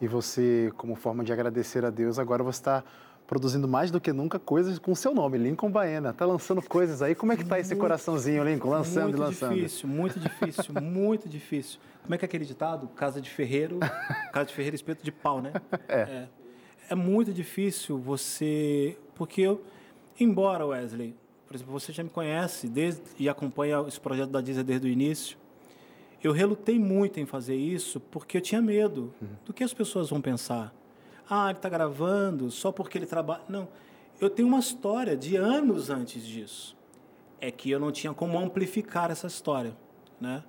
E 0.01 0.07
você, 0.07 0.69
como 0.75 0.95
forma 0.95 1.23
de 1.23 1.31
agradecer 1.31 1.85
a 1.85 1.89
Deus, 1.89 2.19
agora 2.19 2.43
você 2.43 2.59
está 2.59 2.83
produzindo 3.27 3.67
mais 3.67 3.91
do 3.91 3.99
que 3.99 4.13
nunca 4.13 4.39
coisas 4.39 4.79
com 4.79 4.95
seu 4.95 5.13
nome, 5.13 5.37
Lincoln 5.37 5.69
Baena. 5.69 6.11
Está 6.11 6.25
lançando 6.25 6.61
coisas 6.61 7.01
aí. 7.01 7.13
Como 7.13 7.33
é 7.33 7.35
que 7.35 7.43
está 7.43 7.59
esse 7.59 7.75
coraçãozinho, 7.75 8.43
Lincoln? 8.43 8.69
Lançando 8.69 9.15
e 9.15 9.19
lançando. 9.19 9.51
Muito 9.51 9.61
difícil, 9.61 9.89
muito 9.89 10.19
difícil, 10.19 10.73
muito 10.81 11.29
difícil. 11.29 11.79
Como 12.03 12.15
é 12.15 12.17
que 12.17 12.23
é 12.23 12.27
aquele 12.27 12.45
ditado? 12.45 12.87
Casa 12.87 13.19
de 13.19 13.29
ferreiro, 13.29 13.79
casa 14.31 14.45
de 14.45 14.53
ferreiro, 14.53 14.75
espeto 14.75 15.03
de 15.03 15.11
pau, 15.11 15.41
né? 15.41 15.51
É. 15.89 15.99
é. 15.99 16.27
É 16.89 16.95
muito 16.95 17.33
difícil 17.33 17.97
você... 17.99 18.97
Porque 19.13 19.41
eu, 19.41 19.61
embora, 20.17 20.65
Wesley, 20.65 21.13
por 21.45 21.55
exemplo, 21.55 21.73
você 21.73 21.91
já 21.91 22.01
me 22.01 22.09
conhece 22.09 22.69
desde, 22.69 23.01
e 23.19 23.27
acompanha 23.27 23.83
esse 23.85 23.99
projeto 23.99 24.29
da 24.29 24.39
Deezer 24.39 24.63
desde 24.63 24.87
o 24.87 24.89
início, 24.89 25.37
eu 26.23 26.31
relutei 26.31 26.79
muito 26.79 27.19
em 27.19 27.25
fazer 27.25 27.55
isso 27.55 27.99
porque 27.99 28.37
eu 28.37 28.41
tinha 28.41 28.61
medo 28.61 29.13
uhum. 29.21 29.27
do 29.45 29.53
que 29.53 29.65
as 29.65 29.73
pessoas 29.73 30.09
vão 30.09 30.21
pensar. 30.21 30.73
Ah, 31.29 31.49
ele 31.49 31.57
está 31.57 31.69
gravando 31.69 32.49
só 32.49 32.71
porque 32.71 32.97
ele 32.97 33.05
trabalha. 33.05 33.43
Não, 33.49 33.67
eu 34.19 34.29
tenho 34.29 34.47
uma 34.47 34.59
história 34.59 35.15
de 35.15 35.35
anos 35.35 35.89
antes 35.89 36.25
disso. 36.25 36.75
É 37.39 37.51
que 37.51 37.69
eu 37.69 37.79
não 37.79 37.91
tinha 37.91 38.13
como 38.13 38.39
amplificar 38.39 39.11
essa 39.11 39.27
história, 39.27 39.75
né? 40.19 40.43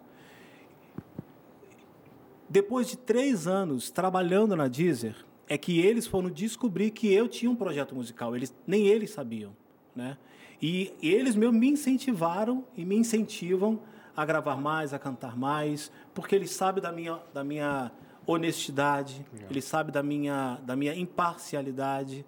Depois 2.48 2.88
de 2.88 2.96
três 2.96 3.46
anos 3.46 3.90
trabalhando 3.90 4.56
na 4.56 4.68
Deezer, 4.68 5.14
é 5.46 5.58
que 5.58 5.80
eles 5.80 6.06
foram 6.06 6.30
descobrir 6.30 6.90
que 6.90 7.12
eu 7.12 7.28
tinha 7.28 7.50
um 7.50 7.56
projeto 7.56 7.94
musical. 7.94 8.34
Eles 8.34 8.54
nem 8.66 8.86
eles 8.86 9.10
sabiam, 9.10 9.54
né? 9.94 10.16
E 10.60 10.92
eles 11.02 11.36
mesmo 11.36 11.58
me 11.58 11.68
incentivaram 11.68 12.64
e 12.76 12.84
me 12.84 12.96
incentivam 12.96 13.80
a 14.16 14.24
gravar 14.24 14.56
mais, 14.56 14.92
a 14.92 14.98
cantar 14.98 15.36
mais, 15.36 15.92
porque 16.12 16.34
eles 16.34 16.50
sabem 16.50 16.82
da 16.82 16.90
minha, 16.90 17.20
da 17.32 17.44
minha 17.44 17.92
honestidade, 18.32 19.24
Legal. 19.32 19.50
eles 19.50 19.64
sabem 19.64 19.90
da 19.92 20.02
minha, 20.02 20.58
da 20.62 20.76
minha 20.76 20.94
imparcialidade. 20.94 22.24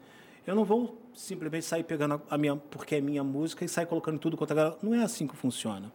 Eu 0.47 0.55
não 0.55 0.65
vou 0.65 0.99
simplesmente 1.15 1.67
sair 1.67 1.85
pegando 1.85 2.21
a 2.31 2.39
minha, 2.39 2.57
porque 2.57 2.97
é 2.97 3.01
minha 3.01 3.23
música, 3.23 3.65
e 3.65 3.69
sair 3.69 3.87
colocando 3.87 4.19
tudo 4.19 4.37
contra 4.37 4.55
a 4.55 4.57
galera. 4.57 4.79
Não 4.83 4.95
é 4.95 5.03
assim 5.03 5.27
que 5.27 5.37
funciona. 5.37 5.93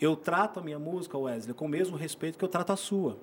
Eu 0.00 0.14
trato 0.14 0.60
a 0.60 0.62
minha 0.62 0.78
música, 0.78 1.18
Wesley, 1.18 1.52
com 1.52 1.66
o 1.66 1.68
mesmo 1.68 1.96
respeito 1.96 2.38
que 2.38 2.44
eu 2.44 2.48
trato 2.48 2.72
a 2.72 2.76
sua. 2.76 3.18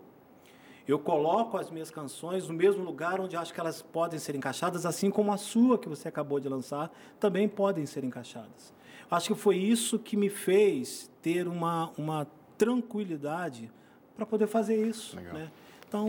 Eu 0.88 1.00
coloco 1.00 1.58
as 1.58 1.70
minhas 1.70 1.90
canções 1.90 2.48
no 2.48 2.54
mesmo 2.54 2.84
lugar 2.84 3.22
onde 3.22 3.38
acho 3.38 3.54
que 3.54 3.60
elas 3.60 3.82
podem 3.82 4.20
ser 4.20 4.36
encaixadas, 4.36 4.86
assim 4.86 5.10
como 5.10 5.32
a 5.32 5.38
sua 5.38 5.78
que 5.78 5.88
você 5.88 6.08
acabou 6.08 6.40
de 6.40 6.50
lançar 6.50 6.92
também 7.20 7.48
podem 7.48 7.86
ser 7.86 8.04
encaixadas. 8.04 8.74
Acho 9.10 9.34
que 9.34 9.40
foi 9.40 9.58
isso 9.58 10.00
que 10.00 10.18
me 10.18 10.30
fez 10.30 11.10
ter 11.22 11.48
uma, 11.48 11.92
uma 11.98 12.28
tranquilidade 12.58 13.72
para 14.16 14.26
poder 14.26 14.48
fazer 14.48 14.86
isso. 14.86 15.16
Né? 15.16 15.52
Então, 15.92 16.08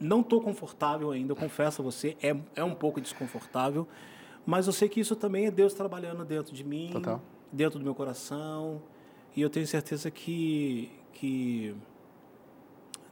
não 0.00 0.20
estou 0.20 0.40
confortável 0.40 1.12
ainda, 1.12 1.30
eu 1.30 1.36
confesso 1.36 1.80
a 1.80 1.84
você, 1.84 2.16
é, 2.20 2.36
é 2.56 2.64
um 2.64 2.74
pouco 2.74 3.00
desconfortável, 3.00 3.86
mas 4.44 4.66
eu 4.66 4.72
sei 4.72 4.88
que 4.88 4.98
isso 4.98 5.14
também 5.14 5.46
é 5.46 5.52
Deus 5.52 5.72
trabalhando 5.72 6.24
dentro 6.24 6.52
de 6.52 6.64
mim, 6.64 6.90
Total. 6.92 7.22
dentro 7.52 7.78
do 7.78 7.84
meu 7.84 7.94
coração, 7.94 8.82
e 9.36 9.40
eu 9.40 9.48
tenho 9.48 9.64
certeza 9.68 10.10
que, 10.10 10.90
que 11.12 11.76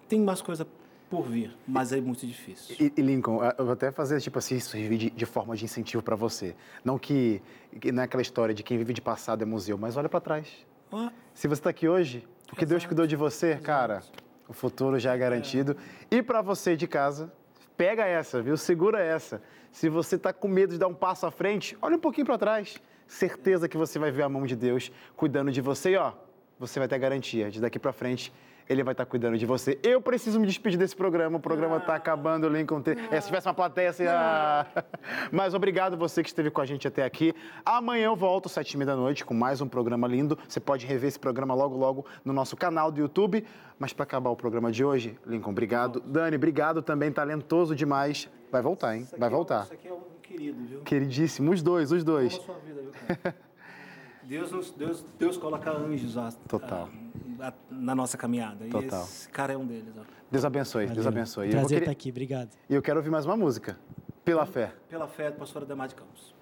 tem 0.09 0.19
mais 0.19 0.43
coisa 0.43 0.67
por 1.09 1.23
vir, 1.23 1.57
mas 1.69 1.93
é 1.93 2.01
muito 2.01 2.27
difícil. 2.27 2.75
E, 2.81 2.93
e 2.97 3.01
Lincoln, 3.01 3.45
eu 3.57 3.65
vou 3.65 3.75
até 3.75 3.93
fazer 3.93 4.21
tipo 4.21 4.41
assim, 4.41 4.57
isso 4.57 4.77
de, 4.77 5.11
de 5.11 5.25
forma 5.25 5.55
de 5.55 5.65
incentivo 5.65 6.03
para 6.03 6.17
você. 6.17 6.57
Não 6.85 6.99
que, 6.99 7.41
que 7.81 7.93
não 7.93 8.03
é 8.03 8.07
aquela 8.07 8.23
história 8.23 8.53
de 8.53 8.65
quem 8.65 8.77
vive 8.77 8.93
de 8.93 9.01
passado 9.01 9.41
é 9.41 9.45
museu, 9.45 9.79
mas 9.79 9.97
olha 9.97 10.09
para 10.09 10.21
trás. 10.21 10.49
Ah. 10.91 11.13
Se 11.33 11.47
você 11.47 11.61
está 11.61 11.71
aqui 11.71 11.89
hoje, 11.89 12.27
porque 12.49 12.65
Exato. 12.65 12.71
Deus 12.71 12.87
cuidou 12.87 13.07
de 13.07 13.15
você, 13.15 13.51
Exato. 13.51 13.63
cara, 13.63 14.03
o 14.49 14.53
futuro 14.53 14.99
já 14.99 15.15
é 15.15 15.19
garantido. 15.19 15.77
É. 16.11 16.17
E 16.17 16.23
para 16.23 16.43
você 16.43 16.77
de 16.77 16.87
casa, 16.87 17.33
pega 17.77 18.05
essa, 18.05 18.43
viu? 18.43 18.57
Segura 18.57 19.01
essa. 19.01 19.43
Se 19.73 19.89
você 19.89 20.17
está 20.17 20.33
com 20.33 20.49
medo 20.49 20.73
de 20.73 20.79
dar 20.79 20.87
um 20.87 20.95
passo 20.95 21.27
à 21.27 21.31
frente, 21.31 21.77
olha 21.83 21.97
um 21.97 22.01
pouquinho 22.01 22.27
para 22.27 22.39
trás. 22.39 22.77
Certeza 23.07 23.69
que 23.69 23.77
você 23.77 23.99
vai 23.99 24.11
ver 24.11 24.23
a 24.23 24.29
mão 24.29 24.47
de 24.47 24.57
Deus 24.57 24.91
cuidando 25.17 25.51
de 25.51 25.61
você 25.61 25.91
e 25.91 25.97
ó, 25.97 26.13
você 26.59 26.79
vai 26.79 26.89
ter 26.89 26.99
garantia 26.99 27.51
de 27.51 27.61
daqui 27.61 27.79
para 27.79 27.93
frente 27.93 28.33
ele 28.69 28.83
vai 28.83 28.93
estar 28.93 29.05
cuidando 29.07 29.37
de 29.37 29.45
você. 29.47 29.79
Eu 29.83 30.01
preciso 30.01 30.41
me 30.41 30.47
despedir 30.47 30.79
desse 30.79 30.97
programa, 30.97 31.37
o 31.39 31.41
programa 31.41 31.77
está 31.77 31.95
acabando, 31.95 32.49
Lincoln. 32.49 32.81
Te... 32.81 32.97
É, 33.11 33.21
se 33.21 33.27
tivesse 33.27 33.47
uma 33.47 33.55
plateia, 33.55 33.91
assim, 33.91 34.05
ah... 34.07 34.67
Mas 35.31 35.55
obrigado 35.55 35.97
você 35.97 36.23
que 36.23 36.29
esteve 36.29 36.51
com 36.51 36.61
a 36.61 36.65
gente 36.67 36.87
até 36.89 37.05
aqui. 37.05 37.35
Amanhã 37.65 38.07
eu 38.07 38.17
volto, 38.17 38.49
sete 38.49 38.73
e 38.73 38.77
meia 38.77 38.87
da 38.87 38.97
noite, 38.97 39.25
com 39.25 39.35
mais 39.35 39.61
um 39.61 39.69
programa 39.69 40.07
lindo. 40.09 40.39
Você 40.49 40.61
pode 40.61 40.87
rever 40.87 41.09
esse 41.09 41.19
programa 41.19 41.55
logo, 41.55 41.77
logo 41.77 42.07
no 42.25 42.33
nosso 42.33 42.57
canal 42.57 42.91
do 42.91 43.01
YouTube. 43.01 43.45
Mas 43.79 43.93
para 43.93 44.05
acabar 44.05 44.31
o 44.31 44.37
programa 44.37 44.71
de 44.73 44.85
hoje, 44.85 45.19
Lincoln, 45.27 45.51
obrigado. 45.51 46.01
Dani, 46.01 46.37
obrigado 46.37 46.81
também, 46.81 47.11
talentoso 47.13 47.75
demais. 47.75 48.31
Vai 48.51 48.63
voltar, 48.63 48.97
hein? 48.97 49.07
Vai 49.19 49.29
voltar. 49.29 49.65
Isso 49.65 49.75
aqui 49.75 49.89
é 49.89 49.93
um 49.93 50.01
querido, 50.23 50.65
viu? 50.65 50.81
Queridíssimo, 50.83 51.51
os 51.53 51.61
dois, 51.63 51.91
os 51.93 52.05
dois. 52.05 52.41
Vida? 52.65 53.35
Deus, 54.23 54.71
Deus, 54.73 55.05
Deus 55.19 55.37
coloca 55.37 55.71
anjos 55.71 56.17
a- 56.17 56.33
Total. 56.49 56.85
a- 56.85 56.85
a- 56.85 57.04
na 57.71 57.95
nossa 57.95 58.17
caminhada. 58.17 58.65
Total. 58.67 59.01
E 59.01 59.05
esse 59.05 59.29
cara 59.29 59.53
é 59.53 59.57
um 59.57 59.67
deles. 59.67 59.93
ó. 59.99 60.03
Deus 60.31 60.45
abençoe, 60.45 60.87
Deus 60.87 61.05
Valeu. 61.05 61.09
abençoe. 61.21 61.47
E 61.47 61.49
eu 61.49 61.53
vou 61.53 61.61
Prazer 61.61 61.77
querer- 61.77 61.85
estar 61.85 61.93
aqui, 61.93 62.11
obrigado. 62.11 62.51
E 62.69 62.75
eu 62.75 62.83
quero 62.83 62.99
ouvir 62.99 63.11
mais 63.11 63.25
uma 63.27 63.37
música. 63.37 63.79
Pela 64.25 64.47
fé. 64.47 64.73
Pela 64.89 65.07
fé 65.07 65.31
do 65.31 65.37
pastor 65.39 65.63
Ademar 65.63 65.89
de 65.89 65.95
Campos. 65.95 66.35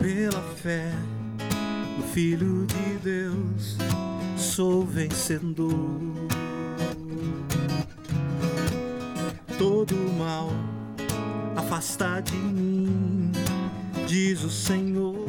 Pela 0.00 0.40
fé 0.56 0.90
no 1.98 2.02
Filho 2.04 2.66
de 2.66 2.98
Deus, 3.02 3.76
sou 4.36 4.84
vencedor. 4.84 5.68
Todo 9.58 9.94
mal 10.18 10.48
afasta 11.70 12.20
de 12.20 12.34
mim, 12.34 13.30
diz 14.08 14.42
o 14.42 14.50
Senhor. 14.50 15.24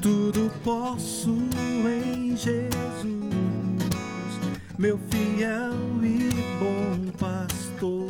Tudo 0.00 0.52
posso 0.62 1.36
em 1.84 2.36
Jesus, 2.36 2.94
meu 4.78 5.00
fiel 5.10 5.74
e 6.04 6.30
bom 6.60 7.10
pastor. 7.18 8.08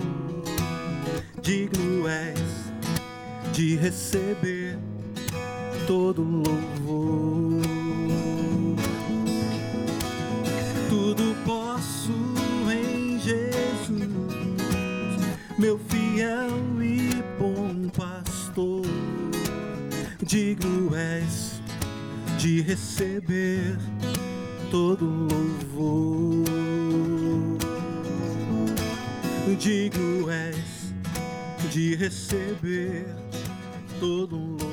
Digno 1.40 2.06
és 2.06 2.38
de 3.54 3.76
receber 3.76 4.78
todo 5.86 6.22
louvor. 6.22 7.53
Meu 15.58 15.78
fiel 15.78 16.82
e 16.82 17.22
bom 17.38 17.88
pastor. 17.90 18.82
Digno 20.22 20.94
és 20.96 21.60
de 22.38 22.60
receber 22.62 23.78
todo 24.70 25.04
louvor. 25.04 26.44
Digno 29.58 30.30
és 30.30 30.92
de 31.72 31.94
receber 31.94 33.06
todo 34.00 34.36
louvor. 34.36 34.63